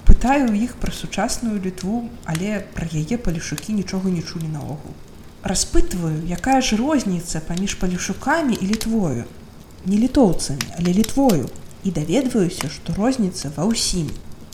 Пытаю 0.07 0.47
ў 0.47 0.63
іх 0.69 0.77
пра 0.79 0.95
сучасную 0.95 1.59
літву, 1.59 2.05
але 2.23 2.63
пра 2.77 2.87
яе 2.87 3.19
палішукі 3.19 3.75
нічога 3.75 4.15
не 4.15 4.23
чулі 4.23 4.47
наогул. 4.53 4.95
Распытваю, 5.43 6.23
якая 6.31 6.61
ж 6.63 6.79
розніца 6.79 7.43
паміж 7.43 7.75
палішукамі 7.83 8.55
і 8.55 8.71
літвою. 8.71 9.27
Не 9.91 9.99
літоўцамі, 10.07 10.71
але 10.79 10.95
літвою 10.95 11.51
і 11.83 11.91
даведваюся, 11.91 12.71
што 12.71 12.95
розніца 12.95 13.51
ва 13.59 13.67
ўсім 13.67 14.07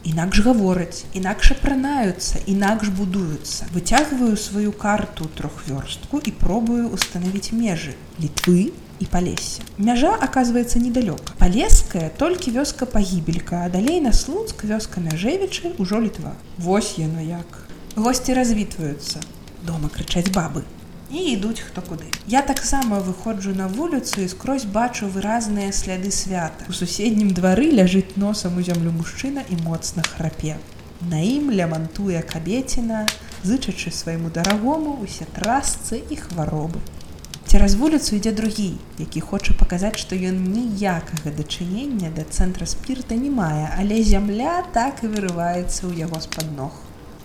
інакш 0.05 0.41
гавораць 0.47 1.05
інакш 1.15 1.53
апранаюцца 1.53 2.41
інакш 2.47 2.89
будуюцца. 2.89 3.67
Выцягваю 3.75 4.37
сваю 4.37 4.73
карту 4.73 5.29
трохвёрстку 5.37 6.21
і 6.25 6.31
пробую 6.31 6.89
установіць 6.89 7.53
межы 7.53 7.95
літвы 8.21 8.73
і 9.01 9.07
палесся. 9.07 9.63
Мяжа 9.79 10.17
оказывается 10.17 10.79
недалёка. 10.79 11.37
Палеская 11.39 12.11
толькі 12.17 12.51
вёска 12.51 12.87
пагібелька 12.87 13.65
а 13.65 13.69
далей 13.69 14.01
на 14.01 14.13
слуцк 14.13 14.65
вёска 14.65 15.01
мяжэвічы 15.01 15.77
ўжо 15.79 16.01
літва. 16.01 16.35
Вось 16.59 16.99
яно 16.99 17.21
як. 17.21 17.69
Госці 17.97 18.35
развітваюцца. 18.35 19.21
Дома 19.63 19.89
крычаць 19.89 20.33
бабы 20.33 20.65
і 21.13 21.19
ідуць 21.33 21.61
хто 21.61 21.83
куды. 21.83 22.07
Я 22.27 22.43
таксама 22.43 22.99
выходжу 22.99 23.55
на 23.55 23.67
вуліцу 23.67 24.23
і 24.23 24.29
скрозь 24.29 24.65
бачу 24.65 25.07
выразныя 25.07 25.73
сляды 25.73 26.11
свята. 26.11 26.65
У 26.69 26.73
суседнім 26.73 27.35
двары 27.35 27.71
ляжыць 27.71 28.17
носам 28.17 28.59
у 28.59 28.63
зямлю 28.63 28.93
мужчына 28.95 29.43
і 29.51 29.59
моцна 29.65 30.03
храпе. 30.03 30.57
На 31.01 31.19
ім 31.19 31.51
лямантуе 31.51 32.23
кабеціна, 32.23 33.07
зычачы 33.43 33.91
свайму 33.91 34.31
дарагому 34.31 34.99
усе 35.03 35.25
трасцы 35.25 36.03
і 36.11 36.17
хваробы. 36.17 36.79
Цераз 37.51 37.75
вуліцу 37.75 38.17
ідзе 38.17 38.33
другі, 38.33 38.79
які 38.99 39.21
хоча 39.21 39.55
паказаць, 39.59 39.99
што 39.99 40.15
ён 40.15 40.39
ніякага 40.55 41.35
дачынення 41.35 42.13
да 42.15 42.23
цэнтра 42.23 42.67
спірта 42.67 43.19
не 43.19 43.31
мае, 43.31 43.67
але 43.75 44.05
зямля 44.07 44.63
так 44.71 45.03
і 45.03 45.11
вырываецца 45.11 45.91
ў 45.91 46.07
яго 46.07 46.21
з-пад 46.23 46.47
ног. 46.55 46.71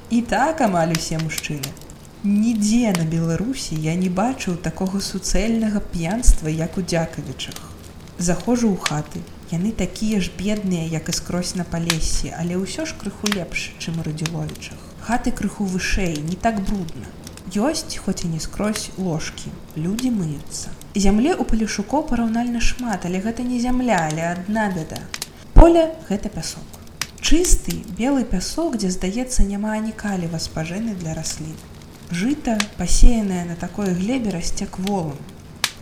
І 0.10 0.26
так 0.26 0.66
амаль 0.66 0.98
усе 0.98 1.22
мужчыны. 1.22 1.85
Нідзе 2.26 2.92
на 2.98 3.04
Беларусі 3.06 3.76
я 3.78 3.92
не 3.94 4.08
бачыў 4.10 4.56
такога 4.68 4.98
суцэльнага 5.08 5.78
п'янства, 5.94 6.50
як 6.50 6.78
у 6.82 6.82
дзякавічах. 6.82 7.60
Заходжу 8.18 8.72
ў 8.74 8.82
хаты. 8.82 9.22
Яны 9.52 9.70
такія 9.70 10.18
ж 10.18 10.34
бедныя, 10.34 10.88
як 10.90 11.06
і 11.06 11.14
скрозь 11.14 11.54
на 11.54 11.66
палесе, 11.74 12.34
але 12.34 12.58
ўсё 12.58 12.90
ж 12.90 12.98
крыху 12.98 13.30
лепш, 13.30 13.68
чым 13.78 14.02
у 14.02 14.06
радзіловічах. 14.08 14.80
Хаты 15.06 15.36
крыху 15.38 15.70
вышэй, 15.70 16.18
не 16.26 16.34
так 16.34 16.58
брудна. 16.66 17.06
Ёсць, 17.54 18.02
хоць 18.02 18.26
і 18.26 18.34
не 18.34 18.42
скрозь 18.42 18.90
ложкі. 18.98 19.54
Людзі 19.78 20.10
мыюцца. 20.10 20.74
Зямле 20.98 21.38
ў 21.38 21.46
палішукоў 21.46 22.10
параўнальна 22.10 22.58
шмат, 22.58 23.06
але 23.06 23.22
гэта 23.22 23.46
не 23.46 23.62
зямля, 23.62 24.02
але 24.10 24.26
адна 24.34 24.74
бяда. 24.74 25.06
Поле 25.54 25.94
гэта 26.10 26.34
пясок. 26.34 26.82
Чысты 27.22 27.86
белы 28.02 28.26
пясок, 28.26 28.82
дзе 28.82 28.90
здаецца, 28.90 29.46
няма 29.46 29.78
ані 29.78 29.94
каліва 29.94 30.42
спажэны 30.42 30.98
для 30.98 31.14
раслін. 31.14 31.54
Жыта, 32.12 32.60
пасеянае 32.78 33.45
на 33.45 33.56
такой 33.56 33.93
глебе 33.93 34.30
расце 34.30 34.68
кволам. 34.68 35.18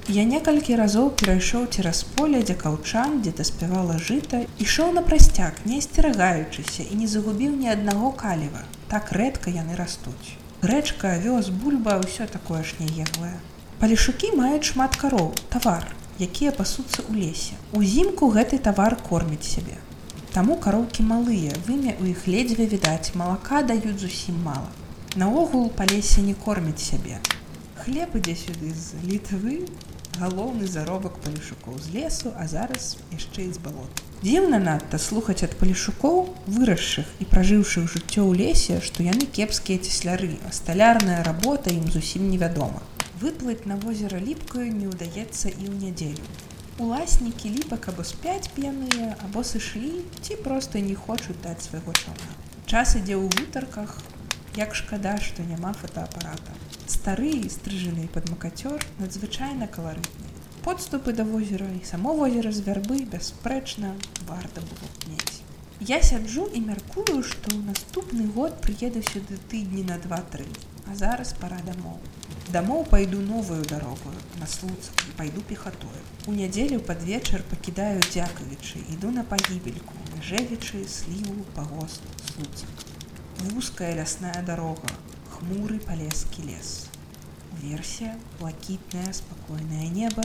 Я 0.07 0.23
некалькі 0.23 0.75
разоў 0.79 1.09
перайшоў 1.19 1.65
цераз 1.67 2.03
поле, 2.15 2.39
дзе 2.43 2.55
каўчан, 2.59 3.21
дзе 3.21 3.31
даспявала 3.35 3.97
жыта, 3.99 4.43
ішоў 4.59 4.93
на 4.95 5.01
прасцяг, 5.03 5.59
не 5.65 5.79
асцерагаючыся 5.83 6.83
і 6.83 6.95
не 6.99 7.07
загубіў 7.07 7.55
ні 7.55 7.71
аднаго 7.71 8.11
каліва. 8.11 8.63
Так 8.87 9.11
рэдка 9.11 9.51
яны 9.51 9.75
растуць. 9.75 10.35
Грэчка, 10.61 11.15
вёс, 11.23 11.49
бульба, 11.51 11.99
ўсё 12.03 12.27
такое 12.27 12.63
ж 12.63 12.79
нееглае. 12.79 13.39
Палішукі 13.79 14.31
маюць 14.39 14.67
шмат 14.71 14.95
кароў, 14.95 15.33
тавар, 15.49 15.91
якія 16.19 16.51
пасуцца 16.51 17.03
ў 17.03 17.19
лесе. 17.19 17.59
Узімку 17.71 18.31
гэты 18.31 18.59
тавар 18.59 18.95
корміць 18.95 19.43
сябе. 19.43 19.75
Таму 20.31 20.55
кароўкі 20.55 21.03
малыя, 21.03 21.51
вымя 21.67 21.99
ў 21.99 22.15
іх 22.15 22.27
ледзьве 22.27 22.67
відаць, 22.67 23.11
малака 23.15 23.59
даюць 23.61 23.99
зусім 23.99 24.39
мала. 24.43 24.71
Наогул 25.15 25.67
палесе 25.69 26.21
не 26.25 26.33
корміць 26.33 26.81
сябе. 26.81 27.19
Хлеб 27.77 28.15
ідзе 28.17 28.33
сюды 28.33 28.69
з 28.73 28.97
літвы, 29.05 29.57
галоўны 30.17 30.65
заробак 30.65 31.19
палішукоў 31.21 31.75
з 31.77 31.93
лесу, 31.93 32.31
а 32.33 32.47
зараз 32.49 32.97
яшчэ 33.13 33.45
і 33.45 33.51
з 33.53 33.61
балот. 33.61 34.01
Дзіўна 34.23 34.57
надта 34.63 34.97
слухаць 34.97 35.45
ад 35.45 35.53
палішукоў, 35.59 36.17
вырасшых 36.47 37.05
і 37.21 37.27
пражыўшых 37.29 37.85
жыццё 37.93 38.25
ў 38.25 38.41
лесе, 38.41 38.79
што 38.81 39.05
яны 39.05 39.29
кепскія 39.29 39.77
цесляры, 39.77 40.31
а 40.49 40.49
сталярная 40.49 41.21
работа 41.21 41.69
ім 41.69 41.85
зусім 41.93 42.25
невядома. 42.33 42.81
Выплыць 43.21 43.69
на 43.69 43.77
возера 43.85 44.17
ліпкаю 44.17 44.65
не 44.73 44.89
ўдаецца 44.89 45.53
і 45.53 45.69
ў 45.69 45.75
нядзелю. 45.77 46.25
Уласнікі 46.81 47.53
ліпак 47.53 47.93
або 47.93 48.01
спяць 48.01 48.49
п'яныя, 48.57 49.13
або 49.21 49.45
сышлі 49.45 50.01
ці 50.25 50.41
проста 50.41 50.81
не 50.81 50.97
хочуць 50.97 51.37
даць 51.45 51.61
свайго 51.69 51.93
чорна. 51.93 52.33
Час 52.65 52.97
ідзе 52.97 53.13
ў 53.13 53.29
гутарках, 53.29 53.93
Як 54.55 54.75
шкада, 54.75 55.17
што 55.17 55.41
няма 55.41 55.71
фотоапарата. 55.73 56.53
Стары 56.85 57.29
і 57.41 57.47
стрыжаны 57.49 58.03
пад 58.13 58.27
макацёр 58.29 58.83
надзвычайна 58.99 59.65
каларытны. 59.65 60.29
Подступы 60.61 61.13
да 61.17 61.25
возера 61.25 61.65
і 61.73 61.81
само 61.89 62.13
возера 62.19 62.51
з 62.53 62.61
вярбы 62.67 62.99
бясспрэчна 63.15 63.95
варта 64.27 64.61
было 64.61 64.91
мець. 65.09 65.41
Я 65.81 65.99
сяджу 66.05 66.45
і 66.53 66.61
мяркую, 66.67 67.23
што 67.25 67.49
ў 67.49 67.65
наступны 67.65 68.29
год 68.37 68.61
прыеду 68.61 69.01
сюды 69.09 69.41
тыдні 69.49 69.87
на 69.89 69.97
два-тры, 70.05 70.45
а 70.85 70.93
зараз 71.01 71.33
пара 71.41 71.57
дамоў. 71.65 71.97
Дамоў 72.53 72.85
пайду 72.93 73.25
новую 73.25 73.65
дарогу 73.65 74.13
на 74.37 74.45
слуцк 74.45 74.93
і 75.09 75.17
пайду 75.17 75.41
пехатою. 75.41 76.05
У 76.29 76.37
нядзелю 76.37 76.77
пад 76.79 77.01
вечар 77.01 77.41
пакідаю 77.49 78.05
дзякавічы, 78.05 78.85
іду 78.93 79.09
на 79.09 79.25
пагібельку, 79.25 79.97
жэвічы, 80.21 80.85
сліву, 80.85 81.41
пагост, 81.57 82.05
слуцк 82.29 82.92
вузкая 83.39 83.95
лясная 83.95 84.43
дорога, 84.43 84.87
хмурый 85.31 85.79
полесский 85.79 86.43
лес. 86.43 86.87
Версия– 87.61 88.17
блакитное, 88.39 89.13
спокойное 89.13 89.87
небо, 89.87 90.23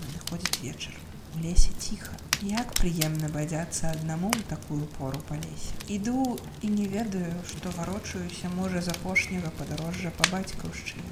надыходит 0.00 0.60
вечер. 0.62 0.94
В 1.34 1.40
лесе 1.40 1.70
тихо. 1.78 2.12
Як 2.42 2.74
приемно 2.74 3.28
бодяться 3.28 3.90
одному 3.90 4.30
в 4.30 4.42
такую 4.42 4.84
пору 4.86 5.18
по 5.20 5.34
лесе. 5.34 5.74
Иду 5.88 6.38
и 6.60 6.66
не 6.66 6.86
ведаю, 6.86 7.32
что 7.48 7.70
ворочаюся 7.70 8.48
може 8.54 8.82
запошнего 8.82 9.50
подорожжа 9.50 10.10
по 10.10 10.28
батькаўшчыне. 10.30 11.02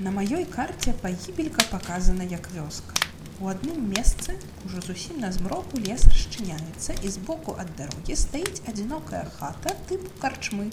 На 0.00 0.10
маёй 0.10 0.44
карце 0.44 0.92
пагібелька 0.92 1.64
показана 1.70 2.22
як 2.22 2.50
вёска. 2.50 3.03
У 3.40 3.48
адным 3.50 3.90
месцы 3.90 4.36
ужо 4.64 4.80
зусім 4.80 5.18
на 5.18 5.28
змроку 5.34 5.78
лес 5.84 6.04
расчыняецца 6.06 6.94
і 7.02 7.08
збоку 7.14 7.56
ад 7.58 7.72
дарогі 7.80 8.14
стаіць 8.20 8.62
адзінокая 8.70 9.22
хата 9.38 9.74
тыпу 9.88 10.12
карчмы. 10.22 10.66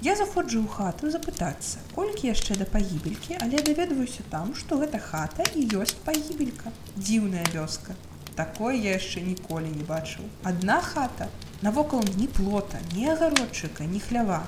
Я 0.00 0.14
заходжу 0.16 0.62
ў 0.64 0.72
хату 0.72 1.12
запытацца, 1.12 1.84
колькі 1.92 2.30
яшчэ 2.32 2.56
да 2.62 2.64
пагібелькі, 2.64 3.36
але 3.44 3.60
даведваюся 3.68 4.24
там, 4.32 4.54
што 4.56 4.80
гэта 4.80 5.02
хата 5.04 5.44
і 5.52 5.68
ёсць 5.82 5.98
пагібелька. 6.08 6.72
Дзіўная 6.96 7.44
вёска. 7.52 7.96
Такое 8.40 8.74
я 8.80 8.96
яшчэ 8.96 9.20
ніколі 9.28 9.68
не 9.68 9.84
бачыў. 9.84 10.24
Адна 10.48 10.80
хата, 10.80 11.28
навокал 11.60 12.04
ні 12.16 12.28
плота, 12.28 12.80
ні 12.94 13.10
агародчыка, 13.12 13.84
ні 13.84 14.00
хлява. 14.00 14.46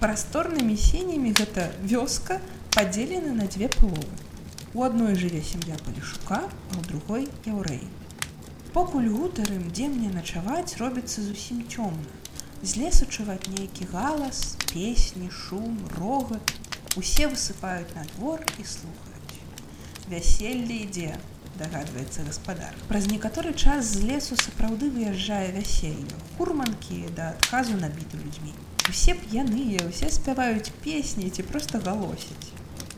Прасторнымі 0.00 0.76
сенямі 0.78 1.36
гэта 1.36 1.68
вёска 1.84 2.40
падзелена 2.72 3.34
на 3.42 3.50
дзве 3.50 3.68
паловы. 3.68 4.33
У 4.74 4.82
адной 4.82 5.14
жыве 5.14 5.40
сям'я 5.46 5.76
палішука, 5.86 6.40
а 6.50 6.74
ў 6.74 6.82
другой 6.90 7.28
яўрэй. 7.46 7.84
Покуль 8.74 9.06
гутарым, 9.06 9.68
дзе 9.70 9.86
мне 9.86 10.08
начаваць, 10.10 10.74
робіцца 10.80 11.22
зусім 11.22 11.60
цёмна. 11.70 12.10
З 12.58 12.82
лесу 12.82 13.06
чуваць 13.06 13.46
нейкі 13.54 13.86
галас, 13.92 14.40
песні, 14.72 15.30
шум, 15.30 15.76
рогат. 15.94 16.50
Усе 16.98 17.28
высыпаюць 17.30 17.94
на 17.94 18.02
двор 18.16 18.42
і 18.58 18.66
слухаюць. 18.66 19.38
Вяселле 20.10 20.80
ідзе, 20.88 21.12
дагадваецца 21.54 22.26
гаспадар. 22.26 22.74
Праз 22.90 23.06
некаторы 23.06 23.54
час 23.54 23.94
з 23.94 24.02
лесу 24.10 24.34
сапраўды 24.34 24.90
выязджае 24.90 25.54
вяселле. 25.54 26.18
Курманкі 26.34 26.98
да 27.14 27.30
адказу 27.36 27.78
набіты 27.78 28.18
людзьмі. 28.18 28.58
Усе 28.90 29.14
п'яныя, 29.22 29.86
усе 29.86 30.10
спяваюць 30.10 30.74
песні 30.82 31.30
ці 31.30 31.46
проста 31.46 31.78
галосяць. 31.78 32.43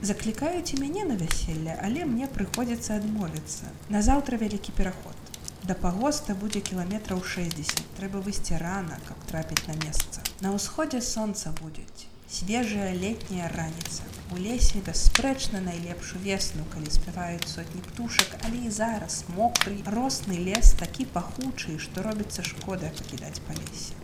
Заклікаюць 0.02 0.74
і 0.74 0.80
мяне 0.80 1.04
на 1.04 1.16
вяселле, 1.16 1.76
але 1.82 2.04
мне 2.04 2.26
прыходзіцца 2.28 2.96
адмовіцца. 3.00 3.70
Назаўтра 3.88 4.36
вялікі 4.36 4.76
пераход. 4.76 5.16
Да 5.64 5.74
пагоста 5.74 6.34
будзе 6.36 6.60
кіламетраў 6.60 7.22
60. 7.24 7.80
Трэба 7.96 8.20
выйсці 8.20 8.60
рана, 8.60 8.98
каб 9.08 9.24
трапіць 9.30 9.64
на 9.66 9.74
месца. 9.80 10.20
На 10.44 10.52
ўсходзе 10.52 11.00
сонца 11.00 11.54
будзець. 11.62 12.12
Свежая 12.28 12.92
летняя 12.92 13.48
раніца. 13.48 14.04
У 14.34 14.36
лесе 14.36 14.84
бясспрэчна 14.84 15.64
найлепшую 15.64 16.20
весну, 16.22 16.68
калі 16.74 16.92
спяваюць 16.92 17.48
сотні 17.48 17.80
птушак, 17.88 18.36
але 18.44 18.66
і 18.68 18.70
зараз 18.70 19.24
мокры, 19.32 19.80
росны 19.96 20.36
лес 20.36 20.74
такі 20.76 21.08
пахучы, 21.16 21.78
што 21.78 22.04
робіцца 22.04 22.44
шкода 22.44 22.92
пакідаць 23.00 23.40
па 23.48 23.56
лесе. 23.56 23.96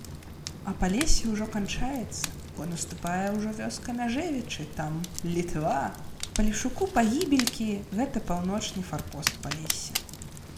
А 0.64 0.72
па 0.72 0.88
лесе 0.88 1.28
ўжо 1.28 1.46
канчаецца, 1.46 2.32
бо 2.62 2.68
наступае 2.70 3.34
ўжо 3.34 3.50
вёска 3.58 3.90
мяжевічы, 3.90 4.64
там 4.78 5.02
літва. 5.26 5.90
Палішуку 6.38 6.86
пагібелькі 6.86 7.66
гэта 7.98 8.20
паўночны 8.22 8.82
фарпост 8.86 9.32
па 9.42 9.50
лесе. 9.54 9.98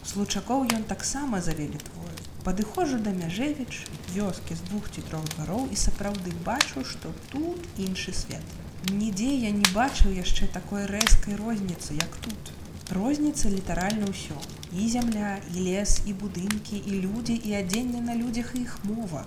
Случакоў 0.05 0.67
ён 0.77 0.83
таксама 0.91 1.39
завелі 1.41 1.79
твою. 1.87 2.13
Падыходжу 2.45 2.99
да 3.07 3.09
мяжевіч, 3.09 3.89
вёскі 4.13 4.53
з 4.59 4.61
двух 4.69 4.91
ці 4.93 5.01
трох 5.07 5.25
двароў 5.33 5.65
і 5.73 5.79
сапраўды 5.85 6.33
бачу, 6.45 6.85
што 6.85 7.09
тут 7.31 7.65
іншы 7.87 8.13
свет. 8.13 8.45
Нідзе 8.91 9.31
я 9.45 9.49
не 9.49 9.65
бачыў 9.73 10.13
яшчэ 10.13 10.45
такой 10.59 10.85
рэзкай 10.85 11.39
розніцы, 11.41 11.97
як 11.97 12.19
тут. 12.27 12.53
Розніца 12.99 13.49
літаральна 13.49 14.11
ўсё. 14.13 14.37
І 14.77 14.91
зямля, 14.93 15.39
і 15.55 15.65
лес, 15.69 15.97
і 16.05 16.13
будынкі, 16.13 16.85
і 16.85 17.01
людзі, 17.01 17.41
і 17.49 17.57
адзенне 17.63 18.05
на 18.11 18.13
людзях 18.13 18.53
і 18.53 18.61
іх 18.61 18.77
мова. 18.85 19.25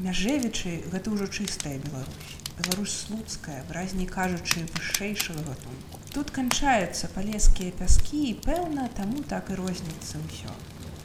Мяжевічы 0.00 0.70
гэта 0.92 1.12
ўжо 1.12 1.26
чыстая 1.28 1.76
Беларусь. 1.76 2.36
Беларусь 2.56 2.92
слуцкая, 3.04 3.60
выразней 3.68 4.06
кажучы 4.08 4.64
вышэйшага 4.72 5.44
гатунку. 5.44 6.00
Тут 6.14 6.30
канчаюцца 6.32 7.10
палескія 7.12 7.74
пяскі 7.76 8.20
і 8.30 8.38
пэўна, 8.46 8.88
таму 8.96 9.20
так 9.28 9.52
і 9.52 9.58
розніцца 9.60 10.22
ўсё. 10.24 10.54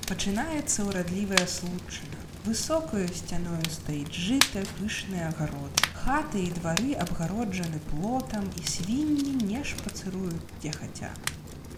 Пачынаецца 0.08 0.88
ўрадлівая 0.88 1.44
случына. 1.44 2.24
Высокую 2.48 3.04
сцяною 3.12 3.68
стаіць 3.68 4.16
жыта 4.16 4.64
пышныя 4.80 5.28
агароды. 5.28 5.92
Хаты 6.00 6.48
і 6.48 6.56
двары 6.56 6.96
абгароджаны 6.96 7.84
плотам 7.92 8.48
і 8.56 8.64
свінні 8.64 9.36
не 9.44 9.68
шпацыруюць 9.68 10.40
дзе 10.64 10.72
хаця. 10.72 11.12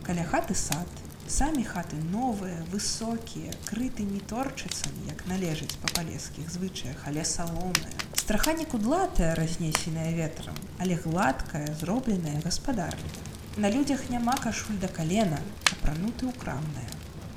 Каля 0.06 0.22
хаты 0.22 0.54
сад, 0.54 1.07
самі 1.28 1.64
хаты 1.68 1.98
новыя, 2.12 2.64
высокія, 2.72 3.52
крыты 3.68 4.04
не 4.08 4.20
торчыцамі, 4.32 5.12
як 5.12 5.26
належыць 5.28 5.76
па 5.82 5.92
палескіх 5.92 6.50
звычаях, 6.52 7.04
але 7.06 7.26
саломная. 7.26 7.96
Страха 8.16 8.54
не 8.54 8.66
кудлатая, 8.66 9.36
разнесеная 9.36 10.14
ветрам, 10.16 10.56
але 10.80 10.96
гладкая, 10.96 11.76
зробленая 11.80 12.42
гаспадарня. 12.42 13.12
На 13.58 13.70
людзях 13.70 14.10
няма 14.10 14.38
кашуль 14.38 14.80
да 14.80 14.88
калена, 14.88 15.40
апрануты 15.72 16.28
ўкрамная. 16.32 16.90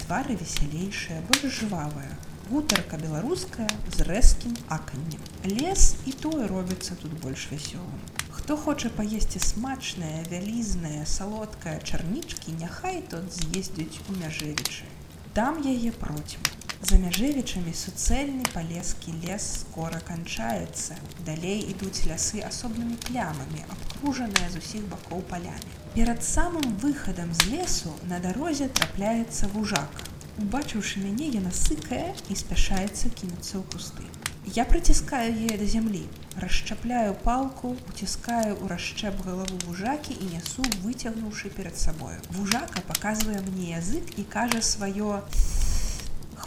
Твары 0.07 0.37
весялейшыя, 0.37 1.23
больш 1.27 1.61
жывавая. 1.61 2.15
Гутарка 2.51 2.99
беларуская 2.99 3.71
з 3.95 4.07
рэзкім 4.07 4.57
аканнем. 4.69 5.23
Лес 5.45 5.95
і 6.07 6.13
тое 6.13 6.47
робіцца 6.51 6.99
тут 6.99 7.15
больш 7.23 7.47
вясёлым. 7.51 8.20
Хто 8.51 8.57
хоча 8.57 8.89
паесці 8.91 9.39
смачнае, 9.39 10.25
вялізнае, 10.31 11.05
салодкае 11.07 11.75
чарнічкі, 11.87 12.55
няхай 12.59 12.97
тут 13.11 13.29
з'ездзіць 13.31 14.03
у 14.11 14.15
мяжевічы. 14.19 14.89
Там 15.37 15.61
яе 15.63 15.93
процьма. 15.95 16.51
За 16.83 16.99
мяжевічамі 16.99 17.71
суцэльны 17.81 18.51
палескі 18.51 19.15
лес 19.23 19.47
скора 19.61 20.01
канчаецца. 20.09 20.99
Далей 21.29 21.63
ідуць 21.71 22.03
лясы 22.11 22.43
асобнымі 22.49 22.99
плямамі, 23.07 23.63
абкружаныя 23.77 24.51
з 24.51 24.59
усіх 24.65 24.89
бакоў 24.95 25.23
палямі. 25.31 25.79
Перад 25.95 26.27
самым 26.27 26.75
выхадам 26.83 27.31
з 27.31 27.53
лесу 27.53 27.95
на 28.11 28.19
дарозе 28.19 28.67
трапляецца 28.81 29.53
вужак. 29.55 30.03
Убачыўшы 30.43 31.07
мяне, 31.07 31.31
яна 31.39 31.55
сыкае 31.55 32.09
і 32.27 32.41
спяшаецца 32.43 33.15
кінуцца 33.15 33.63
ў 33.63 33.65
кусты. 33.71 34.11
Я 34.59 34.67
прыціскаю 34.67 35.31
яе 35.31 35.55
да 35.63 35.67
зямлі, 35.71 36.03
расшчапляю 36.43 37.15
палку, 37.25 37.77
уціскаю 37.93 38.57
ў 38.57 38.65
расшчэп 38.73 39.21
галаву 39.27 39.59
вужакі 39.67 40.17
і 40.17 40.29
нясу, 40.35 40.65
выцягнуўшы 40.85 41.53
перад 41.57 41.77
сабою. 41.77 42.19
Вужака 42.37 42.83
паказвае 42.89 43.41
мне 43.47 43.77
язык 43.77 44.19
і 44.19 44.25
кажа 44.25 44.63
сваё: 44.65 45.21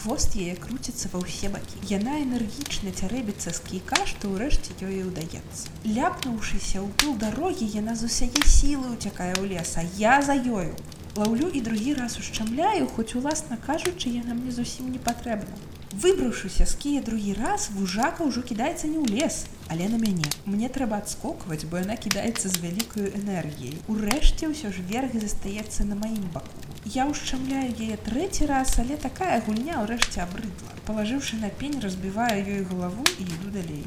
хвост 0.04 0.34
яе 0.36 0.56
круціцца 0.60 1.08
ва 1.14 1.22
ўсе 1.24 1.48
бакі. 1.54 1.78
Яна 1.88 2.18
энергічна 2.24 2.92
цярэбіцца 2.92 3.54
з 3.56 3.60
кійка, 3.70 4.00
што 4.10 4.34
ўрэшце 4.34 4.76
ёй 4.84 5.06
удаецца. 5.08 5.72
Ляпнуўшыся 5.88 6.82
ў 6.84 6.90
пыл 7.00 7.14
дарогі, 7.22 7.70
яна 7.78 7.96
з 7.96 8.10
усяе 8.12 8.42
сілы 8.56 8.98
ўцякае 8.98 9.32
ў 9.40 9.56
лес, 9.56 9.78
а 9.80 9.86
я 10.02 10.20
за 10.20 10.36
ёю. 10.36 10.76
Лаўлю 11.16 11.48
і 11.54 11.62
другі 11.62 11.94
раз 12.02 12.18
ушчамляю, 12.18 12.90
хоць 12.98 13.14
уласна 13.16 13.56
кажучы, 13.70 14.10
яна 14.10 14.34
мне 14.34 14.52
зусім 14.52 14.92
не 14.92 15.00
патрэбна. 15.00 15.56
Выбраўшыся 15.94 16.66
з 16.66 16.74
кія 16.82 17.02
другі 17.06 17.34
раз, 17.38 17.70
вужака 17.70 18.26
ўжо 18.26 18.42
кідаецца 18.42 18.90
не 18.90 18.98
ў 18.98 19.14
лес, 19.14 19.46
але 19.70 19.86
на 19.92 20.02
мяне. 20.02 20.26
Мне 20.50 20.66
трэба 20.66 20.98
адскокваць, 20.98 21.70
бо 21.70 21.78
яна 21.78 21.94
кідаецца 22.02 22.50
з 22.50 22.62
вялікаю 22.64 23.14
энергіяй. 23.14 23.78
Урэшце 23.86 24.50
ўсё 24.50 24.74
ж 24.74 24.82
верх 24.90 25.14
застаецца 25.14 25.86
на 25.86 25.94
маім 25.94 26.26
баку. 26.34 26.66
Я 26.98 27.06
ушчамляю 27.06 27.78
яе 27.78 27.98
трэці 28.10 28.50
раз, 28.50 28.74
але 28.82 28.98
такая 28.98 29.38
гульня 29.46 29.86
ўрэшце 29.86 30.26
абрыдла. 30.26 30.74
Палажыўшы 30.90 31.38
на 31.46 31.54
пень, 31.62 31.78
разбіваю 31.86 32.42
ёй 32.42 32.66
галаву 32.74 33.06
і 33.22 33.30
іду 33.30 33.54
далей. 33.54 33.86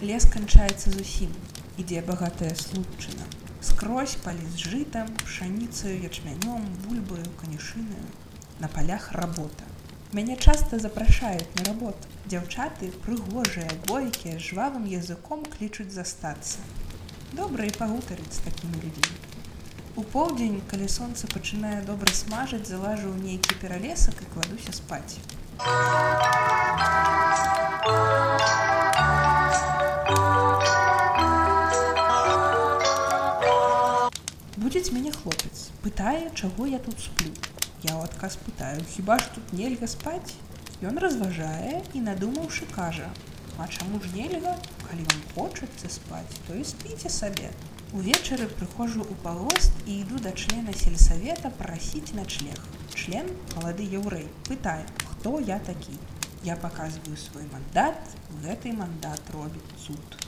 Лес 0.00 0.24
канчаецца 0.24 0.88
зусім. 0.96 1.36
Ідзе 1.76 2.00
багатая 2.00 2.56
случына. 2.56 3.28
Скрозь 3.60 4.16
палі 4.24 4.48
з 4.56 4.72
жытам, 4.72 5.12
пшаніцаю 5.20 6.00
ячмянём, 6.00 6.64
бульбаю, 6.88 7.28
канішынаю. 7.44 8.08
На 8.56 8.72
палях 8.72 9.12
работа. 9.12 9.69
Мяне 10.12 10.36
часта 10.36 10.78
запрашаюць 10.82 11.54
на 11.54 11.64
работу. 11.64 12.08
Дзяўчаты 12.26 12.88
прыгожыя, 13.04 13.70
бойкія, 13.86 14.40
жвавым 14.42 14.88
языком 14.90 15.44
клічуць 15.52 15.94
застацца. 15.94 16.58
Добра 17.30 17.68
і 17.68 17.70
пагутарыць 17.76 18.34
з 18.34 18.42
такімі 18.42 18.80
людзьмі. 18.82 19.14
У 19.94 20.02
поўдзень, 20.02 20.56
калі 20.72 20.88
сонца 20.90 21.30
пачынае 21.30 21.78
добра 21.86 22.10
смажыць, 22.10 22.66
залажу 22.66 23.06
ў 23.06 23.22
нейкі 23.22 23.54
пералесак 23.62 24.18
і 24.18 24.26
кладуся 24.34 24.74
спаць. 24.74 25.22
Будзець 34.58 34.90
мяне 34.90 35.14
хлопец, 35.14 35.70
пытае, 35.86 36.34
чаго 36.34 36.66
я 36.66 36.82
тут 36.82 36.98
сплю. 36.98 37.59
Я 37.82 37.96
ў 37.96 38.04
адказ 38.04 38.36
пытаю, 38.44 38.84
хіба 38.92 39.16
ж 39.16 39.32
тут 39.34 39.52
нельга 39.56 39.88
спаць? 39.88 40.36
Ён 40.84 41.00
разважае 41.00 41.80
і 41.96 42.04
надумаўшы 42.04 42.68
кажа: 42.76 43.08
«А 43.60 43.68
чаму 43.68 44.00
ж 44.04 44.12
нельга, 44.12 44.52
калі 44.84 45.06
вам 45.08 45.22
хочацца 45.32 45.88
спаць, 45.88 46.36
то 46.46 46.56
і 46.60 46.64
спіце 46.64 47.08
сабе. 47.08 47.48
Увечары 47.96 48.48
прыходжу 48.52 49.00
ў 49.02 49.16
пагост 49.24 49.72
і 49.88 49.96
іду 50.04 50.20
да 50.26 50.36
члена 50.36 50.76
сельсавета 50.84 51.50
прасіць 51.62 52.12
начлег. 52.20 52.60
Член 52.94 53.32
малады 53.56 53.88
еўрэй 54.00 54.28
пытае, 54.48 54.84
хто 55.12 55.40
я 55.40 55.58
такі. 55.58 55.96
Я 56.44 56.60
паказваю 56.60 57.16
свой 57.16 57.48
мандат, 57.52 57.96
гэты 58.44 58.76
мандат 58.76 59.32
робіць 59.32 59.72
цуд. 59.86 60.19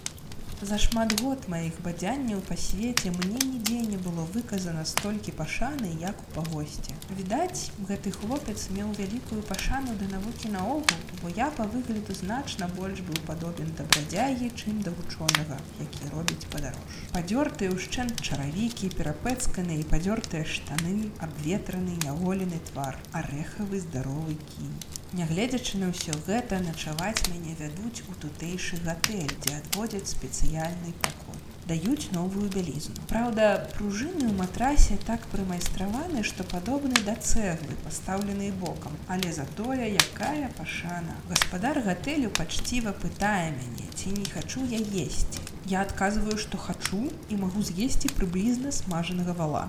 За 0.63 0.77
шмат 0.79 1.13
год 1.21 1.47
маіх 1.51 1.79
бадзянняў 1.83 2.41
па 2.49 2.57
свеце 2.65 3.11
мне 3.15 3.39
нідзе 3.47 3.79
не 3.87 3.97
было 4.03 4.27
выказана 4.35 4.85
столькі 4.91 5.35
пашаны, 5.41 5.91
як 6.03 6.21
у 6.23 6.27
пагосце. 6.37 6.95
Відаць, 7.19 7.75
гэты 7.89 8.13
хлопец 8.19 8.71
меў 8.77 8.93
вялікую 9.01 9.41
пашану 9.51 9.97
да 10.05 10.13
навукі 10.13 10.53
наогул, 10.55 11.03
бо 11.25 11.35
я 11.41 11.51
па 11.59 11.67
выгляду 11.75 12.15
значна 12.21 12.71
больш 12.79 13.03
быў 13.11 13.19
падобен 13.33 13.75
да 13.81 13.91
брадзягі, 13.91 14.55
чым 14.55 14.79
да 14.87 14.95
вучонага, 15.03 15.59
які 15.83 16.15
робіць 16.15 16.47
падарож. 16.55 17.03
Падзёртыя 17.19 17.75
ўшчэнт 17.75 18.23
чаравікі, 18.23 18.95
перапэцканы 18.95 19.83
і 19.83 19.89
падзёртыя 19.91 20.47
штаны, 20.47 20.99
абветраны, 21.27 21.99
няголены 22.07 22.63
твар, 22.71 23.03
арэхавы 23.11 23.83
здаровы 23.83 24.39
кінь. 24.55 25.02
Нягледзячы 25.13 25.79
на 25.79 25.93
ўсё 25.93 26.15
гэта 26.27 26.59
начаваць 26.65 27.29
мяне 27.29 27.53
вядуць 27.61 28.05
у 28.09 28.15
тутэйшы 28.23 28.81
гатэль, 28.87 29.35
дзе 29.45 29.59
адводзяць 29.61 30.09
спецыяльны 30.17 30.95
пакой. 31.05 31.41
даюць 31.67 32.11
новую 32.13 32.49
бялізну. 32.51 32.97
Праўда, 33.11 33.69
пружыны 33.75 34.25
ў 34.27 34.35
матрасе 34.39 34.99
так 35.07 35.27
прымайстраваны, 35.35 36.25
што 36.27 36.45
падобны 36.45 36.99
да 37.07 37.15
цэглы, 37.15 37.77
пастаўлены 37.85 38.51
бокам, 38.65 38.97
але 39.07 39.33
затое 39.33 39.93
якая 39.93 40.51
пашана. 40.59 41.17
Гаспадар 41.29 41.81
гатэлю 41.87 42.33
пачціва 42.41 42.93
пытае 43.05 43.55
мяне, 43.55 43.87
ці 43.95 44.17
не 44.19 44.27
хачу 44.35 44.67
я 44.75 44.83
есці. 45.07 45.47
Я 45.71 45.87
адказваю, 45.87 46.37
што 46.37 46.59
хачу 46.59 47.07
і 47.31 47.41
магу 47.47 47.63
з'есці 47.63 48.11
прыблізна 48.19 48.75
смажанага 48.75 49.33
вала. 49.39 49.67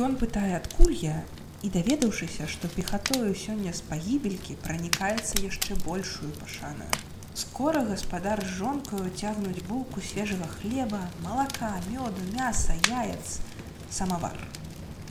Ён 0.00 0.16
пытае, 0.16 0.56
адкуль 0.56 0.96
я 0.96 1.22
і 1.64 1.70
даведаўшыся, 1.72 2.46
што 2.54 2.68
пехатою 2.76 3.32
сёння 3.42 3.72
з 3.72 3.80
пагібелькі 3.88 4.56
пранікаецца 4.64 5.40
яшчэ 5.40 5.78
большую 5.84 6.32
пашаную. 6.40 6.92
Скора 7.42 7.80
гаспадар 7.88 8.44
з 8.44 8.50
жонкаю 8.58 9.08
цягнуць 9.10 9.64
булку 9.68 10.04
свежага 10.08 10.50
хлеба, 10.58 11.00
малака, 11.24 11.72
мёду, 11.88 12.28
мяса, 12.36 12.76
яец, 12.90 13.40
самавар. 13.90 14.36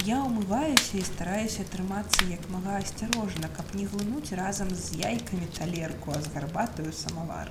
Я 0.06 0.22
ўмываюся 0.22 1.00
і 1.00 1.06
стараюся 1.10 1.66
трымацца 1.74 2.30
як 2.30 2.46
мага 2.54 2.78
асцярожна, 2.84 3.50
каб 3.58 3.74
не 3.80 3.90
глынуць 3.90 4.38
разам 4.38 4.70
з 4.76 5.00
яйкамі 5.02 5.48
талерку, 5.58 6.14
а 6.14 6.22
з 6.22 6.32
гарбатаю 6.38 6.94
самавар. 7.04 7.50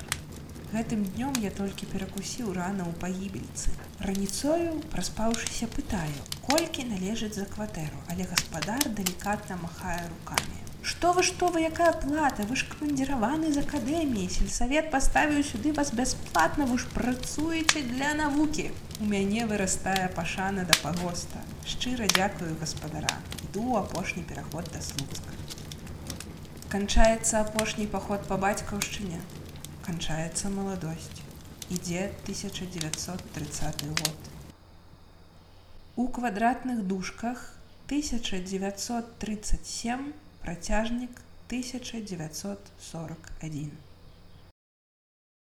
Гэтым 0.73 1.05
днём 1.05 1.35
я 1.45 1.51
толькі 1.53 1.85
перакусіў 1.93 2.53
рана 2.57 2.85
ў 2.89 2.97
пагібельцы. 3.01 3.73
Раніцою, 4.01 4.81
праспаўшыся 4.93 5.67
пытаю, 5.69 6.23
колькі 6.47 6.87
належыць 6.89 7.35
за 7.37 7.45
кватэру, 7.45 7.99
але 8.09 8.25
гаспадар 8.31 8.89
далікатна 9.01 9.59
махае 9.61 10.01
рукамі. 10.09 10.63
Што 10.83 11.13
вы 11.19 11.23
што 11.29 11.51
вы 11.55 11.61
якая 11.69 11.91
плата, 12.05 12.47
вы 12.49 12.57
ж 12.57 12.71
камандзіраваны 12.71 13.53
з 13.53 13.61
акадэміі, 13.67 14.31
сельсавет 14.37 14.89
паставіў 14.95 15.45
сюды 15.51 15.75
вас 15.77 15.93
бясплатна, 15.93 16.65
вы 16.65 16.81
ж 16.81 16.89
працуеце 16.97 17.85
для 17.93 18.15
навукі. 18.23 18.67
У 19.01 19.11
мяне 19.13 19.45
вырастае 19.53 20.09
пашана 20.17 20.65
да 20.65 20.81
пагоста. 20.81 21.45
Шчыра 21.69 22.09
дзякую 22.17 22.57
гаспадара. 22.65 23.21
Іду 23.45 23.77
апошні 23.85 24.25
пераход 24.25 24.73
да 24.73 24.81
слуцка. 24.81 25.37
Канчаецца 26.73 27.45
апошні 27.45 27.87
паход 27.87 28.27
па 28.27 28.41
бацькаўшчыне. 28.41 29.21
Канчаецца 29.83 30.47
маладосць. 30.55 31.21
Ідзе 31.77 32.03
1930 32.25 33.81
год. 34.01 34.29
У 35.97 36.05
квадратных 36.19 36.83
дужках 36.93 37.41
1937 37.89 40.05
працяжнік 40.45 41.19
1941. 41.49 43.75